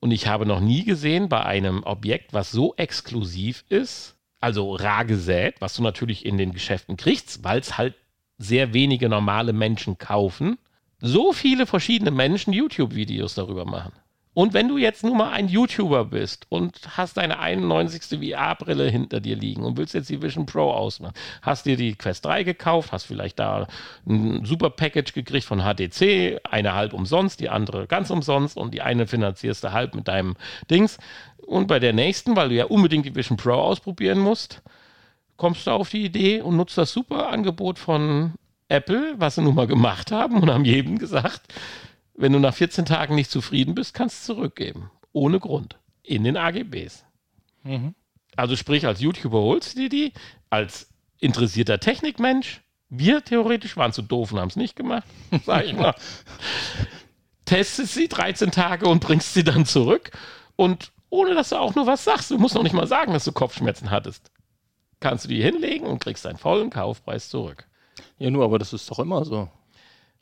Und 0.00 0.10
ich 0.10 0.26
habe 0.26 0.46
noch 0.46 0.60
nie 0.60 0.84
gesehen 0.84 1.28
bei 1.28 1.44
einem 1.44 1.82
Objekt, 1.84 2.32
was 2.32 2.50
so 2.50 2.74
exklusiv 2.76 3.64
ist, 3.68 4.16
also 4.40 4.74
rar 4.74 5.04
gesät, 5.04 5.56
was 5.60 5.74
du 5.74 5.82
natürlich 5.82 6.24
in 6.24 6.38
den 6.38 6.52
Geschäften 6.52 6.96
kriegst, 6.96 7.44
weil 7.44 7.60
es 7.60 7.76
halt 7.76 7.94
sehr 8.38 8.72
wenige 8.72 9.10
normale 9.10 9.52
Menschen 9.52 9.98
kaufen, 9.98 10.58
so 11.00 11.32
viele 11.32 11.66
verschiedene 11.66 12.10
Menschen 12.10 12.52
YouTube-Videos 12.52 13.34
darüber 13.34 13.64
machen. 13.64 13.92
Und 14.32 14.54
wenn 14.54 14.68
du 14.68 14.78
jetzt 14.78 15.02
nur 15.02 15.16
mal 15.16 15.32
ein 15.32 15.48
YouTuber 15.48 16.04
bist 16.04 16.46
und 16.48 16.96
hast 16.96 17.16
deine 17.16 17.40
91. 17.40 18.20
VR-Brille 18.20 18.88
hinter 18.88 19.18
dir 19.20 19.34
liegen 19.34 19.64
und 19.64 19.76
willst 19.76 19.92
jetzt 19.92 20.08
die 20.08 20.22
Vision 20.22 20.46
Pro 20.46 20.70
ausmachen, 20.70 21.14
hast 21.42 21.66
dir 21.66 21.76
die 21.76 21.96
Quest 21.96 22.24
3 22.24 22.44
gekauft, 22.44 22.92
hast 22.92 23.04
vielleicht 23.04 23.40
da 23.40 23.66
ein 24.06 24.44
super 24.44 24.70
Package 24.70 25.14
gekriegt 25.14 25.44
von 25.44 25.62
HTC, 25.62 26.40
eine 26.48 26.74
halb 26.74 26.92
umsonst, 26.92 27.40
die 27.40 27.48
andere 27.48 27.88
ganz 27.88 28.10
umsonst 28.10 28.56
und 28.56 28.72
die 28.72 28.82
eine 28.82 29.08
finanzierst 29.08 29.64
du 29.64 29.72
halb 29.72 29.96
mit 29.96 30.06
deinem 30.06 30.36
Dings. 30.70 30.98
Und 31.44 31.66
bei 31.66 31.80
der 31.80 31.92
nächsten, 31.92 32.36
weil 32.36 32.50
du 32.50 32.54
ja 32.54 32.66
unbedingt 32.66 33.06
die 33.06 33.16
Vision 33.16 33.36
Pro 33.36 33.54
ausprobieren 33.54 34.20
musst, 34.20 34.62
kommst 35.38 35.66
du 35.66 35.72
auf 35.72 35.90
die 35.90 36.04
Idee 36.04 36.40
und 36.40 36.56
nutzt 36.56 36.78
das 36.78 36.92
super 36.92 37.30
Angebot 37.30 37.80
von 37.80 38.34
Apple, 38.70 39.14
was 39.18 39.34
sie 39.34 39.42
nun 39.42 39.54
mal 39.54 39.66
gemacht 39.66 40.12
haben 40.12 40.40
und 40.40 40.50
haben 40.50 40.64
jedem 40.64 40.98
gesagt, 40.98 41.52
wenn 42.14 42.32
du 42.32 42.38
nach 42.38 42.54
14 42.54 42.84
Tagen 42.86 43.14
nicht 43.14 43.30
zufrieden 43.30 43.74
bist, 43.74 43.94
kannst 43.94 44.28
du 44.28 44.34
zurückgeben. 44.34 44.90
Ohne 45.12 45.40
Grund. 45.40 45.78
In 46.02 46.24
den 46.24 46.36
AGBs. 46.36 47.04
Mhm. 47.64 47.94
Also 48.36 48.56
sprich, 48.56 48.86
als 48.86 49.00
YouTuber 49.00 49.40
holst 49.40 49.74
du 49.74 49.80
dir 49.80 49.88
die, 49.88 50.12
als 50.50 50.88
interessierter 51.18 51.80
Technikmensch. 51.80 52.62
Wir 52.88 53.24
theoretisch 53.24 53.76
waren 53.76 53.92
zu 53.92 54.02
doof 54.02 54.32
und 54.32 54.40
haben 54.40 54.48
es 54.48 54.56
nicht 54.56 54.76
gemacht, 54.76 55.06
sag 55.46 55.64
ich 55.64 55.74
mal. 55.74 55.94
Testest 57.44 57.94
sie 57.94 58.08
13 58.08 58.50
Tage 58.52 58.86
und 58.86 59.00
bringst 59.00 59.34
sie 59.34 59.44
dann 59.44 59.66
zurück. 59.66 60.12
Und 60.56 60.92
ohne 61.08 61.34
dass 61.34 61.48
du 61.48 61.56
auch 61.56 61.74
nur 61.74 61.86
was 61.86 62.04
sagst, 62.04 62.30
du 62.30 62.38
musst 62.38 62.54
noch 62.54 62.62
nicht 62.62 62.72
mal 62.72 62.86
sagen, 62.86 63.12
dass 63.12 63.24
du 63.24 63.32
Kopfschmerzen 63.32 63.90
hattest, 63.90 64.30
kannst 65.00 65.24
du 65.24 65.28
die 65.28 65.42
hinlegen 65.42 65.86
und 65.86 65.98
kriegst 65.98 66.24
deinen 66.24 66.38
vollen 66.38 66.70
Kaufpreis 66.70 67.28
zurück. 67.28 67.66
Ja, 68.18 68.30
nur, 68.30 68.44
aber 68.44 68.58
das 68.58 68.72
ist 68.72 68.90
doch 68.90 68.98
immer 68.98 69.24
so. 69.24 69.48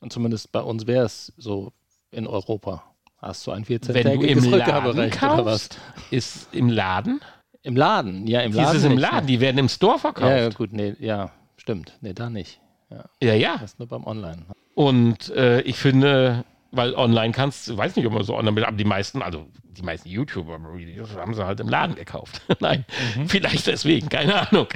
Und 0.00 0.12
zumindest 0.12 0.52
bei 0.52 0.60
uns 0.60 0.86
wäre 0.86 1.04
es 1.04 1.32
so 1.36 1.72
in 2.10 2.26
Europa. 2.26 2.84
Hast 3.18 3.46
du 3.46 3.50
ein 3.50 3.64
14-tägiges 3.64 4.52
Rückgaberecht 4.52 5.18
kaufst, 5.18 5.34
oder 5.34 5.44
was? 5.44 5.68
Ist 6.10 6.54
im 6.54 6.68
Laden? 6.68 7.20
Im 7.62 7.76
Laden, 7.76 8.26
ja, 8.28 8.40
im 8.40 8.52
Laden. 8.52 8.72
Dieses 8.72 8.90
im 8.90 8.96
Laden, 8.96 9.26
die 9.26 9.40
werden 9.40 9.58
im 9.58 9.68
Store 9.68 9.98
verkauft. 9.98 10.30
Ja, 10.30 10.48
gut, 10.50 10.72
nee, 10.72 10.94
ja, 11.00 11.32
stimmt. 11.56 11.98
Nee, 12.00 12.14
da 12.14 12.30
nicht. 12.30 12.60
Ja, 12.90 13.04
ja. 13.20 13.34
ja. 13.34 13.52
Das 13.54 13.72
ist 13.72 13.78
nur 13.78 13.88
beim 13.88 14.04
Online. 14.04 14.46
Und 14.74 15.30
äh, 15.30 15.60
ich 15.62 15.76
finde, 15.76 16.44
weil 16.70 16.94
online 16.94 17.32
kannst, 17.32 17.76
weiß 17.76 17.96
nicht, 17.96 18.06
ob 18.06 18.12
man 18.12 18.22
so 18.22 18.36
online, 18.36 18.66
aber 18.66 18.76
die 18.76 18.84
meisten, 18.84 19.22
also 19.22 19.46
die 19.64 19.82
meisten 19.82 20.08
YouTuber 20.08 20.60
haben 21.16 21.34
sie 21.34 21.44
halt 21.44 21.60
im 21.60 21.68
Laden 21.68 21.96
gekauft. 21.96 22.42
Nein, 22.60 22.84
mhm. 23.16 23.28
vielleicht 23.28 23.66
deswegen, 23.66 24.08
keine 24.08 24.48
Ahnung. 24.48 24.68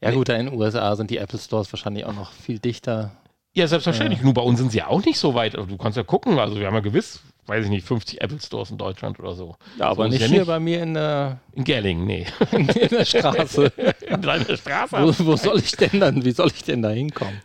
Ja 0.00 0.10
gut, 0.10 0.28
in 0.28 0.46
den 0.46 0.54
USA 0.54 0.94
sind 0.94 1.10
die 1.10 1.18
Apple 1.18 1.38
Stores 1.38 1.72
wahrscheinlich 1.72 2.04
auch 2.04 2.14
noch 2.14 2.32
viel 2.32 2.58
dichter. 2.58 3.12
Ja, 3.54 3.66
selbstverständlich. 3.66 4.20
Äh. 4.20 4.24
Nur 4.24 4.34
bei 4.34 4.42
uns 4.42 4.58
sind 4.58 4.70
sie 4.70 4.78
ja 4.78 4.88
auch 4.88 5.04
nicht 5.04 5.18
so 5.18 5.34
weit. 5.34 5.54
Du 5.54 5.78
kannst 5.78 5.96
ja 5.96 6.02
gucken, 6.02 6.38
also 6.38 6.58
wir 6.58 6.66
haben 6.66 6.74
ja 6.74 6.80
gewiss, 6.80 7.20
weiß 7.46 7.64
ich 7.64 7.70
nicht, 7.70 7.86
50 7.86 8.20
Apple 8.20 8.38
Stores 8.38 8.70
in 8.70 8.76
Deutschland 8.76 9.18
oder 9.18 9.34
so. 9.34 9.56
Ja, 9.78 9.86
aber 9.86 10.04
so 10.04 10.10
nicht 10.10 10.20
ja 10.20 10.26
hier 10.26 10.40
nicht. 10.40 10.48
bei 10.48 10.60
mir 10.60 10.82
in 10.82 10.92
der... 10.92 11.38
In 11.54 11.64
Gerlingen, 11.64 12.06
nee. 12.06 12.26
in 12.52 12.66
der 12.66 13.06
Straße. 13.06 13.72
in 14.06 14.20
deiner 14.20 14.56
Straße. 14.56 14.96
Wo, 15.00 15.26
wo 15.26 15.36
soll 15.36 15.58
ich 15.60 15.72
denn 15.72 16.00
dann, 16.00 16.22
wie 16.22 16.32
soll 16.32 16.48
ich 16.54 16.64
denn 16.64 16.82
da 16.82 16.90
hinkommen? 16.90 17.40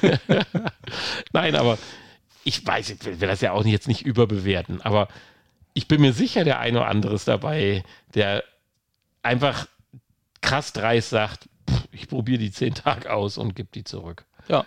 Nein, 1.32 1.54
aber 1.54 1.76
ich 2.44 2.66
weiß, 2.66 2.90
ich 2.90 3.20
will 3.20 3.28
das 3.28 3.42
ja 3.42 3.52
auch 3.52 3.64
jetzt 3.66 3.88
nicht 3.88 4.06
überbewerten, 4.06 4.80
aber 4.80 5.08
ich 5.74 5.86
bin 5.86 6.00
mir 6.00 6.14
sicher, 6.14 6.44
der 6.44 6.58
eine 6.58 6.78
oder 6.78 6.88
andere 6.88 7.14
ist 7.14 7.28
dabei, 7.28 7.84
der 8.14 8.42
einfach 9.22 9.66
krass 10.40 10.72
dreist 10.72 11.10
sagt, 11.10 11.48
ich 11.92 12.08
probiere 12.08 12.38
die 12.38 12.52
zehn 12.52 12.74
Tage 12.74 13.12
aus 13.12 13.38
und 13.38 13.54
gebe 13.54 13.68
die 13.74 13.84
zurück. 13.84 14.24
Ja. 14.48 14.64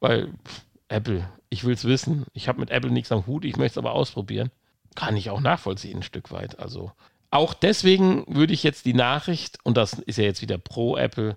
Weil 0.00 0.28
pff, 0.44 0.62
Apple, 0.88 1.28
ich 1.48 1.64
will 1.64 1.74
es 1.74 1.84
wissen. 1.84 2.26
Ich 2.32 2.48
habe 2.48 2.60
mit 2.60 2.70
Apple 2.70 2.90
nichts 2.90 3.12
am 3.12 3.26
Hut, 3.26 3.44
ich 3.44 3.56
möchte 3.56 3.74
es 3.74 3.78
aber 3.78 3.92
ausprobieren. 3.92 4.50
Kann 4.94 5.16
ich 5.16 5.30
auch 5.30 5.40
nachvollziehen, 5.40 5.98
ein 5.98 6.02
Stück 6.02 6.30
weit. 6.32 6.58
Also 6.58 6.92
auch 7.30 7.54
deswegen 7.54 8.24
würde 8.26 8.52
ich 8.52 8.62
jetzt 8.62 8.86
die 8.86 8.94
Nachricht, 8.94 9.58
und 9.62 9.76
das 9.76 9.94
ist 9.94 10.18
ja 10.18 10.24
jetzt 10.24 10.42
wieder 10.42 10.58
pro 10.58 10.96
Apple, 10.96 11.36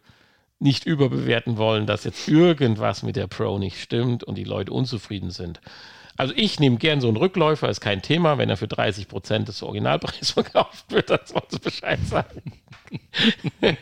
nicht 0.59 0.85
überbewerten 0.85 1.57
wollen, 1.57 1.85
dass 1.85 2.03
jetzt 2.03 2.27
irgendwas 2.27 3.03
mit 3.03 3.15
der 3.15 3.27
Pro 3.27 3.59
nicht 3.59 3.81
stimmt 3.81 4.23
und 4.23 4.35
die 4.35 4.43
Leute 4.43 4.71
unzufrieden 4.71 5.29
sind. 5.29 5.59
Also 6.17 6.33
ich 6.35 6.59
nehme 6.59 6.77
gern 6.77 7.01
so 7.01 7.07
einen 7.07 7.17
Rückläufer, 7.17 7.69
ist 7.69 7.81
kein 7.81 8.01
Thema. 8.01 8.37
Wenn 8.37 8.49
er 8.49 8.57
für 8.57 8.67
30 8.67 9.07
Prozent 9.07 9.47
des 9.47 9.63
Originalpreises 9.63 10.31
verkauft 10.31 10.85
wird, 10.89 11.09
dann 11.09 11.19
soll 11.25 11.43
es 11.49 11.59
Bescheid 11.59 11.99
sagen. 12.05 12.53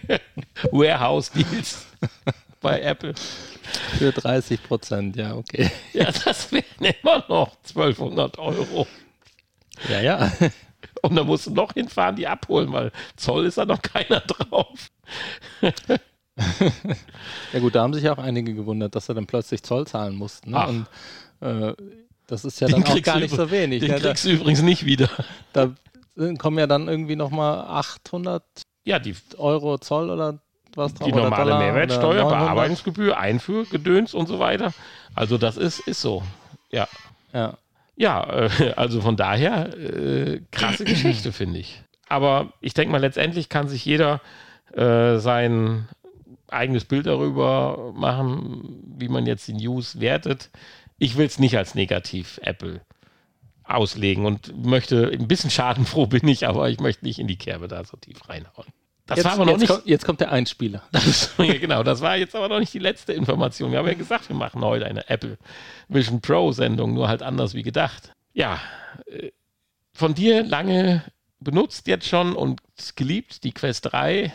Warehouse 0.71 1.31
Deals 1.31 1.85
bei 2.61 2.81
Apple. 2.81 3.13
Für 3.97 4.11
30 4.11 4.63
Prozent, 4.63 5.15
ja, 5.15 5.35
okay. 5.35 5.69
Ja, 5.93 6.05
das 6.11 6.51
wären 6.51 6.93
immer 7.01 7.23
noch 7.27 7.55
1200 7.67 8.37
Euro. 8.37 8.87
Ja, 9.89 10.01
ja. 10.01 10.31
Und 11.01 11.15
da 11.15 11.23
musst 11.23 11.47
du 11.47 11.51
noch 11.51 11.73
hinfahren, 11.73 12.15
die 12.15 12.27
abholen, 12.27 12.71
weil 12.71 12.91
Zoll 13.15 13.45
ist 13.45 13.57
da 13.57 13.65
noch 13.65 13.81
keiner 13.81 14.21
drauf. 14.21 14.91
ja 17.53 17.59
gut, 17.59 17.75
da 17.75 17.81
haben 17.81 17.93
sich 17.93 18.07
auch 18.09 18.19
einige 18.19 18.53
gewundert, 18.53 18.95
dass 18.95 19.07
sie 19.07 19.13
dann 19.13 19.27
plötzlich 19.27 19.63
Zoll 19.63 19.87
zahlen 19.87 20.15
mussten. 20.15 20.51
Ne? 20.51 20.67
Und 20.67 20.87
äh, 21.41 21.73
das 22.31 22.45
ist 22.45 22.61
ja 22.61 22.69
dann 22.69 22.83
auch 22.85 23.01
gar 23.01 23.19
nicht 23.19 23.35
so 23.35 23.51
wenig. 23.51 23.81
Den 23.81 23.91
ne? 23.91 23.99
kriegst 23.99 24.23
du 24.23 24.29
übrigens 24.29 24.61
nicht 24.61 24.85
wieder. 24.85 25.09
Da 25.53 25.69
kommen 26.37 26.59
ja 26.59 26.67
dann 26.67 26.87
irgendwie 26.87 27.17
nochmal 27.17 27.59
800 27.59 28.43
ja, 28.85 28.99
die, 28.99 29.15
Euro 29.37 29.77
Zoll 29.79 30.09
oder 30.09 30.39
was 30.75 30.93
drauf. 30.93 31.07
Die 31.07 31.13
normale 31.13 31.57
Mehrwertsteuer, 31.57 32.29
Bearbeitungsgebühr, 32.29 33.17
Einfuhrgedöns 33.17 34.13
und 34.13 34.27
so 34.27 34.39
weiter. 34.39 34.73
Also 35.13 35.37
das 35.37 35.57
ist, 35.57 35.79
ist 35.79 35.99
so. 35.99 36.23
Ja. 36.71 36.87
Ja. 37.33 37.57
Ja, 37.97 38.23
äh, 38.23 38.73
also 38.77 39.01
von 39.01 39.17
daher 39.17 39.77
äh, 39.77 40.41
krasse 40.51 40.85
Geschichte, 40.85 41.31
finde 41.33 41.59
ich. 41.59 41.83
Aber 42.07 42.53
ich 42.61 42.73
denke 42.73 42.93
mal, 42.93 43.01
letztendlich 43.01 43.49
kann 43.49 43.67
sich 43.67 43.83
jeder 43.83 44.21
äh, 44.73 45.17
sein 45.17 45.89
eigenes 46.47 46.85
Bild 46.85 47.07
darüber 47.07 47.91
machen, 47.93 48.81
wie 48.97 49.09
man 49.09 49.25
jetzt 49.25 49.47
die 49.47 49.53
News 49.53 49.99
wertet. 49.99 50.49
Ich 51.01 51.17
will 51.17 51.25
es 51.25 51.39
nicht 51.39 51.57
als 51.57 51.73
negativ 51.73 52.39
Apple 52.43 52.81
auslegen 53.63 54.27
und 54.27 54.55
möchte, 54.63 55.09
ein 55.11 55.27
bisschen 55.27 55.49
schadenfroh 55.49 56.05
bin 56.05 56.27
ich, 56.27 56.47
aber 56.47 56.69
ich 56.69 56.79
möchte 56.79 57.05
nicht 57.05 57.17
in 57.17 57.25
die 57.25 57.39
Kerbe 57.39 57.67
da 57.67 57.83
so 57.83 57.97
tief 57.97 58.29
reinhauen. 58.29 58.67
Das 59.07 59.17
jetzt, 59.17 59.25
war 59.25 59.33
aber 59.33 59.45
noch 59.45 59.53
jetzt 59.53 59.61
nicht. 59.61 59.71
Kommt, 59.71 59.87
jetzt 59.87 60.05
kommt 60.05 60.19
der 60.19 60.31
Einspieler. 60.31 60.83
Das, 60.91 61.33
ja, 61.39 61.57
genau, 61.57 61.81
das 61.81 62.01
war 62.01 62.17
jetzt 62.17 62.35
aber 62.35 62.49
noch 62.49 62.59
nicht 62.59 62.71
die 62.75 62.79
letzte 62.79 63.13
Information. 63.13 63.71
Wir 63.71 63.79
haben 63.79 63.87
ja 63.87 63.95
gesagt, 63.95 64.29
wir 64.29 64.35
machen 64.35 64.61
heute 64.63 64.85
eine 64.85 65.09
Apple 65.09 65.39
Vision 65.87 66.21
Pro 66.21 66.51
Sendung, 66.51 66.93
nur 66.93 67.07
halt 67.07 67.23
anders 67.23 67.55
wie 67.55 67.63
gedacht. 67.63 68.13
Ja, 68.33 68.59
äh, 69.07 69.31
von 69.93 70.13
dir 70.13 70.43
lange 70.43 71.03
benutzt 71.39 71.87
jetzt 71.87 72.07
schon 72.07 72.35
und 72.35 72.61
geliebt, 72.95 73.43
die 73.43 73.53
Quest 73.53 73.91
3 73.91 74.31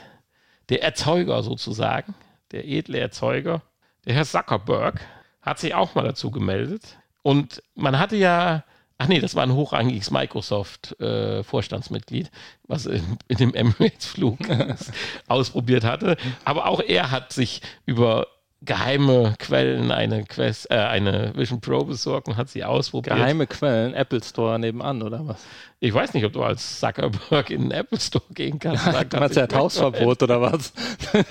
der 0.68 0.83
Erzeuger 0.83 1.44
sozusagen, 1.44 2.16
der 2.50 2.66
edle 2.66 2.98
Erzeuger, 2.98 3.62
der 4.05 4.14
Herr 4.14 4.24
Zuckerberg, 4.24 5.00
hat 5.47 5.59
sich 5.61 5.75
auch 5.75 5.95
mal 5.95 6.05
dazu 6.05 6.31
gemeldet. 6.31 6.99
Und 7.23 7.63
man 7.75 7.99
hatte 7.99 8.17
ja, 8.17 8.65
ach 8.99 9.09
nee, 9.09 9.21
das 9.21 9.35
war 9.35 9.45
ein 9.45 9.55
hochrangiges 9.55 10.11
Microsoft-Vorstandsmitglied, 10.11 12.27
äh, 12.27 12.31
was 12.65 12.85
in, 12.87 13.17
in 13.29 13.37
dem 13.39 13.55
Emirates-Flug 13.55 14.39
ausprobiert 15.29 15.85
hatte. 15.85 16.19
Aber 16.45 16.67
auch 16.67 16.81
er 16.81 17.11
hat 17.11 17.33
sich 17.33 17.63
über 17.87 18.27
geheime 18.62 19.35
Quellen 19.38 19.90
eine 19.90 20.25
Quest, 20.25 20.71
äh, 20.71 20.77
eine 20.77 21.33
Vision 21.37 21.61
Pro 21.61 21.85
besorgt 21.85 22.29
und 22.29 22.37
hat 22.37 22.49
sie 22.49 22.64
ausprobiert. 22.64 23.16
Geheime 23.16 23.47
Quellen, 23.47 23.95
Apple 23.95 24.23
Store 24.23 24.59
nebenan 24.59 25.03
oder 25.03 25.27
was? 25.27 25.45
Ich 25.79 25.92
weiß 25.92 26.14
nicht, 26.14 26.25
ob 26.25 26.33
du 26.33 26.42
als 26.42 26.81
Zuckerberg 26.81 27.51
in 27.51 27.62
den 27.62 27.71
Apple 27.71 28.01
Store 28.01 28.25
gehen 28.31 28.59
kannst. 28.59 28.87
Ja, 28.87 29.05
du 29.05 29.21
hast 29.21 29.37
ja 29.37 29.47
Hausverbot 29.53 30.23
oder 30.23 30.40
was? 30.40 30.73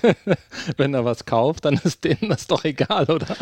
Wenn 0.77 0.93
er 0.93 1.03
was 1.03 1.25
kauft, 1.25 1.65
dann 1.65 1.75
ist 1.83 2.03
denen 2.03 2.29
das 2.29 2.45
doch 2.45 2.63
egal, 2.63 3.09
oder? 3.09 3.35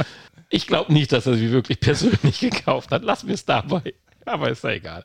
Ich 0.50 0.65
glaube 0.67 0.93
nicht, 0.93 1.12
dass 1.12 1.26
er 1.26 1.36
sie 1.36 1.52
wirklich 1.52 1.80
persönlich 1.80 2.39
gekauft 2.39 2.91
hat. 2.91 3.04
Lass 3.04 3.24
mir 3.24 3.34
es 3.34 3.46
dabei. 3.46 3.93
Aber 4.26 4.50
ist 4.50 4.63
ja 4.63 4.72
egal. 4.72 5.04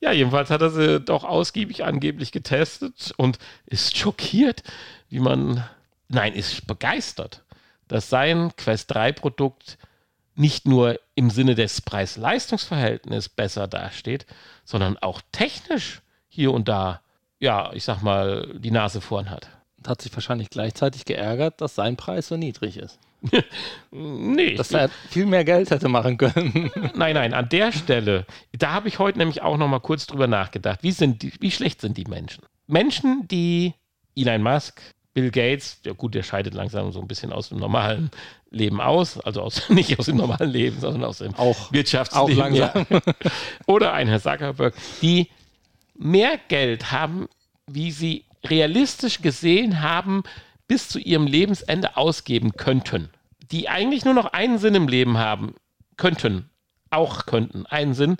Ja, 0.00 0.10
jedenfalls 0.10 0.50
hat 0.50 0.60
er 0.60 0.70
sie 0.70 1.00
doch 1.00 1.22
ausgiebig 1.22 1.84
angeblich 1.84 2.32
getestet 2.32 3.14
und 3.16 3.38
ist 3.66 3.96
schockiert, 3.96 4.64
wie 5.08 5.20
man, 5.20 5.64
nein, 6.08 6.34
ist 6.34 6.66
begeistert 6.66 7.45
dass 7.88 8.10
sein 8.10 8.52
Quest 8.56 8.92
3 8.92 9.12
Produkt 9.12 9.78
nicht 10.34 10.66
nur 10.66 11.00
im 11.14 11.30
Sinne 11.30 11.54
des 11.54 11.80
Preis-Leistungs-Verhältnisses 11.80 13.28
besser 13.28 13.66
dasteht, 13.66 14.26
sondern 14.64 14.98
auch 14.98 15.22
technisch 15.32 16.02
hier 16.28 16.52
und 16.52 16.68
da, 16.68 17.00
ja, 17.40 17.72
ich 17.72 17.84
sag 17.84 18.02
mal, 18.02 18.54
die 18.58 18.70
Nase 18.70 19.00
vorn 19.00 19.30
hat. 19.30 19.48
Hat 19.86 20.02
sich 20.02 20.12
wahrscheinlich 20.14 20.50
gleichzeitig 20.50 21.04
geärgert, 21.04 21.60
dass 21.60 21.74
sein 21.74 21.96
Preis 21.96 22.28
so 22.28 22.36
niedrig 22.36 22.76
ist. 22.76 22.98
nee. 23.90 24.54
Dass 24.54 24.72
er 24.72 24.88
viel 25.10 25.26
mehr 25.26 25.44
Geld 25.44 25.70
hätte 25.70 25.88
machen 25.88 26.18
können. 26.18 26.70
nein, 26.94 27.14
nein, 27.14 27.32
an 27.32 27.48
der 27.48 27.72
Stelle, 27.72 28.26
da 28.52 28.72
habe 28.72 28.88
ich 28.88 28.98
heute 28.98 29.18
nämlich 29.18 29.42
auch 29.42 29.56
noch 29.56 29.68
mal 29.68 29.80
kurz 29.80 30.06
drüber 30.06 30.26
nachgedacht. 30.26 30.82
Wie, 30.82 30.92
sind 30.92 31.22
die, 31.22 31.32
wie 31.40 31.50
schlecht 31.50 31.80
sind 31.80 31.96
die 31.96 32.04
Menschen? 32.04 32.44
Menschen, 32.66 33.26
die 33.28 33.74
Elon 34.16 34.42
Musk, 34.42 34.82
Bill 35.16 35.30
Gates, 35.30 35.80
ja 35.86 35.94
gut, 35.94 36.14
der 36.14 36.22
scheidet 36.22 36.52
langsam 36.52 36.92
so 36.92 37.00
ein 37.00 37.08
bisschen 37.08 37.32
aus 37.32 37.48
dem 37.48 37.56
normalen 37.56 38.10
Leben 38.50 38.82
aus, 38.82 39.18
also 39.18 39.40
aus, 39.40 39.66
nicht 39.70 39.98
aus 39.98 40.04
dem 40.04 40.18
normalen 40.18 40.50
Leben, 40.50 40.78
sondern 40.78 41.04
aus 41.04 41.18
dem 41.18 41.34
auch, 41.36 41.72
Wirtschaftsleben. 41.72 42.34
Auch 42.34 42.36
langsam. 42.36 42.86
Ja. 42.90 43.00
Oder 43.66 43.94
ein 43.94 44.08
Herr 44.08 44.20
Zuckerberg, 44.20 44.74
die 45.00 45.30
mehr 45.96 46.38
Geld 46.48 46.92
haben, 46.92 47.30
wie 47.66 47.92
sie 47.92 48.26
realistisch 48.44 49.22
gesehen 49.22 49.80
haben, 49.80 50.22
bis 50.68 50.90
zu 50.90 50.98
ihrem 50.98 51.26
Lebensende 51.26 51.96
ausgeben 51.96 52.52
könnten. 52.52 53.08
Die 53.50 53.70
eigentlich 53.70 54.04
nur 54.04 54.12
noch 54.12 54.34
einen 54.34 54.58
Sinn 54.58 54.74
im 54.74 54.86
Leben 54.86 55.16
haben 55.16 55.54
könnten, 55.96 56.50
auch 56.90 57.24
könnten, 57.24 57.64
einen 57.64 57.94
Sinn, 57.94 58.18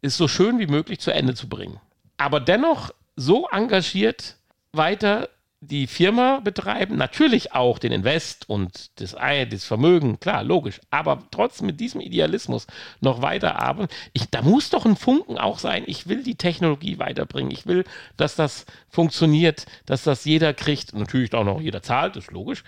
ist 0.00 0.16
so 0.16 0.28
schön 0.28 0.58
wie 0.58 0.66
möglich 0.66 0.98
zu 0.98 1.12
Ende 1.12 1.34
zu 1.34 1.46
bringen. 1.46 1.78
Aber 2.16 2.40
dennoch 2.40 2.90
so 3.16 3.46
engagiert 3.48 4.36
weiter 4.72 5.28
die 5.60 5.88
Firma 5.88 6.38
betreiben, 6.40 6.96
natürlich 6.96 7.52
auch 7.52 7.78
den 7.78 7.90
Invest 7.90 8.48
und 8.48 9.00
das, 9.00 9.16
das 9.50 9.64
Vermögen, 9.64 10.20
klar, 10.20 10.44
logisch, 10.44 10.80
aber 10.90 11.24
trotzdem 11.32 11.66
mit 11.66 11.80
diesem 11.80 12.00
Idealismus 12.00 12.66
noch 13.00 13.22
weiterarbeiten. 13.22 13.92
Ich, 14.12 14.30
da 14.30 14.42
muss 14.42 14.70
doch 14.70 14.86
ein 14.86 14.96
Funken 14.96 15.36
auch 15.36 15.58
sein, 15.58 15.82
ich 15.86 16.06
will 16.06 16.22
die 16.22 16.36
Technologie 16.36 16.98
weiterbringen, 16.98 17.50
ich 17.50 17.66
will, 17.66 17.84
dass 18.16 18.36
das 18.36 18.66
funktioniert, 18.88 19.66
dass 19.84 20.04
das 20.04 20.24
jeder 20.24 20.54
kriegt, 20.54 20.94
natürlich 20.94 21.34
auch 21.34 21.44
noch 21.44 21.60
jeder 21.60 21.82
zahlt, 21.82 22.16
ist 22.16 22.30
logisch, 22.30 22.62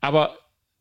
aber 0.00 0.36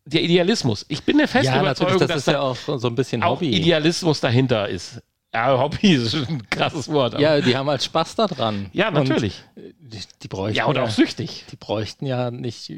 der 0.06 0.22
Idealismus, 0.22 0.86
ich 0.90 1.04
bin 1.04 1.18
der 1.18 1.30
festen 1.30 1.54
ja, 1.54 1.62
Überzeugung, 1.62 2.00
das 2.00 2.10
dass 2.10 2.26
da 2.26 2.32
ja 2.34 2.42
auch 2.42 2.58
so 2.58 2.88
ein 2.88 2.96
bisschen 2.96 3.24
auch 3.24 3.42
Idealismus 3.42 4.20
dahinter 4.20 4.68
ist. 4.68 5.02
Ja, 5.34 5.58
Hobby 5.58 5.94
ist 5.94 6.14
ein 6.14 6.48
krasses 6.50 6.88
Wort. 6.90 7.20
Ja, 7.20 7.42
die 7.42 7.58
haben 7.58 7.68
halt 7.68 7.84
Spaß 7.84 8.16
daran. 8.16 8.68
Ja, 8.72 8.92
natürlich. 8.92 9.42
Die, 9.56 10.00
die, 10.22 10.28
bräuchten 10.28 10.58
ja, 10.58 10.68
oder 10.68 10.84
auch 10.84 10.90
süchtig. 10.90 11.46
Die 11.52 11.56
bräuchten 11.56 12.06
ja 12.06 12.30
nicht. 12.30 12.72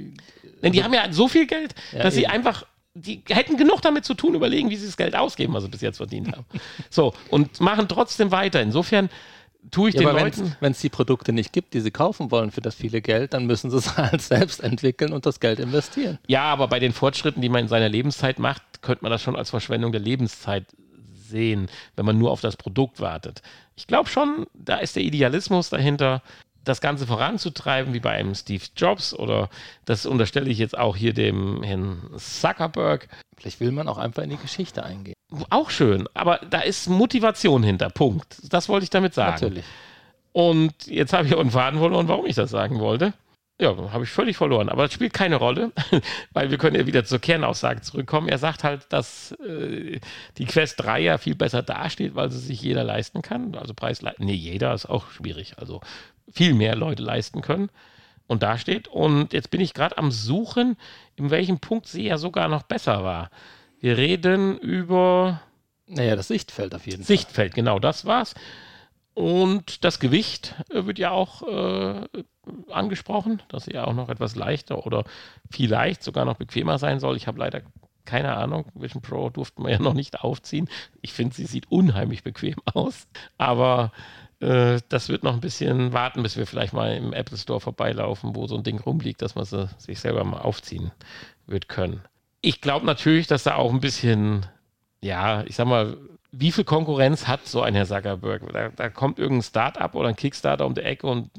Denn 0.63 0.71
die 0.71 0.83
haben 0.83 0.93
ja 0.93 1.11
so 1.11 1.27
viel 1.27 1.47
Geld, 1.47 1.75
ja, 1.91 2.03
dass 2.03 2.13
eben. 2.13 2.21
sie 2.21 2.27
einfach, 2.27 2.65
die 2.93 3.21
hätten 3.27 3.57
genug 3.57 3.81
damit 3.81 4.05
zu 4.05 4.13
tun, 4.13 4.35
überlegen, 4.35 4.69
wie 4.69 4.77
sie 4.77 4.85
das 4.85 4.95
Geld 4.95 5.15
ausgeben, 5.15 5.53
was 5.53 5.63
sie 5.63 5.69
bis 5.69 5.81
jetzt 5.81 5.97
verdient 5.97 6.31
haben. 6.31 6.45
so, 6.89 7.13
und 7.29 7.59
machen 7.59 7.87
trotzdem 7.89 8.31
weiter. 8.31 8.61
Insofern 8.61 9.09
tue 9.71 9.89
ich 9.89 9.95
Ja, 9.95 10.01
den 10.01 10.09
aber 10.09 10.21
Leuten. 10.21 10.55
wenn 10.61 10.71
es 10.71 10.79
die 10.79 10.89
Produkte 10.89 11.33
nicht 11.33 11.51
gibt, 11.51 11.73
die 11.73 11.81
sie 11.81 11.91
kaufen 11.91 12.31
wollen 12.31 12.51
für 12.51 12.61
das 12.61 12.75
viele 12.75 13.01
Geld, 13.01 13.33
dann 13.33 13.47
müssen 13.47 13.69
sie 13.69 13.77
es 13.77 13.97
halt 13.97 14.21
selbst 14.21 14.61
entwickeln 14.61 15.11
und 15.11 15.25
das 15.25 15.41
Geld 15.41 15.59
investieren. 15.59 16.19
Ja, 16.27 16.43
aber 16.43 16.69
bei 16.69 16.79
den 16.79 16.93
Fortschritten, 16.93 17.41
die 17.41 17.49
man 17.49 17.63
in 17.63 17.67
seiner 17.67 17.89
Lebenszeit 17.89 18.39
macht, 18.39 18.61
könnte 18.81 19.03
man 19.03 19.11
das 19.11 19.21
schon 19.21 19.35
als 19.35 19.49
Verschwendung 19.49 19.91
der 19.91 20.01
Lebenszeit 20.01 20.65
sehen, 21.29 21.69
wenn 21.95 22.05
man 22.05 22.17
nur 22.17 22.31
auf 22.31 22.41
das 22.41 22.55
Produkt 22.55 22.99
wartet. 22.99 23.41
Ich 23.75 23.87
glaube 23.87 24.09
schon, 24.09 24.45
da 24.53 24.77
ist 24.77 24.95
der 24.95 25.03
Idealismus 25.03 25.69
dahinter, 25.69 26.21
das 26.65 26.81
Ganze 26.81 27.05
voranzutreiben, 27.05 27.93
wie 27.93 27.99
bei 27.99 28.11
einem 28.11 28.33
Steve 28.35 28.63
Jobs 28.75 29.13
oder 29.13 29.49
das 29.85 30.05
unterstelle 30.05 30.49
ich 30.49 30.57
jetzt 30.57 30.77
auch 30.77 30.95
hier 30.95 31.13
dem 31.13 31.61
Herrn 31.63 32.01
Zuckerberg. 32.17 33.07
Vielleicht 33.37 33.59
will 33.59 33.71
man 33.71 33.87
auch 33.87 33.97
einfach 33.97 34.23
in 34.23 34.31
die 34.31 34.37
Geschichte 34.37 34.83
eingehen. 34.83 35.13
Auch 35.49 35.69
schön, 35.69 36.07
aber 36.13 36.39
da 36.49 36.61
ist 36.61 36.89
Motivation 36.89 37.63
hinter, 37.63 37.89
Punkt. 37.89 38.37
Das 38.51 38.67
wollte 38.67 38.85
ich 38.85 38.89
damit 38.89 39.13
sagen. 39.13 39.33
Natürlich. 39.33 39.65
Und 40.33 40.73
jetzt 40.87 41.13
habe 41.13 41.27
ich 41.27 41.35
auch 41.35 41.39
einen 41.39 41.51
Faden 41.51 41.79
verloren, 41.79 42.07
warum 42.07 42.25
ich 42.25 42.35
das 42.35 42.49
sagen 42.49 42.79
wollte. 42.79 43.13
Ja, 43.59 43.73
habe 43.91 44.03
ich 44.03 44.09
völlig 44.09 44.35
verloren. 44.35 44.67
Aber 44.67 44.83
das 44.83 44.93
spielt 44.93 45.13
keine 45.13 45.37
Rolle, 45.37 45.71
weil 46.33 46.51
wir 46.51 46.57
können 46.57 46.75
ja 46.75 46.85
wieder 46.85 47.05
zur 47.05 47.19
Kernaussage 47.19 47.81
zurückkommen. 47.81 48.27
Er 48.27 48.37
sagt 48.37 48.65
halt, 48.65 48.85
dass 48.89 49.31
äh, 49.31 50.01
die 50.37 50.45
Quest 50.45 50.81
3 50.83 50.99
ja 50.99 51.17
viel 51.17 51.35
besser 51.35 51.63
dasteht, 51.63 52.15
weil 52.15 52.31
sie 52.31 52.39
sich 52.39 52.61
jeder 52.61 52.83
leisten 52.83 53.21
kann. 53.21 53.55
Also 53.55 53.73
Preis, 53.73 54.01
nee, 54.17 54.33
jeder 54.33 54.73
ist 54.73 54.87
auch 54.87 55.09
schwierig. 55.09 55.53
Also 55.57 55.79
viel 56.29 56.53
mehr 56.53 56.75
Leute 56.75 57.01
leisten 57.01 57.41
können 57.41 57.69
und 58.27 58.43
dasteht. 58.43 58.89
Und 58.89 59.31
jetzt 59.31 59.51
bin 59.51 59.61
ich 59.61 59.73
gerade 59.73 59.97
am 59.97 60.11
Suchen, 60.11 60.75
in 61.15 61.29
welchem 61.29 61.59
Punkt 61.59 61.87
sie 61.87 62.07
ja 62.07 62.17
sogar 62.17 62.49
noch 62.49 62.63
besser 62.63 63.05
war. 63.05 63.29
Wir 63.79 63.97
reden 63.97 64.57
über 64.57 65.41
Naja, 65.87 66.17
das 66.17 66.27
Sichtfeld 66.27 66.75
auf 66.75 66.87
jeden 66.87 67.03
Sichtfeld, 67.03 67.53
genau 67.53 67.79
das 67.79 68.03
war's. 68.05 68.33
Und 69.15 69.85
das 69.85 69.99
Gewicht 69.99 70.55
äh, 70.69 70.85
wird 70.85 70.99
ja 70.99 71.09
auch 71.09 71.41
äh, 71.41 72.07
angesprochen, 72.69 73.41
dass 73.47 73.65
sie 73.65 73.73
ja 73.73 73.85
auch 73.85 73.93
noch 73.93 74.09
etwas 74.09 74.35
leichter 74.35 74.85
oder 74.85 75.05
vielleicht 75.49 76.03
sogar 76.03 76.25
noch 76.25 76.35
bequemer 76.35 76.77
sein 76.77 76.99
soll. 76.99 77.15
Ich 77.15 77.25
habe 77.25 77.39
leider 77.39 77.61
keine 78.03 78.35
Ahnung. 78.35 78.65
Vision 78.75 79.01
Pro 79.01 79.29
durften 79.29 79.63
wir 79.63 79.71
ja 79.71 79.79
noch 79.79 79.93
nicht 79.93 80.19
aufziehen. 80.21 80.69
Ich 81.01 81.13
finde, 81.13 81.33
sie 81.33 81.45
sieht 81.45 81.71
unheimlich 81.71 82.23
bequem 82.23 82.55
aus. 82.73 83.07
Aber 83.37 83.91
äh, 84.41 84.79
das 84.89 85.09
wird 85.09 85.23
noch 85.23 85.33
ein 85.33 85.41
bisschen 85.41 85.93
warten, 85.93 86.21
bis 86.21 86.37
wir 86.37 86.45
vielleicht 86.45 86.73
mal 86.73 86.95
im 86.95 87.13
Apple 87.13 87.37
Store 87.37 87.61
vorbeilaufen, 87.61 88.35
wo 88.35 88.47
so 88.47 88.55
ein 88.57 88.63
Ding 88.63 88.79
rumliegt, 88.79 89.21
dass 89.21 89.35
man 89.35 89.45
sie 89.45 89.69
sich 89.77 89.99
selber 89.99 90.23
mal 90.23 90.41
aufziehen 90.41 90.91
wird 91.47 91.67
können. 91.69 92.01
Ich 92.41 92.61
glaube 92.61 92.85
natürlich, 92.85 93.27
dass 93.27 93.43
da 93.43 93.55
auch 93.55 93.73
ein 93.73 93.79
bisschen, 93.79 94.45
ja, 95.01 95.43
ich 95.45 95.55
sag 95.55 95.67
mal, 95.67 95.97
wie 96.37 96.51
viel 96.51 96.63
Konkurrenz 96.63 97.27
hat 97.27 97.47
so 97.47 97.61
ein 97.61 97.75
Herr 97.75 97.85
Zuckerberg? 97.85 98.51
Da, 98.51 98.69
da 98.69 98.89
kommt 98.89 99.19
irgendein 99.19 99.43
Start-up 99.43 99.95
oder 99.95 100.09
ein 100.09 100.15
Kickstarter 100.15 100.65
um 100.65 100.75
die 100.75 100.81
Ecke 100.81 101.07
und 101.07 101.29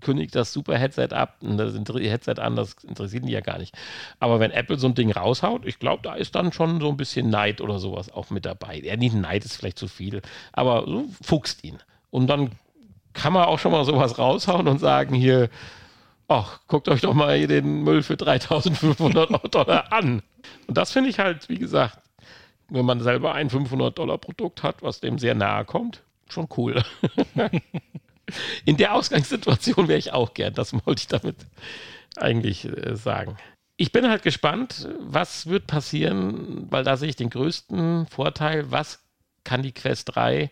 kündigt 0.00 0.34
das 0.34 0.52
super 0.52 0.76
Headset 0.78 1.08
ab, 1.12 1.36
und 1.40 1.56
das 1.56 1.74
Headset 1.74 2.34
an, 2.38 2.54
das 2.56 2.74
interessiert 2.84 3.26
die 3.26 3.32
ja 3.32 3.40
gar 3.40 3.58
nicht. 3.58 3.74
Aber 4.20 4.38
wenn 4.38 4.50
Apple 4.50 4.78
so 4.78 4.86
ein 4.86 4.94
Ding 4.94 5.10
raushaut, 5.10 5.64
ich 5.64 5.78
glaube, 5.78 6.02
da 6.02 6.14
ist 6.14 6.34
dann 6.34 6.52
schon 6.52 6.80
so 6.80 6.88
ein 6.88 6.96
bisschen 6.96 7.30
Neid 7.30 7.60
oder 7.60 7.78
sowas 7.78 8.12
auch 8.12 8.30
mit 8.30 8.44
dabei. 8.44 8.78
Ja, 8.80 8.96
nicht 8.96 9.14
Neid 9.14 9.44
ist 9.44 9.56
vielleicht 9.56 9.78
zu 9.78 9.88
viel, 9.88 10.20
aber 10.52 10.84
so 10.86 11.06
fuchst 11.22 11.64
ihn. 11.64 11.78
Und 12.10 12.28
dann 12.28 12.50
kann 13.14 13.32
man 13.32 13.44
auch 13.44 13.58
schon 13.58 13.72
mal 13.72 13.84
sowas 13.84 14.18
raushauen 14.18 14.68
und 14.68 14.78
sagen 14.78 15.14
hier, 15.14 15.48
ach, 16.28 16.60
guckt 16.68 16.88
euch 16.88 17.00
doch 17.00 17.14
mal 17.14 17.36
hier 17.36 17.48
den 17.48 17.82
Müll 17.82 18.02
für 18.02 18.16
3500 18.16 19.54
Dollar 19.54 19.92
an. 19.92 20.22
Und 20.66 20.76
das 20.76 20.92
finde 20.92 21.10
ich 21.10 21.18
halt, 21.18 21.48
wie 21.48 21.58
gesagt, 21.58 21.98
wenn 22.74 22.84
man 22.84 23.00
selber 23.00 23.34
ein 23.34 23.50
500 23.50 23.96
Dollar 23.96 24.18
Produkt 24.18 24.62
hat, 24.62 24.82
was 24.82 25.00
dem 25.00 25.18
sehr 25.18 25.34
nahe 25.34 25.64
kommt, 25.64 26.02
schon 26.28 26.48
cool. 26.56 26.82
In 28.64 28.76
der 28.76 28.94
Ausgangssituation 28.94 29.88
wäre 29.88 29.98
ich 29.98 30.12
auch 30.12 30.34
gern. 30.34 30.54
Das 30.54 30.72
wollte 30.72 31.00
ich 31.00 31.08
damit 31.08 31.36
eigentlich 32.16 32.64
äh, 32.64 32.96
sagen. 32.96 33.36
Ich 33.76 33.92
bin 33.92 34.08
halt 34.08 34.22
gespannt, 34.22 34.88
was 35.00 35.46
wird 35.46 35.66
passieren, 35.66 36.66
weil 36.70 36.84
da 36.84 36.96
sehe 36.96 37.08
ich 37.08 37.16
den 37.16 37.30
größten 37.30 38.06
Vorteil. 38.06 38.70
Was 38.70 39.00
kann 39.42 39.62
die 39.62 39.72
Quest 39.72 40.14
3 40.14 40.50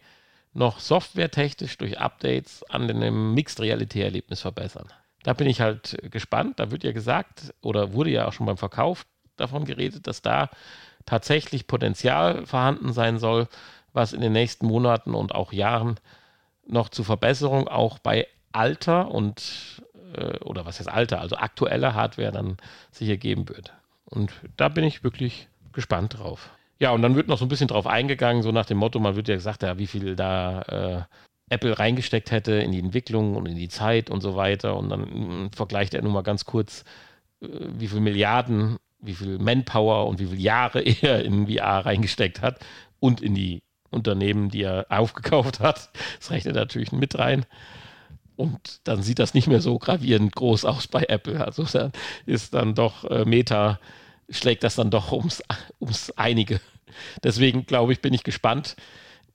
noch 0.54 0.80
softwaretechnisch 0.80 1.78
durch 1.78 1.98
Updates 1.98 2.62
an 2.68 2.88
dem 2.88 3.34
Mixed 3.34 3.60
Reality 3.60 4.02
Erlebnis 4.02 4.40
verbessern? 4.40 4.88
Da 5.22 5.34
bin 5.34 5.46
ich 5.46 5.60
halt 5.60 5.96
gespannt. 6.10 6.58
Da 6.58 6.70
wird 6.70 6.82
ja 6.84 6.92
gesagt, 6.92 7.54
oder 7.62 7.92
wurde 7.92 8.10
ja 8.10 8.26
auch 8.26 8.32
schon 8.32 8.46
beim 8.46 8.58
Verkauf 8.58 9.06
davon 9.36 9.64
geredet, 9.64 10.06
dass 10.06 10.20
da 10.20 10.50
tatsächlich 11.06 11.66
Potenzial 11.66 12.46
vorhanden 12.46 12.92
sein 12.92 13.18
soll, 13.18 13.48
was 13.92 14.12
in 14.12 14.20
den 14.20 14.32
nächsten 14.32 14.66
Monaten 14.66 15.14
und 15.14 15.34
auch 15.34 15.52
Jahren 15.52 15.98
noch 16.66 16.88
zur 16.88 17.04
Verbesserung 17.04 17.68
auch 17.68 17.98
bei 17.98 18.26
alter 18.52 19.10
und 19.10 19.82
äh, 20.14 20.38
oder 20.38 20.64
was 20.66 20.78
heißt 20.78 20.88
alter, 20.88 21.20
also 21.20 21.36
aktueller 21.36 21.94
Hardware 21.94 22.32
dann 22.32 22.56
sicher 22.90 23.16
geben 23.16 23.48
wird. 23.48 23.72
Und 24.04 24.32
da 24.56 24.68
bin 24.68 24.84
ich 24.84 25.04
wirklich 25.04 25.48
gespannt 25.72 26.18
drauf. 26.18 26.50
Ja, 26.78 26.90
und 26.90 27.02
dann 27.02 27.14
wird 27.14 27.28
noch 27.28 27.38
so 27.38 27.44
ein 27.44 27.48
bisschen 27.48 27.68
drauf 27.68 27.86
eingegangen, 27.86 28.42
so 28.42 28.50
nach 28.50 28.66
dem 28.66 28.78
Motto, 28.78 28.98
man 28.98 29.16
wird 29.16 29.28
ja 29.28 29.34
gesagt, 29.34 29.62
ja, 29.62 29.78
wie 29.78 29.86
viel 29.86 30.16
da 30.16 30.62
äh, 30.62 31.02
Apple 31.52 31.78
reingesteckt 31.78 32.30
hätte 32.30 32.54
in 32.54 32.72
die 32.72 32.78
Entwicklung 32.78 33.36
und 33.36 33.46
in 33.46 33.56
die 33.56 33.68
Zeit 33.68 34.10
und 34.10 34.20
so 34.20 34.36
weiter. 34.36 34.76
Und 34.76 34.88
dann 34.88 35.46
äh, 35.46 35.56
vergleicht 35.56 35.94
er 35.94 36.02
nun 36.02 36.12
mal 36.12 36.22
ganz 36.22 36.44
kurz, 36.44 36.84
äh, 37.40 37.46
wie 37.50 37.88
viel 37.88 38.00
Milliarden, 38.00 38.78
wie 39.02 39.14
viel 39.14 39.38
Manpower 39.38 40.06
und 40.06 40.18
wie 40.20 40.26
viele 40.26 40.40
Jahre 40.40 40.80
er 41.02 41.24
in 41.24 41.46
VR 41.46 41.84
reingesteckt 41.84 42.40
hat 42.40 42.64
und 43.00 43.20
in 43.20 43.34
die 43.34 43.62
Unternehmen, 43.90 44.48
die 44.48 44.62
er 44.62 44.86
aufgekauft 44.88 45.60
hat. 45.60 45.90
Das 46.18 46.30
rechnet 46.30 46.54
natürlich 46.54 46.92
mit 46.92 47.18
rein. 47.18 47.44
Und 48.36 48.80
dann 48.84 49.02
sieht 49.02 49.18
das 49.18 49.34
nicht 49.34 49.46
mehr 49.46 49.60
so 49.60 49.78
gravierend 49.78 50.34
groß 50.34 50.64
aus 50.64 50.88
bei 50.88 51.04
Apple. 51.08 51.44
Also 51.44 51.66
ist 52.24 52.54
dann 52.54 52.74
doch 52.74 53.04
äh, 53.04 53.24
Meta, 53.26 53.78
schlägt 54.30 54.64
das 54.64 54.76
dann 54.76 54.90
doch 54.90 55.12
ums, 55.12 55.42
ums 55.80 56.10
einige. 56.16 56.60
Deswegen 57.22 57.66
glaube 57.66 57.92
ich, 57.92 58.00
bin 58.00 58.14
ich 58.14 58.24
gespannt. 58.24 58.76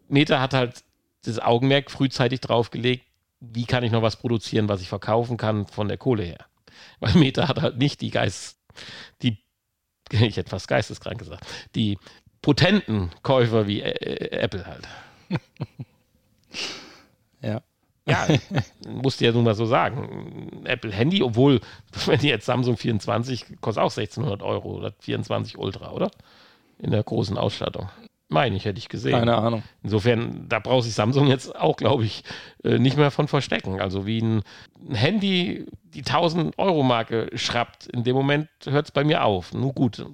Meta 0.08 0.40
hat 0.40 0.54
halt 0.54 0.84
das 1.24 1.40
Augenmerk 1.40 1.92
frühzeitig 1.92 2.42
draufgelegt, 2.42 3.06
wie 3.40 3.66
kann 3.66 3.84
ich 3.84 3.92
noch 3.92 4.02
was 4.02 4.16
produzieren, 4.16 4.70
was 4.70 4.82
ich 4.82 4.90
verkaufen 4.90 5.38
kann 5.38 5.68
von 5.68 5.88
der 5.88 5.98
Kohle 5.98 6.24
her. 6.24 6.46
Weil 7.00 7.14
Meta 7.14 7.48
hat 7.48 7.62
halt 7.62 7.78
nicht 7.78 8.02
die 8.02 8.10
Geist, 8.10 8.60
die, 9.22 9.38
ich 10.12 10.38
hätte 10.38 10.50
fast 10.50 10.68
geisteskrank 10.68 11.20
gesagt, 11.20 11.46
die 11.76 11.98
potenten 12.42 13.12
Käufer 13.24 13.68
wie 13.68 13.82
äh, 13.82 14.30
Apple 14.38 14.66
halt. 14.66 14.88
ja. 17.42 17.62
Ja, 18.10 18.26
musste 18.88 19.26
ja 19.26 19.34
nun 19.34 19.44
mal 19.44 19.54
so 19.54 19.66
sagen. 19.66 20.62
Apple 20.64 20.94
Handy, 20.94 21.22
obwohl, 21.22 21.60
wenn 22.06 22.22
jetzt 22.22 22.46
Samsung 22.46 22.78
24 22.78 23.60
kostet 23.60 23.84
auch 23.84 23.92
1600 23.92 24.42
Euro 24.44 24.78
oder 24.78 24.94
24 25.00 25.58
Ultra, 25.58 25.92
oder? 25.92 26.10
In 26.80 26.92
der 26.92 27.04
großen 27.04 27.38
Ausstattung. 27.38 27.90
Meine 28.30 28.58
ich, 28.58 28.66
hätte 28.66 28.78
ich 28.78 28.90
gesehen. 28.90 29.14
Keine 29.14 29.36
Ahnung. 29.38 29.64
Insofern, 29.84 30.50
da 30.50 30.60
braucht 30.60 30.84
sich 30.84 30.94
Samsung 30.94 31.28
jetzt 31.28 31.56
auch, 31.56 31.78
glaube 31.78 32.04
ich, 32.04 32.24
äh, 32.64 32.78
nicht 32.78 32.98
mehr 32.98 33.10
von 33.10 33.28
verstecken. 33.30 33.80
Also 33.80 34.06
wie 34.06 34.22
ein 34.22 34.44
Handy 34.92 35.66
die 35.84 36.04
1000 36.04 36.58
Euro 36.58 36.84
Marke 36.84 37.30
schrappt, 37.34 37.88
in 37.88 38.04
dem 38.04 38.16
Moment 38.16 38.50
hört 38.66 38.88
es 38.88 38.92
bei 38.92 39.06
mir 39.06 39.24
auf. 39.24 39.54
Nun 39.54 39.74
gut, 39.74 40.06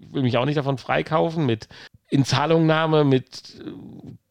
ich 0.00 0.12
will 0.12 0.22
mich 0.22 0.38
auch 0.38 0.44
nicht 0.44 0.56
davon 0.56 0.78
freikaufen 0.78 1.46
mit 1.46 1.68
Inzahlungnahme, 2.08 3.04
mit 3.04 3.60
äh, 3.60 3.70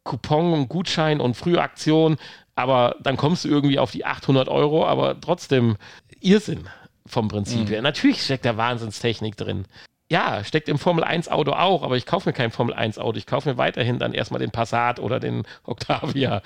Coupon 0.04 0.54
und 0.54 0.70
Gutschein 0.70 1.20
und 1.20 1.36
Frühaktion, 1.36 2.16
aber 2.56 2.96
dann 3.02 3.18
kommst 3.18 3.44
du 3.44 3.50
irgendwie 3.50 3.78
auf 3.78 3.92
die 3.92 4.06
800 4.06 4.48
Euro, 4.48 4.86
aber 4.86 5.20
trotzdem 5.20 5.76
Irrsinn 6.22 6.70
vom 7.06 7.28
Prinzip 7.28 7.66
mhm. 7.66 7.68
her. 7.68 7.82
Natürlich 7.82 8.24
steckt 8.24 8.46
da 8.46 8.56
Wahnsinnstechnik 8.56 9.36
drin. 9.36 9.66
Ja, 10.10 10.44
steckt 10.44 10.70
im 10.70 10.78
Formel 10.78 11.04
1 11.04 11.28
Auto 11.28 11.52
auch, 11.52 11.84
aber 11.84 11.98
ich 11.98 12.06
kaufe 12.06 12.30
mir 12.30 12.34
kein 12.34 12.52
Formel 12.52 12.74
1 12.74 12.98
Auto. 12.98 13.18
Ich 13.18 13.26
kaufe 13.26 13.50
mir 13.50 13.58
weiterhin 13.58 14.00
dann 14.00 14.14
erstmal 14.14 14.40
den 14.40 14.52
Passat 14.52 15.00
oder 15.00 15.20
den 15.20 15.44
Octavia, 15.64 16.42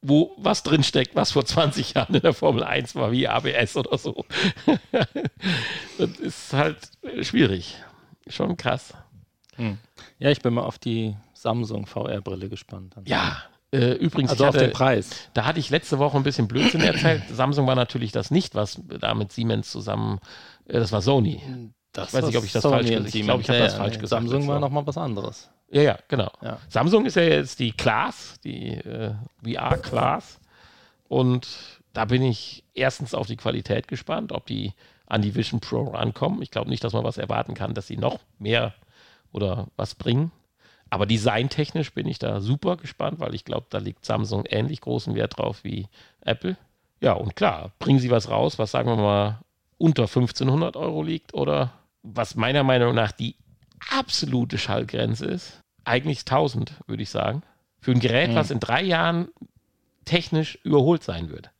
wo 0.00 0.32
was 0.38 0.62
drin 0.62 0.82
steckt, 0.82 1.14
was 1.14 1.32
vor 1.32 1.44
20 1.44 1.94
Jahren 1.94 2.14
in 2.14 2.22
der 2.22 2.32
Formel 2.32 2.64
1 2.64 2.94
war, 2.94 3.12
wie 3.12 3.28
ABS 3.28 3.76
oder 3.76 3.98
so. 3.98 4.24
das 5.98 6.10
ist 6.18 6.52
halt 6.54 6.78
schwierig. 7.20 7.76
Schon 8.26 8.56
krass. 8.56 8.94
Hm. 9.56 9.78
Ja, 10.18 10.30
ich 10.30 10.40
bin 10.40 10.54
mal 10.54 10.62
auf 10.62 10.78
die 10.78 11.14
Samsung 11.34 11.86
VR-Brille 11.86 12.48
gespannt. 12.48 12.94
Ja, 13.04 13.42
äh, 13.70 13.92
übrigens, 13.92 14.30
also 14.30 14.46
hatte, 14.46 14.58
auf 14.58 14.64
den 14.64 14.72
Preis. 14.72 15.28
Da 15.34 15.44
hatte 15.44 15.60
ich 15.60 15.68
letzte 15.68 15.98
Woche 15.98 16.16
ein 16.16 16.22
bisschen 16.22 16.48
Blödsinn 16.48 16.80
erzählt. 16.80 17.22
Samsung 17.30 17.66
war 17.66 17.74
natürlich 17.74 18.12
das 18.12 18.30
nicht, 18.30 18.54
was 18.54 18.80
da 18.86 19.14
mit 19.14 19.32
Siemens 19.32 19.70
zusammen, 19.70 20.20
äh, 20.66 20.74
das 20.78 20.90
war 20.92 21.02
Sony. 21.02 21.42
Das 21.98 22.08
ich 22.08 22.14
weiß 22.14 22.26
nicht, 22.26 22.36
ob 22.38 22.44
ich 22.44 22.52
das 22.52 22.62
Sony 22.62 22.74
falsch 22.74 22.88
gesagt 22.88 23.06
habe. 23.06 23.18
Ich 23.18 23.24
glaube, 23.24 23.42
ich 23.42 23.48
habe 23.48 23.58
ja, 23.58 23.64
das 23.64 23.74
falsch 23.74 23.94
nee. 23.94 24.00
gesagt. 24.00 24.22
Samsung 24.22 24.48
war 24.48 24.60
nochmal 24.60 24.86
was 24.86 24.96
anderes. 24.96 25.50
Ja, 25.70 25.82
ja, 25.82 25.98
genau. 26.06 26.30
Ja. 26.40 26.58
Samsung 26.68 27.06
ist 27.06 27.16
ja 27.16 27.22
jetzt 27.22 27.58
die 27.58 27.72
Class, 27.72 28.38
die 28.44 28.74
äh, 28.74 29.14
VR-Class. 29.42 30.38
Und 31.08 31.48
da 31.92 32.04
bin 32.04 32.22
ich 32.22 32.64
erstens 32.74 33.14
auf 33.14 33.26
die 33.26 33.36
Qualität 33.36 33.88
gespannt, 33.88 34.32
ob 34.32 34.46
die 34.46 34.74
an 35.06 35.22
die 35.22 35.34
Vision 35.34 35.60
Pro 35.60 35.84
rankommen. 35.88 36.40
Ich 36.42 36.50
glaube 36.50 36.70
nicht, 36.70 36.84
dass 36.84 36.92
man 36.92 37.04
was 37.04 37.18
erwarten 37.18 37.54
kann, 37.54 37.74
dass 37.74 37.86
sie 37.86 37.96
noch 37.96 38.20
mehr 38.38 38.74
oder 39.32 39.66
was 39.76 39.94
bringen. 39.94 40.30
Aber 40.90 41.04
designtechnisch 41.04 41.92
bin 41.92 42.06
ich 42.06 42.18
da 42.18 42.40
super 42.40 42.76
gespannt, 42.76 43.18
weil 43.20 43.34
ich 43.34 43.44
glaube, 43.44 43.66
da 43.70 43.78
liegt 43.78 44.06
Samsung 44.06 44.44
ähnlich 44.46 44.80
großen 44.80 45.14
Wert 45.14 45.38
drauf 45.38 45.64
wie 45.64 45.88
Apple. 46.20 46.56
Ja, 47.00 47.12
und 47.12 47.36
klar, 47.36 47.72
bringen 47.78 47.98
sie 47.98 48.10
was 48.10 48.30
raus, 48.30 48.58
was 48.58 48.70
sagen 48.70 48.88
wir 48.88 48.96
mal 48.96 49.40
unter 49.76 50.04
1500 50.04 50.76
Euro 50.76 51.02
liegt 51.02 51.34
oder 51.34 51.72
was 52.02 52.34
meiner 52.34 52.62
Meinung 52.62 52.94
nach 52.94 53.12
die 53.12 53.36
absolute 53.90 54.58
Schallgrenze 54.58 55.26
ist. 55.26 55.60
Eigentlich 55.84 56.20
1000, 56.20 56.72
würde 56.86 57.02
ich 57.02 57.10
sagen. 57.10 57.42
Für 57.80 57.92
ein 57.92 58.00
Gerät, 58.00 58.30
mhm. 58.30 58.34
was 58.34 58.50
in 58.50 58.60
drei 58.60 58.82
Jahren 58.82 59.28
technisch 60.04 60.58
überholt 60.64 61.02
sein 61.02 61.30
wird. 61.30 61.50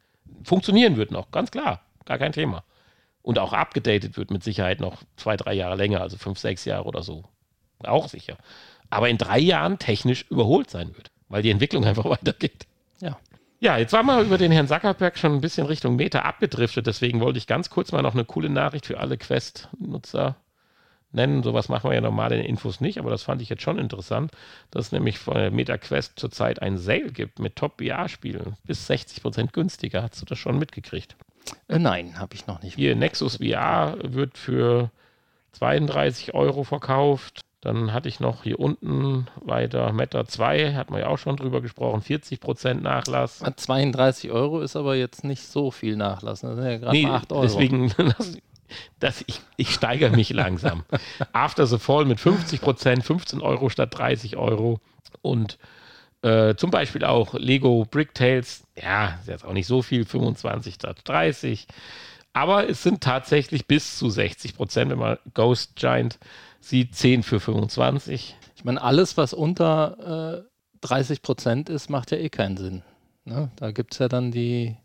Funktionieren 0.42 0.96
wird 0.96 1.10
noch, 1.10 1.30
ganz 1.30 1.50
klar, 1.50 1.82
gar 2.04 2.18
kein 2.18 2.32
Thema. 2.32 2.64
Und 3.22 3.38
auch 3.38 3.52
abgedatet 3.52 4.16
wird 4.16 4.30
mit 4.30 4.42
Sicherheit 4.42 4.80
noch 4.80 5.02
zwei, 5.16 5.36
drei 5.36 5.52
Jahre 5.52 5.76
länger, 5.76 6.00
also 6.00 6.16
fünf, 6.16 6.38
sechs 6.38 6.64
Jahre 6.64 6.84
oder 6.84 7.02
so. 7.02 7.24
Auch 7.84 8.08
sicher. 8.08 8.38
Aber 8.90 9.08
in 9.08 9.18
drei 9.18 9.38
Jahren 9.38 9.78
technisch 9.78 10.24
überholt 10.30 10.70
sein 10.70 10.96
wird, 10.96 11.10
weil 11.28 11.42
die 11.42 11.50
Entwicklung 11.50 11.84
einfach 11.86 12.06
weitergeht. 12.06 12.66
Ja. 13.00 13.18
Ja, 13.60 13.76
jetzt 13.76 13.92
waren 13.92 14.06
wir 14.06 14.20
über 14.20 14.38
den 14.38 14.52
Herrn 14.52 14.68
Zuckerberg 14.68 15.18
schon 15.18 15.32
ein 15.32 15.40
bisschen 15.40 15.66
Richtung 15.66 15.96
Meta 15.96 16.20
abgedriftet, 16.20 16.86
deswegen 16.86 17.20
wollte 17.20 17.38
ich 17.38 17.48
ganz 17.48 17.70
kurz 17.70 17.90
mal 17.90 18.02
noch 18.02 18.14
eine 18.14 18.24
coole 18.24 18.48
Nachricht 18.50 18.86
für 18.86 19.00
alle 19.00 19.18
Quest-Nutzer 19.18 20.36
nennen. 21.10 21.42
Sowas 21.42 21.68
machen 21.68 21.90
wir 21.90 21.94
ja 21.94 22.00
normal 22.00 22.30
in 22.32 22.44
Infos 22.44 22.80
nicht, 22.80 22.98
aber 22.98 23.10
das 23.10 23.24
fand 23.24 23.42
ich 23.42 23.48
jetzt 23.48 23.62
schon 23.62 23.78
interessant, 23.78 24.30
dass 24.70 24.86
es 24.86 24.92
nämlich 24.92 25.18
von 25.18 25.34
der 25.34 25.50
MetaQuest 25.50 26.18
zurzeit 26.18 26.62
ein 26.62 26.78
Sale 26.78 27.10
gibt 27.10 27.40
mit 27.40 27.56
Top-VR-Spielen. 27.56 28.56
Bis 28.64 28.88
60% 28.88 29.50
günstiger. 29.50 30.02
Hast 30.02 30.20
du 30.20 30.26
das 30.26 30.38
schon 30.38 30.58
mitgekriegt? 30.58 31.16
Äh, 31.66 31.80
nein, 31.80 32.18
habe 32.20 32.34
ich 32.34 32.46
noch 32.46 32.62
nicht. 32.62 32.76
Hier, 32.76 32.94
Nexus 32.94 33.36
VR 33.36 33.96
wird 34.02 34.38
für 34.38 34.92
32 35.52 36.34
Euro 36.34 36.62
verkauft. 36.62 37.40
Dann 37.60 37.92
hatte 37.92 38.08
ich 38.08 38.20
noch 38.20 38.44
hier 38.44 38.60
unten 38.60 39.26
weiter 39.40 39.92
Meta 39.92 40.24
2, 40.24 40.74
hat 40.74 40.90
man 40.90 41.00
ja 41.00 41.08
auch 41.08 41.18
schon 41.18 41.36
drüber 41.36 41.60
gesprochen, 41.60 42.02
40% 42.02 42.74
Nachlass. 42.74 43.40
32 43.56 44.30
Euro 44.30 44.60
ist 44.60 44.76
aber 44.76 44.94
jetzt 44.94 45.24
nicht 45.24 45.42
so 45.42 45.72
viel 45.72 45.96
Nachlass, 45.96 46.42
das 46.42 46.54
sind 46.54 46.64
ja 46.64 46.78
gerade 46.78 46.96
nee, 46.96 47.06
8 47.06 47.32
Euro. 47.32 47.42
Deswegen, 47.42 47.92
das, 49.00 49.24
ich, 49.26 49.40
ich 49.56 49.74
steigere 49.74 50.10
mich 50.10 50.30
langsam. 50.30 50.84
After 51.32 51.66
the 51.66 51.78
Fall 51.78 52.04
mit 52.04 52.20
50%, 52.20 53.02
15 53.02 53.40
Euro 53.40 53.70
statt 53.70 53.90
30 53.98 54.36
Euro. 54.36 54.78
Und 55.20 55.58
äh, 56.22 56.54
zum 56.54 56.70
Beispiel 56.70 57.04
auch 57.04 57.34
Lego 57.34 57.84
Bricktales, 57.90 58.64
ja, 58.80 59.18
ist 59.20 59.28
jetzt 59.28 59.44
auch 59.44 59.52
nicht 59.52 59.66
so 59.66 59.82
viel, 59.82 60.04
25 60.04 60.74
statt 60.74 61.00
30. 61.04 61.66
Aber 62.32 62.68
es 62.68 62.84
sind 62.84 63.00
tatsächlich 63.00 63.66
bis 63.66 63.98
zu 63.98 64.10
60 64.10 64.54
Prozent, 64.54 64.92
wenn 64.92 64.98
man 64.98 65.18
Ghost 65.34 65.74
Giant 65.74 66.20
sieht, 66.60 66.94
10 66.94 67.22
für 67.22 67.40
25. 67.40 68.36
Ich 68.56 68.64
meine, 68.64 68.82
alles, 68.82 69.16
was 69.16 69.32
unter 69.34 70.44
äh, 70.44 70.48
30 70.80 71.22
Prozent 71.22 71.68
ist, 71.68 71.90
macht 71.90 72.10
ja 72.10 72.18
eh 72.18 72.28
keinen 72.28 72.56
Sinn. 72.56 72.82
Ne? 73.24 73.50
Da 73.56 73.70
gibt 73.70 73.94
es 73.94 73.98
ja 73.98 74.08
dann 74.08 74.30
die 74.30 74.76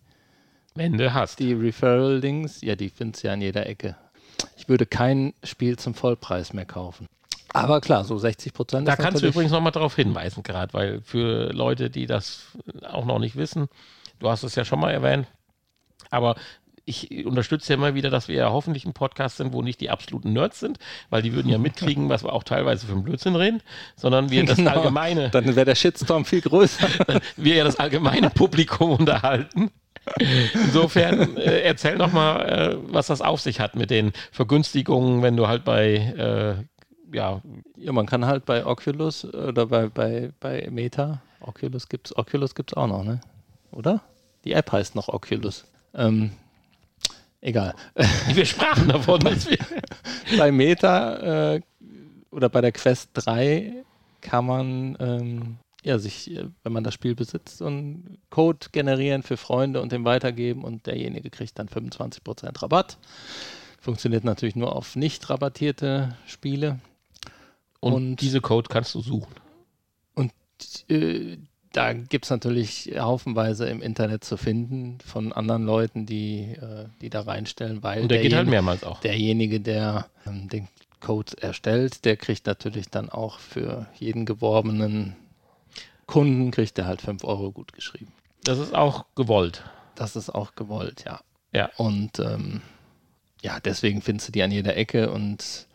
wenn 0.76 0.98
du 0.98 1.14
hast. 1.14 1.40
Die 1.40 1.54
Referral-Links, 1.54 2.62
ja, 2.62 2.76
die 2.76 2.90
findest 2.90 3.24
du 3.24 3.28
ja 3.28 3.34
an 3.34 3.42
jeder 3.42 3.68
Ecke. 3.68 3.96
Ich 4.58 4.68
würde 4.68 4.86
kein 4.86 5.34
Spiel 5.44 5.78
zum 5.78 5.94
Vollpreis 5.94 6.54
mehr 6.54 6.66
kaufen. 6.66 7.08
Aber 7.54 7.82
klar, 7.82 8.04
so 8.04 8.18
60 8.18 8.54
Prozent. 8.54 8.88
Da 8.88 8.96
kannst 8.96 9.22
du 9.22 9.28
übrigens 9.28 9.52
nochmal 9.52 9.72
darauf 9.72 9.96
hinweisen, 9.96 10.42
gerade, 10.42 10.74
weil 10.74 11.02
für 11.02 11.54
Leute, 11.54 11.92
die 11.92 12.08
das 12.08 12.46
auch 12.82 13.06
noch 13.06 13.20
nicht 13.20 13.36
wissen, 13.36 13.68
du 14.20 14.30
hast 14.30 14.42
es 14.42 14.56
ja 14.56 14.66
schon 14.66 14.80
mal 14.80 14.90
erwähnt, 14.90 15.28
aber 16.10 16.36
ich 16.86 17.26
unterstütze 17.26 17.74
ja 17.74 17.78
immer 17.78 17.96
wieder, 17.96 18.10
dass 18.10 18.28
wir 18.28 18.36
ja 18.36 18.52
hoffentlich 18.52 18.86
ein 18.86 18.94
Podcast 18.94 19.38
sind, 19.38 19.54
wo 19.54 19.62
nicht 19.62 19.80
die 19.80 19.90
absoluten 19.90 20.34
Nerds 20.34 20.60
sind, 20.60 20.80
weil 21.10 21.22
die 21.22 21.34
würden 21.34 21.50
ja 21.50 21.58
mitkriegen, 21.58 22.10
was 22.10 22.24
wir 22.24 22.34
auch 22.34 22.44
teilweise 22.44 22.86
für 22.86 22.94
einen 22.94 23.04
Blödsinn 23.04 23.36
reden, 23.36 23.62
sondern 23.96 24.30
wir 24.30 24.46
das 24.46 24.58
genau, 24.58 24.72
allgemeine. 24.72 25.30
Dann 25.30 25.56
wäre 25.56 25.66
der 25.66 25.76
Shitstorm 25.76 26.26
viel 26.26 26.42
größer. 26.42 26.88
wir 27.38 27.56
ja 27.56 27.64
das 27.64 27.78
allgemeine 27.78 28.30
Publikum 28.30 28.92
unterhalten. 28.92 29.72
Insofern 30.54 31.38
äh, 31.38 31.62
erzähl 31.62 31.96
noch 31.96 32.12
mal, 32.12 32.42
äh, 32.42 32.78
was 32.88 33.08
das 33.08 33.22
auf 33.22 33.40
sich 33.40 33.62
hat 33.62 33.76
mit 33.76 33.90
den 33.90 34.12
Vergünstigungen, 34.32 35.22
wenn 35.22 35.38
du 35.38 35.48
halt 35.48 35.64
bei 35.64 35.96
äh, 35.96 36.64
ja. 37.14 37.42
ja, 37.78 37.92
man 37.92 38.06
kann 38.06 38.26
halt 38.26 38.46
bei 38.46 38.66
Oculus 38.66 39.24
oder 39.26 39.68
bei, 39.68 39.88
bei, 39.88 40.32
bei 40.40 40.68
Meta, 40.72 41.22
Oculus 41.40 41.88
gibt's, 41.88 42.16
Oculus 42.18 42.56
gibt's 42.56 42.74
auch 42.74 42.88
noch, 42.88 43.04
ne? 43.04 43.22
Oder? 43.72 44.02
Die 44.46 44.54
App 44.54 44.72
heißt 44.72 44.96
noch 44.96 45.08
Oculus. 45.08 45.66
Ähm, 45.94 46.32
egal. 47.44 47.76
Wir 48.34 48.46
sprachen 48.46 48.88
davon. 48.88 49.22
bei 50.38 50.52
Meta 50.52 51.54
äh, 51.56 51.62
oder 52.32 52.50
bei 52.50 52.62
der 52.62 52.72
Quest 52.72 53.10
3 53.14 53.84
kann 54.22 54.46
man 54.46 54.98
ähm, 55.00 55.58
ja, 55.84 56.00
sich, 56.00 56.32
äh, 56.32 56.46
wenn 56.64 56.74
man 56.74 56.84
das 56.84 56.94
Spiel 56.94 57.16
besitzt, 57.16 57.58
so 57.58 57.66
einen 57.66 58.18
Code 58.30 58.68
generieren 58.72 59.24
für 59.24 59.38
Freunde 59.38 59.82
und 59.82 59.92
den 59.92 60.06
weitergeben 60.06 60.64
und 60.64 60.88
derjenige 60.88 61.30
kriegt 61.30 61.60
dann 61.60 61.68
25% 61.68 62.62
Rabatt. 62.62 62.98
Funktioniert 63.80 64.24
natürlich 64.24 64.56
nur 64.56 64.76
auf 64.76 64.96
nicht 64.96 65.30
rabattierte 65.30 66.16
Spiele. 66.26 66.80
Und, 67.82 67.94
und 67.94 68.16
diese 68.18 68.40
Code 68.40 68.70
kannst 68.70 68.96
du 68.96 69.02
suchen. 69.02 69.36
Und 70.16 70.32
äh, 70.90 71.38
da 71.74 71.94
gibt 71.94 72.26
es 72.26 72.32
natürlich 72.32 72.94
haufenweise 72.98 73.68
im 73.68 73.82
Internet 73.82 74.24
zu 74.24 74.38
finden 74.38 75.00
von 75.06 75.34
anderen 75.34 75.66
Leuten, 75.66 76.06
die, 76.06 76.54
äh, 76.54 76.86
die 77.02 77.10
da 77.10 77.22
reinstellen, 77.22 77.84
weil 77.84 78.04
und 78.04 78.12
der 78.12 78.22
geht 78.22 78.34
halt 78.34 78.48
mehrmals 78.48 78.84
auch. 78.84 79.02
derjenige, 79.02 79.60
der 79.60 80.08
ähm, 80.26 80.48
den 80.48 80.68
Code 81.02 81.34
erstellt, 81.42 82.06
der 82.06 82.16
kriegt 82.16 82.46
natürlich 82.48 82.90
dann 82.90 83.10
auch 83.10 83.40
für 83.40 83.88
jeden 84.00 84.26
geworbenen 84.26 85.16
Kunden 86.06 86.52
kriegt 86.52 86.78
er 86.78 86.86
halt 86.86 87.02
5 87.02 87.24
Euro 87.24 87.52
gut 87.52 87.74
geschrieben. 87.74 88.12
Das 88.44 88.60
ist 88.60 88.74
auch 88.76 89.06
gewollt. 89.16 89.64
Das 89.96 90.16
ist 90.16 90.30
auch 90.30 90.56
gewollt, 90.56 91.04
ja. 91.06 91.22
Ja. 91.54 91.70
Und 91.78 92.20
ähm, 92.20 92.62
ja, 93.42 93.60
deswegen 93.60 94.02
findest 94.02 94.30
du 94.30 94.32
die 94.32 94.44
an 94.44 94.52
jeder 94.52 94.76
Ecke 94.76 95.12
und 95.12 95.68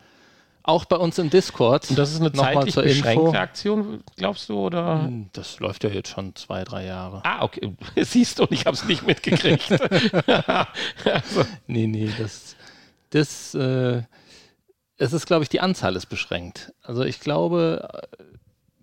auch 0.63 0.85
bei 0.85 0.97
uns 0.97 1.19
im 1.19 1.31
Discord. 1.31 1.89
Und 1.91 1.99
das 1.99 2.13
ist 2.13 2.21
eine 2.21 2.33
zeitlich 2.33 2.75
beschränkte 2.75 3.39
Aktion, 3.39 4.03
glaubst 4.17 4.49
du, 4.49 4.59
oder? 4.59 5.05
Hm, 5.05 5.31
das 5.33 5.61
läuft 5.61 5.85
ja 5.85 5.91
jetzt 5.91 6.11
schon 6.11 6.35
zwei, 6.37 6.65
drei 6.65 6.85
Jahre. 6.85 7.21
Ah, 7.25 7.43
okay. 7.43 7.75
Siehst 7.97 8.39
du, 8.39 8.47
ich 8.51 8.67
habe 8.67 8.77
es 8.77 8.85
nicht 8.85 9.07
mitgekriegt. 9.07 9.71
also. 10.27 11.45
Nee, 11.67 11.87
nee, 11.87 12.11
das, 12.19 12.57
das 13.11 13.55
äh, 13.55 14.03
es 14.99 15.13
ist, 15.13 15.27
glaube 15.27 15.45
ich, 15.45 15.49
die 15.49 15.61
Anzahl 15.61 15.97
ist 15.97 16.07
beschränkt. 16.07 16.73
Also 16.83 17.05
ich 17.05 17.21
glaube, 17.21 17.89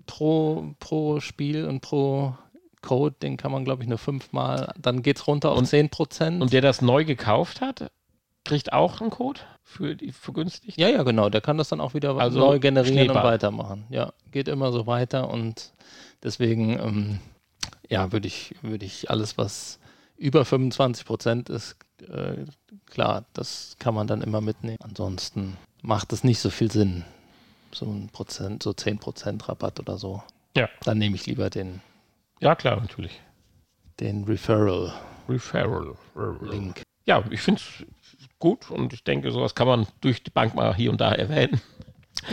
pro, 0.05 0.73
pro 0.79 1.19
Spiel 1.19 1.65
und 1.65 1.81
pro 1.81 2.35
Code, 2.81 3.15
den 3.21 3.37
kann 3.37 3.51
man, 3.51 3.65
glaube 3.65 3.83
ich, 3.83 3.89
nur 3.89 3.97
fünfmal, 3.97 4.73
dann 4.79 5.01
geht 5.01 5.17
es 5.17 5.27
runter 5.27 5.51
auf 5.51 5.57
und, 5.57 5.67
10%. 5.67 6.41
Und 6.41 6.53
der 6.53 6.61
das 6.61 6.81
neu 6.81 7.03
gekauft 7.03 7.61
hat, 7.61 7.91
kriegt 8.45 8.71
auch 8.71 9.01
einen 9.01 9.09
Code 9.09 9.41
für 9.63 9.95
die 9.95 10.11
vergünstigt? 10.11 10.77
Ja, 10.77 10.87
ja, 10.87 11.03
genau. 11.03 11.29
Der 11.29 11.41
kann 11.41 11.57
das 11.57 11.69
dann 11.69 11.81
auch 11.81 11.93
wieder 11.93 12.15
also 12.15 12.39
neu 12.39 12.59
generieren 12.59 12.97
Schneeball. 12.97 13.17
und 13.17 13.23
weitermachen. 13.23 13.85
Ja, 13.89 14.13
geht 14.31 14.47
immer 14.47 14.71
so 14.71 14.87
weiter 14.87 15.29
und 15.29 15.73
deswegen, 16.23 16.79
ähm, 16.79 17.19
ja, 17.89 18.11
würde 18.11 18.27
ich, 18.27 18.55
würde 18.61 18.85
ich 18.85 19.09
alles, 19.09 19.37
was 19.37 19.79
über 20.17 20.43
25% 20.43 21.51
ist, 21.51 21.75
äh, 22.07 22.45
klar, 22.85 23.25
das 23.33 23.75
kann 23.79 23.93
man 23.93 24.07
dann 24.07 24.21
immer 24.21 24.39
mitnehmen. 24.39 24.77
Ansonsten 24.81 25.57
macht 25.81 26.13
es 26.13 26.23
nicht 26.23 26.39
so 26.39 26.49
viel 26.49 26.71
Sinn 26.71 27.03
so 27.75 27.85
ein 27.85 28.09
Prozent, 28.09 28.63
so 28.63 28.71
10% 28.71 29.47
Rabatt 29.47 29.79
oder 29.79 29.97
so. 29.97 30.23
Ja. 30.55 30.69
Dann 30.83 30.97
nehme 30.97 31.15
ich 31.15 31.25
lieber 31.25 31.49
den. 31.49 31.81
Ja, 32.39 32.55
klar, 32.55 32.79
natürlich. 32.79 33.21
Den 33.99 34.23
Referral. 34.23 34.93
Referral. 35.27 35.95
Link. 36.41 36.81
Ja, 37.05 37.23
ich 37.29 37.41
finde 37.41 37.61
es 37.61 37.85
gut 38.39 38.69
und 38.69 38.93
ich 38.93 39.03
denke, 39.03 39.31
sowas 39.31 39.55
kann 39.55 39.67
man 39.67 39.87
durch 40.01 40.23
die 40.23 40.31
Bank 40.31 40.55
mal 40.55 40.75
hier 40.75 40.91
und 40.91 41.01
da 41.01 41.11
erwähnen. 41.11 41.61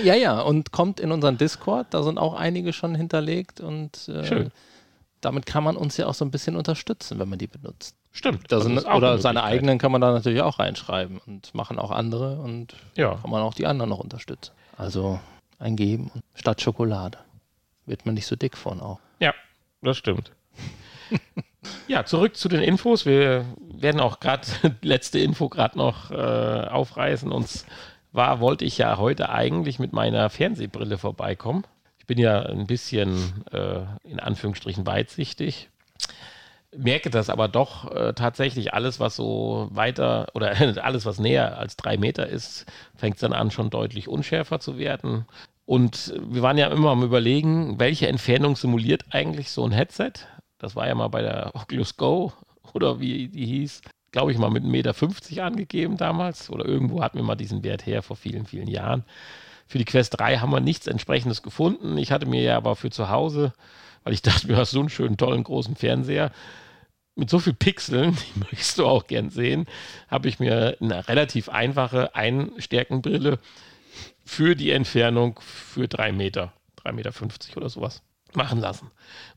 Ja, 0.02 0.14
ja, 0.14 0.40
und 0.40 0.73
kommt 0.73 1.00
in 1.00 1.12
unseren 1.12 1.37
Discord, 1.37 1.88
da 1.90 2.02
sind 2.02 2.18
auch 2.18 2.35
einige 2.35 2.73
schon 2.73 2.94
hinterlegt 2.94 3.60
und 3.60 4.08
äh, 4.08 4.25
Schön. 4.25 4.52
damit 5.20 5.44
kann 5.44 5.64
man 5.64 5.77
uns 5.77 5.96
ja 5.96 6.06
auch 6.06 6.14
so 6.14 6.25
ein 6.25 6.31
bisschen 6.31 6.56
unterstützen, 6.56 7.18
wenn 7.18 7.29
man 7.29 7.38
die 7.38 7.46
benutzt. 7.46 7.96
Stimmt. 8.12 8.48
Sind, 8.48 8.87
oder 8.87 9.18
seine 9.18 9.42
eigenen 9.42 9.79
kann 9.79 9.90
man 9.90 10.00
da 10.00 10.12
natürlich 10.12 10.42
auch 10.42 10.58
reinschreiben 10.58 11.18
und 11.27 11.54
machen 11.54 11.79
auch 11.79 11.90
andere 11.90 12.38
und 12.38 12.75
ja. 12.96 13.16
kann 13.16 13.31
man 13.31 13.42
auch 13.42 13.54
die 13.54 13.66
anderen 13.66 13.90
noch 13.90 14.00
unterstützen. 14.00 14.52
Also 14.77 15.18
eingeben 15.58 16.10
statt 16.35 16.60
Schokolade. 16.60 17.18
Wird 17.87 18.06
man 18.06 18.14
nicht 18.14 18.27
so 18.27 18.37
dick 18.37 18.56
von 18.56 18.81
auch. 18.81 19.00
Ja, 19.18 19.35
das 19.81 19.96
stimmt. 19.96 20.33
ja, 21.87 22.04
zurück 22.04 22.37
zu 22.37 22.48
den 22.48 22.63
Infos. 22.63 23.06
Wir 23.06 23.44
werden 23.58 24.00
auch 24.00 24.21
gerade 24.21 24.46
letzte 24.83 25.19
Info 25.19 25.48
gerade 25.48 25.79
noch 25.79 26.10
äh, 26.10 26.15
aufreißen. 26.15 27.31
Und 27.31 27.65
zwar 28.13 28.40
wollte 28.40 28.65
ich 28.65 28.79
ja 28.79 28.98
heute 28.98 29.31
eigentlich 29.31 29.79
mit 29.79 29.92
meiner 29.92 30.31
Fernsehbrille 30.31 30.98
vorbeikommen. 30.98 31.65
Ich 31.98 32.06
bin 32.06 32.19
ja 32.19 32.42
ein 32.42 32.67
bisschen 32.67 33.44
äh, 33.52 33.81
in 34.04 34.21
Anführungsstrichen 34.21 34.87
weitsichtig 34.87 35.69
merke 36.77 37.10
das 37.10 37.29
aber 37.29 37.48
doch 37.48 37.90
äh, 37.94 38.15
tatsächlich 38.15 38.75
alles, 38.75 38.98
was 39.00 39.17
so 39.17 39.69
weiter 39.73 40.29
oder 40.35 40.54
alles, 40.83 41.06
was 41.06 41.19
näher 41.19 41.58
als 41.58 41.77
drei 41.77 41.96
Meter 41.96 42.27
ist, 42.27 42.67
fängt 42.96 43.23
dann 43.23 43.33
an, 43.33 43.50
schon 43.50 43.71
deutlich 43.71 44.08
unschärfer 44.08 44.60
zu 44.60 44.79
werden. 44.79 45.27
Und 45.65 46.15
wir 46.19 46.42
waren 46.42 46.58
ja 46.58 46.69
immer 46.69 46.90
am 46.90 47.04
Überlegen, 47.04 47.79
welche 47.79 48.08
Entfernung 48.08 48.56
simuliert 48.56 49.04
eigentlich 49.10 49.50
so 49.50 49.65
ein 49.65 49.73
Headset. 49.73 50.13
Das 50.63 50.77
war 50.77 50.87
ja 50.87 50.94
mal 50.94 51.08
bei 51.08 51.23
der 51.23 51.50
Oculus 51.54 51.96
Go 51.96 52.33
oder 52.73 53.00
wie 53.00 53.27
die 53.27 53.46
hieß, 53.46 53.83
glaube 54.13 54.31
ich 54.31 54.38
mal 54.38 54.48
mit 54.48 54.63
1,50 54.63 54.69
Meter 54.71 55.44
angegeben 55.44 55.96
damals. 55.96 56.48
Oder 56.50 56.65
irgendwo 56.65 57.02
hatten 57.02 57.19
wir 57.19 57.25
mal 57.25 57.35
diesen 57.35 57.65
Wert 57.65 57.85
her 57.85 58.00
vor 58.00 58.17
vielen, 58.17 58.46
vielen 58.46 58.69
Jahren. 58.69 59.04
Für 59.67 59.79
die 59.79 59.85
Quest 59.85 60.21
3 60.21 60.38
haben 60.38 60.52
wir 60.52 60.60
nichts 60.60 60.87
entsprechendes 60.87 61.42
gefunden. 61.42 61.98
Ich 61.98 62.13
hatte 62.13 62.27
mir 62.27 62.42
ja 62.42 62.56
aber 62.56 62.77
für 62.77 62.90
zu 62.90 63.08
Hause, 63.08 63.52
weil 64.04 64.13
ich 64.13 64.23
dachte, 64.23 64.46
du 64.46 64.56
hast 64.56 64.71
so 64.71 64.79
einen 64.79 64.88
schönen, 64.88 65.17
tollen, 65.17 65.42
großen 65.42 65.75
Fernseher, 65.75 66.31
mit 67.17 67.29
so 67.29 67.40
viel 67.40 67.54
Pixeln, 67.54 68.17
die 68.37 68.38
möchtest 68.38 68.79
du 68.79 68.87
auch 68.87 69.08
gern 69.08 69.31
sehen, 69.31 69.67
habe 70.08 70.29
ich 70.29 70.38
mir 70.38 70.77
eine 70.81 71.08
relativ 71.08 71.48
einfache 71.48 72.15
Einstärkenbrille 72.15 73.40
für 74.25 74.54
die 74.54 74.71
Entfernung 74.71 75.40
für 75.42 75.88
drei 75.88 76.13
Meter, 76.13 76.52
3,50 76.85 76.92
Meter 76.92 77.56
oder 77.56 77.69
sowas 77.69 78.00
machen 78.37 78.60
lassen. 78.60 78.90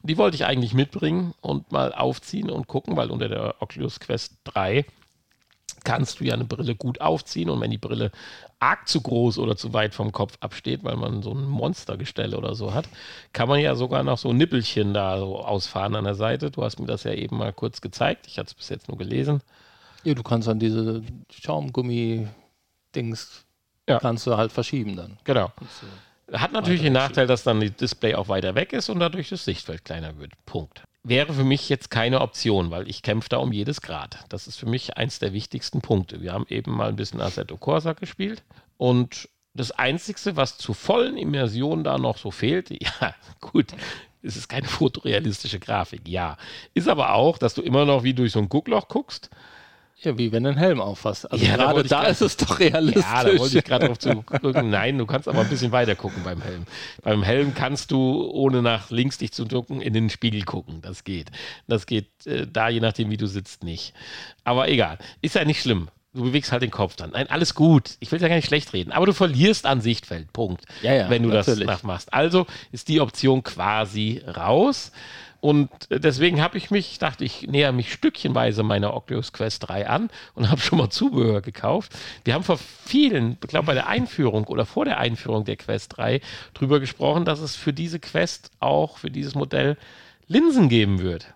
Die 0.04 0.18
wollte 0.18 0.36
ich 0.36 0.46
eigentlich 0.46 0.74
mitbringen 0.74 1.34
und 1.42 1.72
mal 1.72 1.94
aufziehen 1.94 2.50
und 2.50 2.68
gucken, 2.68 2.96
weil 2.96 3.12
unter 3.12 3.30
der 3.30 3.56
Oculus 3.60 4.00
Quest 4.00 4.38
3 4.46 4.86
kannst 5.84 6.20
du 6.20 6.26
ja 6.26 6.34
eine 6.34 6.46
Brille 6.46 6.76
gut 6.76 7.00
aufziehen 7.00 7.50
und 7.50 7.62
wenn 7.62 7.72
die 7.72 7.78
Brille 7.78 8.12
arg 8.60 8.88
zu 8.88 9.02
groß 9.02 9.38
oder 9.38 9.56
zu 9.56 9.74
weit 9.74 9.94
vom 9.94 10.12
Kopf 10.12 10.38
absteht, 10.40 10.84
weil 10.84 10.96
man 10.96 11.22
so 11.22 11.32
ein 11.32 11.46
Monstergestell 11.46 12.34
oder 12.36 12.56
so 12.56 12.74
hat, 12.74 12.90
kann 13.34 13.48
man 13.48 13.60
ja 13.60 13.76
sogar 13.76 14.04
noch 14.04 14.18
so 14.18 14.34
Nippelchen 14.34 14.94
da 14.94 15.20
so 15.20 15.40
ausfahren 15.40 15.96
an 15.96 16.06
der 16.06 16.16
Seite. 16.16 16.50
Du 16.52 16.64
hast 16.64 16.80
mir 16.80 16.88
das 16.88 17.04
ja 17.04 17.14
eben 17.14 17.38
mal 17.38 17.54
kurz 17.54 17.82
gezeigt. 17.82 18.26
Ich 18.28 18.40
hatte 18.40 18.48
es 18.48 18.56
bis 18.56 18.70
jetzt 18.70 18.88
nur 18.88 18.98
gelesen. 18.98 19.42
Ja, 20.04 20.16
du 20.16 20.24
kannst 20.24 20.48
dann 20.48 20.60
diese 20.60 21.04
Schaumgummi-Dings 21.32 23.46
ja. 23.88 24.00
kannst 24.00 24.26
du 24.28 24.38
halt 24.38 24.52
verschieben 24.52 24.96
dann. 24.96 25.18
Genau. 25.24 25.52
Hat 26.32 26.52
natürlich 26.54 26.82
den 26.82 26.94
Nachteil, 26.94 27.28
dass 27.28 27.44
dann 27.44 27.62
das 27.62 27.76
Display 27.76 28.16
auch 28.16 28.28
weiter 28.28 28.56
weg 28.56 28.74
ist 28.74 28.90
und 28.90 29.00
dadurch 29.00 29.30
das 29.30 29.46
Sichtfeld 29.46 29.86
kleiner 29.86 30.18
wird. 30.18 30.34
Punkt. 30.46 30.84
Wäre 31.04 31.34
für 31.34 31.44
mich 31.44 31.70
jetzt 31.70 31.92
keine 31.92 32.22
Option, 32.22 32.72
weil 32.72 32.90
ich 32.90 33.04
kämpfe 33.04 33.30
da 33.30 33.38
um 33.38 33.52
jedes 33.52 33.82
Grad. 33.82 34.26
Das 34.30 34.48
ist 34.48 34.58
für 34.58 34.66
mich 34.66 34.98
eins 34.98 35.20
der 35.20 35.34
wichtigsten 35.34 35.82
Punkte. 35.82 36.22
Wir 36.22 36.34
haben 36.34 36.48
eben 36.50 36.72
mal 36.72 36.90
ein 36.90 36.96
bisschen 36.96 37.22
Assetto 37.22 37.58
Corsa 37.58 37.94
gespielt 37.94 38.44
und 38.78 39.30
das 39.54 39.72
Einzige, 39.72 40.36
was 40.36 40.58
zur 40.58 40.76
vollen 40.76 41.16
Immersion 41.16 41.84
da 41.84 41.98
noch 41.98 42.18
so 42.18 42.32
fehlt, 42.32 42.70
ja, 42.82 43.14
gut, 43.40 43.68
es 44.24 44.36
ist 44.36 44.48
keine 44.48 44.68
fotorealistische 44.68 45.60
Grafik, 45.60 46.08
ja. 46.08 46.38
Ist 46.74 46.90
aber 46.90 47.14
auch, 47.14 47.38
dass 47.38 47.54
du 47.54 47.62
immer 47.62 47.86
noch 47.86 48.04
wie 48.04 48.16
durch 48.16 48.32
so 48.32 48.40
ein 48.40 48.50
Guckloch 48.50 48.88
guckst 48.88 49.30
ja, 50.02 50.18
wie 50.18 50.32
wenn 50.32 50.44
du 50.44 50.50
einen 50.50 50.58
Helm 50.58 50.82
auffasst. 50.82 51.32
Also 51.32 51.44
ja, 51.44 51.56
gerade 51.56 51.84
da, 51.84 52.04
da 52.04 52.08
ist 52.08 52.22
es 52.22 52.36
doch 52.36 52.60
realistisch. 52.60 53.04
Ja, 53.04 53.24
da 53.24 53.38
wollte 53.40 53.58
ich 53.58 53.64
gerade 53.66 53.88
drauf 53.88 54.00
zugucken. 54.00 54.70
Nein, 54.70 54.98
du 54.98 55.06
kannst 55.06 55.28
aber 55.28 55.40
ein 55.40 55.50
bisschen 55.50 55.72
weiter 55.72 55.96
gucken 55.96 56.24
beim 56.24 56.42
Helm. 56.42 56.66
Beim 57.02 57.24
Helm 57.24 57.54
kannst 57.56 57.92
du, 57.92 58.30
ohne 58.30 58.62
nach 58.62 58.90
links 58.90 59.18
dich 59.18 59.32
zu 59.32 59.46
ducken, 59.46 59.82
in 59.82 59.94
den 59.94 60.10
Spiegel 60.10 60.44
gucken. 60.44 60.82
Das 60.82 61.06
geht. 61.06 61.32
Das 61.68 61.86
geht 61.86 62.10
äh, 62.26 62.46
da, 62.46 62.68
je 62.68 62.82
nachdem, 62.82 63.10
wie 63.10 63.18
du 63.18 63.26
sitzt, 63.26 63.64
nicht. 63.64 63.94
Aber 64.44 64.68
egal. 64.68 64.98
Ist 65.22 65.36
ja 65.36 65.46
nicht 65.46 65.62
schlimm. 65.62 65.88
Du 66.14 66.24
bewegst 66.24 66.52
halt 66.52 66.62
den 66.62 66.72
Kopf 66.72 66.96
dann. 66.96 67.12
Nein, 67.12 67.30
alles 67.30 67.56
gut. 67.56 67.96
Ich 68.00 68.12
will 68.12 68.22
ja 68.22 68.30
gar 68.30 68.36
nicht 68.36 68.48
schlecht 68.48 68.72
reden. 68.74 68.92
Aber 68.92 69.06
du 69.06 69.14
verlierst 69.14 69.66
an 69.66 69.82
Sichtfeld. 69.82 70.32
Punkt. 70.32 70.64
Ja, 70.82 70.94
ja, 70.94 71.10
wenn 71.10 71.24
du 71.24 71.30
natürlich. 71.30 71.66
das 71.66 71.78
nachmachst. 71.78 72.14
Also 72.14 72.48
ist 72.72 72.88
die 72.88 73.02
Option 73.02 73.44
quasi 73.44 74.22
raus. 74.26 74.92
Und 75.46 75.70
deswegen 75.92 76.42
habe 76.42 76.58
ich 76.58 76.72
mich, 76.72 76.98
dachte 76.98 77.24
ich, 77.24 77.44
näher 77.44 77.72
mich 77.72 77.94
stückchenweise 77.94 78.64
meiner 78.64 78.96
Oculus 78.96 79.32
Quest 79.32 79.70
3 79.70 79.88
an 79.88 80.10
und 80.34 80.50
habe 80.50 80.60
schon 80.60 80.80
mal 80.80 80.90
Zubehör 80.90 81.42
gekauft. 81.42 81.96
Wir 82.24 82.34
haben 82.34 82.44
vor 82.44 82.58
vielen, 82.58 83.34
ich 83.34 83.50
glaube 83.50 83.68
bei 83.68 83.76
der 83.76 83.86
Einführung 83.86 84.46
oder 84.46 84.66
vor 84.66 84.86
der 84.86 84.98
Einführung 84.98 85.46
der 85.46 85.56
Quest 85.58 85.98
3 85.98 86.20
drüber 86.56 86.80
gesprochen, 86.80 87.26
dass 87.26 87.42
es 87.42 87.56
für 87.56 87.74
diese 87.74 88.00
Quest 88.00 88.50
auch, 88.60 88.98
für 88.98 89.12
dieses 89.12 89.36
Modell 89.36 89.78
Linsen 90.26 90.68
geben 90.68 91.00
wird. 91.04 91.28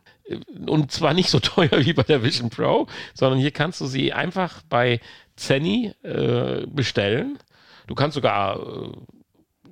Und 0.66 0.91
zwar 0.91 1.14
nicht 1.14 1.30
so 1.30 1.39
teuer 1.39 1.86
wie 1.86 1.93
bei 1.93 2.01
der 2.01 2.24
Vision 2.24 2.49
Pro, 2.49 2.88
sondern 3.14 3.38
hier 3.38 3.51
kannst 3.51 3.80
du 3.80 3.86
sie 3.86 4.12
einfach 4.12 4.64
bei 4.70 5.01
Zenny 5.36 5.93
äh, 6.01 6.66
bestellen. 6.66 7.38
Du 7.86 7.93
kannst 7.93 8.16
sogar 8.16 8.57
äh, 8.57 8.89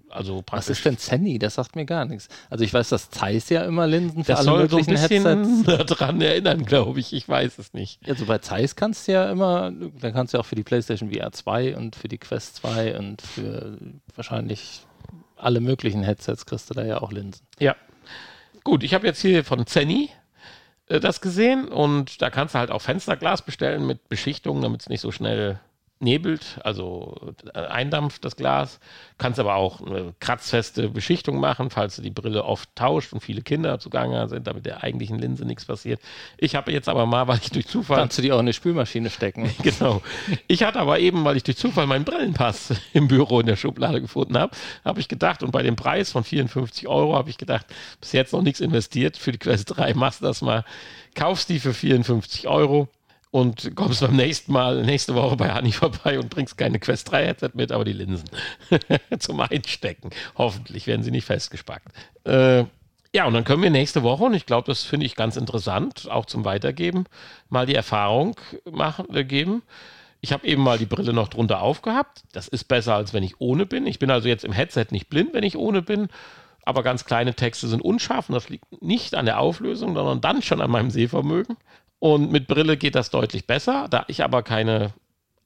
also 0.10 0.43
Was 0.49 0.70
ist 0.70 0.86
denn 0.86 0.97
Zenny? 0.97 1.39
Das 1.39 1.55
sagt 1.55 1.76
mir 1.76 1.86
gar 1.86 2.05
nichts. 2.05 2.30
Also 2.49 2.64
ich 2.64 2.74
weiß, 2.74 2.89
dass 2.89 3.10
Zeiss 3.10 3.49
ja 3.49 3.64
immer 3.64 3.88
Linsen 3.88 4.24
für 4.24 4.32
das 4.32 4.39
alle 4.39 4.45
soll 4.45 4.62
möglichen 4.64 4.97
so 4.97 5.30
ein 5.30 5.45
Headsets. 5.45 5.88
daran 5.99 6.22
erinnern, 6.22 6.66
glaube 6.66 6.99
ich. 6.99 7.14
Ich 7.14 7.28
weiß 7.28 7.58
es 7.60 7.74
nicht. 7.74 7.99
Also 8.08 8.26
bei 8.26 8.38
Zeiss 8.39 8.76
kannst 8.76 9.08
du 9.08 9.14
ja 9.14 9.30
immer, 9.30 9.72
da 9.99 10.12
kannst 10.12 10.34
du 10.34 10.38
ja 10.38 10.41
auch 10.41 10.45
für 10.45 10.55
die 10.55 10.64
PlayStation 10.64 11.12
VR 11.12 11.32
2 11.32 11.76
und 11.78 11.95
für 11.95 12.08
die 12.08 12.18
Quest 12.18 12.58
2 12.58 12.97
und 12.97 13.22
für 13.22 13.78
wahrscheinlich 14.16 14.82
alle 15.36 15.60
möglichen 15.60 16.03
Headsets 16.03 16.45
kriegst 16.45 16.70
du 16.70 16.74
da 16.74 16.84
ja 16.84 17.01
auch 17.01 17.12
Linsen. 17.12 17.45
Ja. 17.60 17.76
Gut, 18.64 18.84
ich 18.84 18.93
habe 18.93 19.08
jetzt 19.08 19.22
hier 19.22 19.43
von 19.43 19.66
Zenny 19.66 20.10
äh, 20.88 20.99
das 20.99 21.22
gesehen 21.22 21.68
und 21.68 22.22
da 22.22 22.30
kannst 22.30 22.55
du 22.55 22.60
halt 22.60 22.72
auch 22.72 22.82
Fensterglas 22.82 23.41
bestellen 23.41 23.86
mit 23.86 24.10
Beschichtung, 24.10 24.62
damit 24.62 24.82
es 24.82 24.89
nicht 24.89 25.01
so 25.01 25.12
schnell 25.12 25.60
nebelt, 26.00 26.60
also 26.64 27.34
äh, 27.54 27.60
eindampft 27.60 28.24
das 28.24 28.36
Glas. 28.36 28.80
Kannst 29.18 29.39
aber 29.39 29.56
auch 29.56 29.82
eine 29.82 30.14
kratzfeste 30.20 30.89
Beschichtung 30.89 31.39
machen, 31.39 31.70
falls 31.70 31.95
du 31.95 32.02
die 32.02 32.12
Brille 32.12 32.43
oft 32.43 32.70
tauscht 32.76 33.14
und 33.14 33.22
viele 33.22 33.41
Kinder 33.41 33.80
zugange 33.80 34.28
sind, 34.30 34.48
damit 34.48 34.66
der 34.66 34.84
eigentlichen 34.84 35.18
Linse 35.18 35.45
nichts 35.45 35.66
passiert. 35.66 36.00
Ich 36.38 36.56
habe 36.56 36.72
jetzt 36.72 36.88
aber 36.88 37.06
mal, 37.06 37.28
weil 37.28 37.39
ich 37.41 37.50
durch 37.50 37.68
Zufall. 37.68 37.98
Kannst 37.98 38.18
du 38.18 38.22
die 38.22 38.32
auch 38.32 38.38
in 38.38 38.41
eine 38.41 38.54
Spülmaschine 38.54 39.10
stecken? 39.10 39.50
genau. 39.64 40.02
Ich 40.48 40.64
hatte 40.64 40.80
aber 40.80 41.00
eben, 41.00 41.24
weil 41.26 41.38
ich 41.38 41.43
durch 41.43 41.58
Zufall 41.58 41.88
meinen 41.88 42.06
Brillenpass 42.06 42.74
im 42.93 43.08
Büro 43.08 43.39
in 43.39 43.48
der 43.48 43.56
Schublade 43.56 44.02
gefunden 44.02 44.38
habe, 44.38 44.56
habe 44.86 45.00
ich 45.00 45.08
gedacht, 45.08 45.41
und 45.43 45.52
bei 45.52 45.64
dem 45.64 45.76
Preis 45.76 46.12
von 46.12 46.24
54 46.24 46.88
Euro 46.88 47.16
habe 47.16 47.30
ich 47.30 47.38
gedacht, 47.38 47.66
bis 48.00 48.12
jetzt 48.12 48.34
noch 48.34 48.41
nichts 48.41 48.60
investiert. 48.60 49.18
Für 49.18 49.32
die 49.32 49.39
Quest 49.39 49.78
3 49.78 49.93
machst 49.95 50.22
du 50.22 50.26
das 50.26 50.41
mal. 50.41 50.64
Kaufst 51.16 51.50
die 51.50 51.60
für 51.60 51.74
54 51.74 52.48
Euro 52.48 52.88
und 53.38 53.75
kommst 53.75 54.01
beim 54.01 54.15
nächsten 54.15 54.51
Mal, 54.51 54.83
nächste 54.83 55.13
Woche 55.13 55.35
bei 55.35 55.51
Hani 55.51 55.71
vorbei 55.71 56.17
und 56.17 56.31
bringst 56.31 56.57
keine 56.57 56.79
Quest 56.79 57.11
3 57.11 57.27
Headset 57.27 57.51
mit, 57.53 57.71
aber 57.71 57.85
die 57.85 57.93
Linsen 57.93 58.27
zum 59.19 59.39
Einstecken. 59.39 60.09
Hoffentlich 60.35 60.88
werden 60.88 61.03
sie 61.03 61.11
nicht 61.11 61.25
festgespackt. 61.25 61.88
Äh, 62.23 62.65
ja, 63.13 63.25
und 63.25 63.35
dann 63.35 63.43
können 63.43 63.61
wir 63.61 63.69
nächste 63.69 64.01
Woche, 64.01 64.23
und 64.23 64.33
ich 64.33 64.47
glaube, 64.47 64.65
das 64.65 64.83
finde 64.83 65.05
ich 65.05 65.15
ganz 65.15 65.38
interessant, 65.38 66.09
auch 66.09 66.25
zum 66.25 66.45
Weitergeben, 66.45 67.05
mal 67.49 67.67
die 67.67 67.75
Erfahrung 67.75 68.35
machen, 68.69 69.05
äh, 69.15 69.23
geben. 69.23 69.61
Ich 70.19 70.33
habe 70.33 70.47
eben 70.47 70.63
mal 70.63 70.79
die 70.79 70.88
Brille 70.88 71.13
noch 71.13 71.27
drunter 71.27 71.61
aufgehabt. 71.61 72.23
Das 72.33 72.47
ist 72.47 72.63
besser, 72.63 72.95
als 72.95 73.13
wenn 73.13 73.21
ich 73.21 73.39
ohne 73.39 73.67
bin. 73.67 73.85
Ich 73.85 73.99
bin 73.99 74.09
also 74.09 74.27
jetzt 74.27 74.45
im 74.45 74.51
Headset 74.51 74.88
nicht 74.89 75.09
blind, 75.09 75.35
wenn 75.35 75.43
ich 75.43 75.57
ohne 75.57 75.83
bin. 75.83 76.07
Aber 76.65 76.81
ganz 76.81 77.05
kleine 77.05 77.35
Texte 77.35 77.67
sind 77.67 77.83
unscharf 77.83 78.29
und 78.29 78.33
das 78.33 78.49
liegt 78.49 78.81
nicht 78.81 79.13
an 79.13 79.25
der 79.25 79.39
Auflösung, 79.39 79.93
sondern 79.93 80.21
dann 80.21 80.41
schon 80.41 80.59
an 80.59 80.71
meinem 80.71 80.89
Sehvermögen. 80.89 81.55
Und 82.00 82.32
mit 82.32 82.48
Brille 82.48 82.78
geht 82.78 82.95
das 82.95 83.10
deutlich 83.10 83.48
besser. 83.48 83.88
Da 83.89 84.06
ich 84.08 84.24
aber 84.24 84.43
keine 84.43 84.93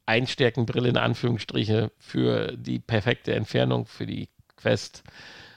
Einstärkenbrille 0.06 0.90
in 0.90 0.98
Anführungsstriche 0.98 1.92
für 1.98 2.56
die 2.58 2.80
perfekte 2.80 3.34
Entfernung 3.34 3.86
für 3.86 4.06
die 4.06 4.30
Quest 4.58 5.04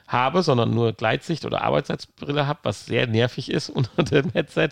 habe, 0.07 0.43
sondern 0.43 0.71
nur 0.71 0.93
Gleitsicht 0.93 1.45
oder 1.45 1.63
Arbeitszeitbrille 1.63 2.47
habe, 2.47 2.61
was 2.63 2.87
sehr 2.87 3.07
nervig 3.07 3.51
ist 3.51 3.71
unter 3.71 4.03
dem 4.03 4.31
Headset, 4.31 4.71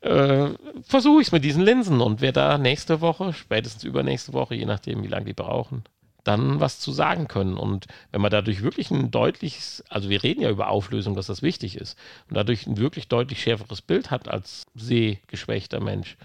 äh, 0.00 0.50
versuche 0.82 1.20
ich 1.20 1.28
es 1.28 1.32
mit 1.32 1.44
diesen 1.44 1.62
Linsen 1.62 2.00
und 2.00 2.20
wer 2.20 2.32
da 2.32 2.58
nächste 2.58 3.00
Woche, 3.00 3.32
spätestens 3.32 3.84
übernächste 3.84 4.32
Woche, 4.32 4.54
je 4.54 4.66
nachdem, 4.66 5.02
wie 5.02 5.08
lange 5.08 5.26
die 5.26 5.32
brauchen, 5.32 5.84
dann 6.24 6.58
was 6.58 6.80
zu 6.80 6.92
sagen 6.92 7.28
können. 7.28 7.56
Und 7.56 7.86
wenn 8.10 8.20
man 8.20 8.30
dadurch 8.30 8.62
wirklich 8.62 8.90
ein 8.90 9.10
deutliches, 9.10 9.84
also 9.88 10.08
wir 10.08 10.22
reden 10.22 10.40
ja 10.40 10.50
über 10.50 10.68
Auflösung, 10.68 11.14
dass 11.14 11.26
das 11.26 11.42
wichtig 11.42 11.76
ist, 11.76 11.98
und 12.28 12.36
dadurch 12.36 12.66
ein 12.66 12.78
wirklich 12.78 13.08
deutlich 13.08 13.42
schärferes 13.42 13.82
Bild 13.82 14.10
hat 14.10 14.28
als 14.28 14.64
sehgeschwächter 14.74 15.80
Mensch, 15.80 16.16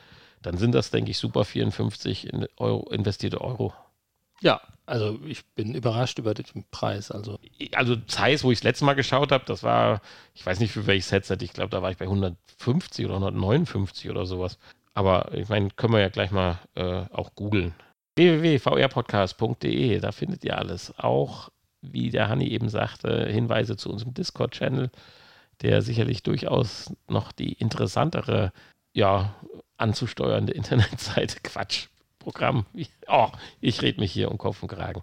dann 0.42 0.58
sind 0.58 0.74
das, 0.74 0.90
denke 0.90 1.12
ich, 1.12 1.18
super 1.18 1.44
54 1.44 2.32
Euro, 2.58 2.90
investierte 2.90 3.42
Euro. 3.42 3.74
Ja, 4.42 4.62
also 4.86 5.20
ich 5.26 5.46
bin 5.48 5.76
überrascht 5.76 6.18
über 6.18 6.34
den 6.34 6.64
Preis. 6.72 7.12
Also, 7.12 7.38
also 7.74 7.98
Zeiss, 8.08 8.44
wo 8.46 8.52
ich 8.52 8.60
das 8.60 8.64
letzte 8.64 8.86
Mal 8.86 8.94
geschaut 8.94 9.34
habe, 9.34 9.44
das 9.46 9.64
war, 9.64 10.02
ich 10.34 10.46
weiß 10.46 10.62
nicht 10.62 10.72
für 10.72 10.88
welches 10.88 11.12
Headset, 11.12 11.38
ich 11.42 11.52
glaube, 11.52 11.72
da 11.72 11.82
war 11.82 11.92
ich 11.92 11.98
bei 11.98 12.06
150 12.06 13.06
oder 13.06 13.16
159 13.16 14.10
oder 14.10 14.26
sowas. 14.26 14.58
Aber 14.94 15.34
ich 15.34 15.50
meine, 15.50 15.70
können 15.72 15.94
wir 15.94 16.00
ja 16.00 16.10
gleich 16.10 16.32
mal 16.32 16.60
äh, 16.76 17.04
auch 17.12 17.36
googeln 17.36 17.74
www.vrpodcast.de, 18.20 20.00
da 20.00 20.12
findet 20.12 20.44
ihr 20.44 20.58
alles. 20.58 20.94
Auch, 20.98 21.50
wie 21.82 22.10
der 22.10 22.28
Hanni 22.28 22.50
eben 22.50 22.70
sagte, 22.70 23.28
Hinweise 23.28 23.78
zu 23.78 23.90
unserem 23.90 24.14
Discord-Channel, 24.14 24.90
der 25.62 25.82
sicherlich 25.82 26.24
durchaus 26.24 26.94
noch 27.08 27.32
die 27.32 27.54
interessantere, 27.54 28.52
ja, 28.94 29.36
anzusteuernde 29.78 30.52
Internetseite, 30.54 31.38
Quatsch, 31.44 31.88
Programm. 32.20 32.66
Oh, 33.08 33.30
ich 33.62 33.82
rede 33.82 34.02
mich 34.02 34.12
hier 34.12 34.30
um 34.30 34.38
Kopf 34.38 34.62
und 34.62 34.68
Kragen. 34.68 35.02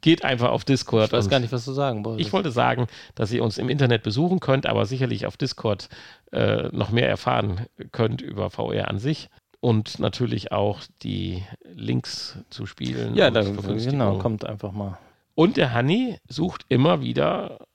Geht 0.00 0.24
einfach 0.24 0.50
auf 0.50 0.64
Discord. 0.64 1.06
Ich 1.06 1.12
weiß 1.12 1.28
gar 1.28 1.38
nicht, 1.38 1.52
was 1.52 1.64
du 1.64 1.72
sagen 1.72 2.04
wolltest. 2.04 2.26
Ich 2.26 2.32
wollte 2.32 2.50
sagen, 2.50 2.88
dass 3.14 3.30
ihr 3.30 3.44
uns 3.44 3.58
im 3.58 3.68
Internet 3.68 4.02
besuchen 4.02 4.40
könnt, 4.40 4.66
aber 4.66 4.86
sicherlich 4.86 5.26
auf 5.26 5.36
Discord 5.36 5.88
äh, 6.32 6.68
noch 6.72 6.90
mehr 6.90 7.08
erfahren 7.08 7.66
könnt 7.92 8.20
über 8.20 8.50
VR 8.50 8.88
an 8.88 8.98
sich 8.98 9.30
und 9.66 9.98
natürlich 9.98 10.52
auch 10.52 10.82
die 11.02 11.42
Links 11.64 12.38
zu 12.50 12.66
spielen. 12.66 13.16
Ja, 13.16 13.32
da, 13.32 13.42
genau, 13.42 14.18
kommt 14.18 14.44
einfach 14.44 14.70
mal. 14.70 14.96
Und 15.34 15.56
der 15.56 15.74
Hanni 15.74 16.20
sucht 16.28 16.64
immer 16.68 17.00
wieder 17.00 17.66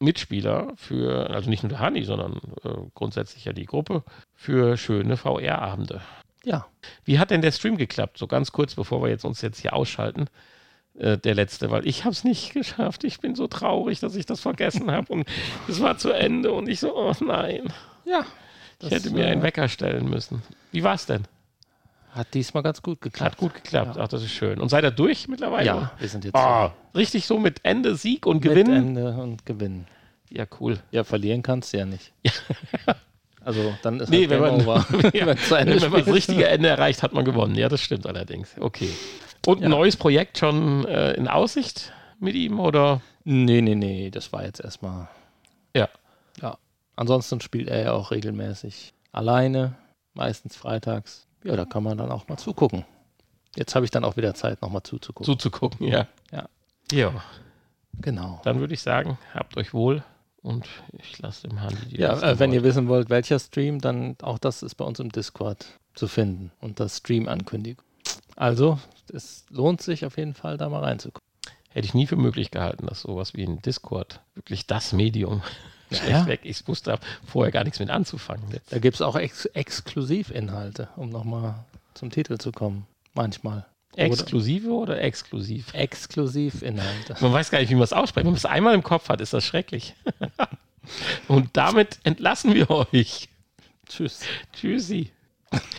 Mitspieler 0.00 0.72
für, 0.74 1.30
also 1.30 1.48
nicht 1.48 1.62
nur 1.62 1.70
der 1.70 1.78
Hanni, 1.78 2.02
sondern 2.02 2.40
äh, 2.64 2.70
grundsätzlich 2.96 3.44
ja 3.44 3.52
die 3.52 3.66
Gruppe, 3.66 4.02
für 4.34 4.76
schöne 4.76 5.16
VR-Abende. 5.16 6.00
Ja. 6.42 6.66
Wie 7.04 7.20
hat 7.20 7.30
denn 7.30 7.42
der 7.42 7.52
Stream 7.52 7.76
geklappt? 7.76 8.18
So 8.18 8.26
ganz 8.26 8.50
kurz, 8.50 8.74
bevor 8.74 9.00
wir 9.00 9.10
jetzt 9.10 9.24
uns 9.24 9.40
jetzt 9.40 9.60
hier 9.60 9.72
ausschalten. 9.72 10.26
Äh, 10.98 11.16
der 11.16 11.36
letzte, 11.36 11.70
weil 11.70 11.86
ich 11.86 12.04
habe 12.04 12.12
es 12.12 12.24
nicht 12.24 12.54
geschafft. 12.54 13.04
Ich 13.04 13.20
bin 13.20 13.36
so 13.36 13.46
traurig, 13.46 14.00
dass 14.00 14.16
ich 14.16 14.26
das 14.26 14.40
vergessen 14.40 14.90
habe 14.90 15.12
und 15.12 15.28
es 15.68 15.80
war 15.80 15.96
zu 15.96 16.10
Ende 16.10 16.50
und 16.50 16.68
ich 16.68 16.80
so, 16.80 16.92
oh 16.96 17.14
nein. 17.20 17.72
Ja. 18.04 18.26
Ich 18.80 18.90
hätte 18.90 19.10
mir 19.10 19.26
einen 19.26 19.40
äh, 19.40 19.44
Wecker 19.44 19.68
stellen 19.68 20.08
müssen. 20.08 20.42
Wie 20.72 20.82
war 20.82 20.94
es 20.94 21.06
denn? 21.06 21.24
Hat 22.12 22.34
diesmal 22.34 22.62
ganz 22.62 22.82
gut 22.82 23.00
geklappt. 23.00 23.32
Hat 23.32 23.38
gut 23.38 23.54
geklappt. 23.54 23.96
Ja. 23.96 24.02
Ach, 24.02 24.08
das 24.08 24.22
ist 24.22 24.32
schön. 24.32 24.58
Und 24.60 24.68
seid 24.68 24.84
ihr 24.84 24.90
durch 24.90 25.28
mittlerweile? 25.28 25.66
Ja, 25.66 25.92
wir 25.98 26.08
sind 26.08 26.24
jetzt 26.24 26.34
Ah, 26.34 26.72
richtig 26.94 27.26
so 27.26 27.38
mit 27.38 27.60
Ende, 27.64 27.94
Sieg 27.94 28.26
und 28.26 28.36
mit 28.42 28.52
Gewinnen? 28.52 28.96
Ende 28.96 29.12
und 29.12 29.46
gewinnen. 29.46 29.86
Ja, 30.28 30.44
cool. 30.60 30.78
Ja, 30.90 31.04
verlieren 31.04 31.42
kannst 31.42 31.72
du 31.72 31.78
ja 31.78 31.86
nicht. 31.86 32.12
Also 33.42 33.74
dann 33.82 33.98
ist 34.00 34.10
Nee, 34.10 34.28
halt 34.28 34.30
wenn 34.30 34.40
man, 34.40 34.50
over. 34.60 34.84
Wenn 35.14 35.24
man 35.26 36.04
das 36.04 36.06
richtige 36.14 36.46
Ende 36.46 36.68
erreicht, 36.68 37.02
hat 37.02 37.14
man 37.14 37.24
gewonnen. 37.24 37.54
Ja, 37.54 37.70
das 37.70 37.80
stimmt 37.80 38.06
allerdings. 38.06 38.54
Okay. 38.60 38.90
Und 39.46 39.60
ein 39.60 39.62
Ja. 39.62 39.68
neues 39.70 39.96
Projekt 39.96 40.36
schon 40.36 40.84
äh, 40.84 41.12
in 41.12 41.26
Aussicht 41.26 41.90
mit 42.18 42.34
ihm 42.34 42.60
oder? 42.60 43.00
Nee, 43.24 43.62
nee, 43.62 43.74
nee, 43.74 44.10
das 44.10 44.30
war 44.34 44.44
jetzt 44.44 44.60
erstmal. 44.60 45.08
Ja. 45.74 45.88
Ja. 46.42 46.58
Ansonsten 47.00 47.40
spielt 47.40 47.68
er 47.70 47.82
ja 47.82 47.92
auch 47.92 48.10
regelmäßig 48.10 48.92
alleine, 49.10 49.74
meistens 50.12 50.54
freitags. 50.54 51.26
Ja, 51.42 51.56
da 51.56 51.64
kann 51.64 51.82
man 51.82 51.96
dann 51.96 52.12
auch 52.12 52.28
mal 52.28 52.36
zugucken. 52.36 52.84
Jetzt 53.56 53.74
habe 53.74 53.86
ich 53.86 53.90
dann 53.90 54.04
auch 54.04 54.18
wieder 54.18 54.34
Zeit, 54.34 54.60
nochmal 54.60 54.82
zuzugucken. 54.82 55.24
zuzugucken, 55.24 55.86
ja. 55.86 56.06
Ja. 56.30 56.46
Ja, 56.92 57.24
Genau. 58.02 58.42
dann 58.44 58.60
würde 58.60 58.74
ich 58.74 58.82
sagen, 58.82 59.16
habt 59.32 59.56
euch 59.56 59.72
wohl 59.72 60.04
und 60.42 60.66
ich 60.92 61.18
lasse 61.20 61.48
dem 61.48 61.56
Handy 61.56 61.86
die 61.86 61.96
Ja, 62.02 62.20
äh, 62.20 62.38
wenn 62.38 62.52
ihr 62.52 62.62
wissen 62.64 62.86
wollt, 62.88 63.08
welcher 63.08 63.38
Stream, 63.38 63.80
dann 63.80 64.16
auch 64.20 64.36
das 64.38 64.62
ist 64.62 64.74
bei 64.74 64.84
uns 64.84 65.00
im 65.00 65.10
Discord 65.10 65.64
zu 65.94 66.06
finden 66.06 66.52
und 66.60 66.80
das 66.80 66.98
Stream-Ankündigung. 66.98 67.82
Also, 68.36 68.78
es 69.10 69.46
lohnt 69.48 69.80
sich 69.80 70.04
auf 70.04 70.18
jeden 70.18 70.34
Fall, 70.34 70.58
da 70.58 70.68
mal 70.68 70.84
reinzugucken. 70.84 71.26
Hätte 71.70 71.86
ich 71.86 71.94
nie 71.94 72.06
für 72.06 72.16
möglich 72.16 72.50
gehalten, 72.50 72.86
dass 72.88 73.00
sowas 73.00 73.32
wie 73.32 73.44
ein 73.46 73.62
Discord 73.62 74.20
wirklich 74.34 74.66
das 74.66 74.92
Medium 74.92 75.40
schlecht 75.96 76.10
ja. 76.10 76.26
weg. 76.26 76.40
Ich 76.44 76.66
wusste 76.66 76.98
vorher 77.26 77.52
gar 77.52 77.64
nichts 77.64 77.78
mit 77.78 77.90
anzufangen. 77.90 78.44
Da 78.70 78.78
gibt 78.78 78.96
es 78.96 79.02
auch 79.02 79.16
ex 79.16 79.46
Exklusivinhalte, 79.46 80.88
um 80.96 81.10
nochmal 81.10 81.64
zum 81.94 82.10
Titel 82.10 82.38
zu 82.38 82.52
kommen. 82.52 82.86
Manchmal. 83.14 83.66
Exklusive 83.96 84.70
oder 84.70 85.02
exklusiv? 85.02 85.74
Exklusivinhalte. 85.74 87.16
Man 87.20 87.32
weiß 87.32 87.50
gar 87.50 87.58
nicht, 87.58 87.70
wie 87.70 87.74
man 87.74 87.84
es 87.84 87.92
ausspricht. 87.92 88.24
Wenn 88.24 88.32
man 88.32 88.36
es 88.38 88.44
einmal 88.44 88.74
im 88.74 88.82
Kopf 88.82 89.08
hat, 89.08 89.20
ist 89.20 89.32
das 89.32 89.44
schrecklich. 89.44 89.94
Und 91.28 91.50
damit 91.54 91.98
entlassen 92.04 92.54
wir 92.54 92.70
euch. 92.70 93.28
Tschüss. 93.88 94.20
Tschüssi. 94.52 95.10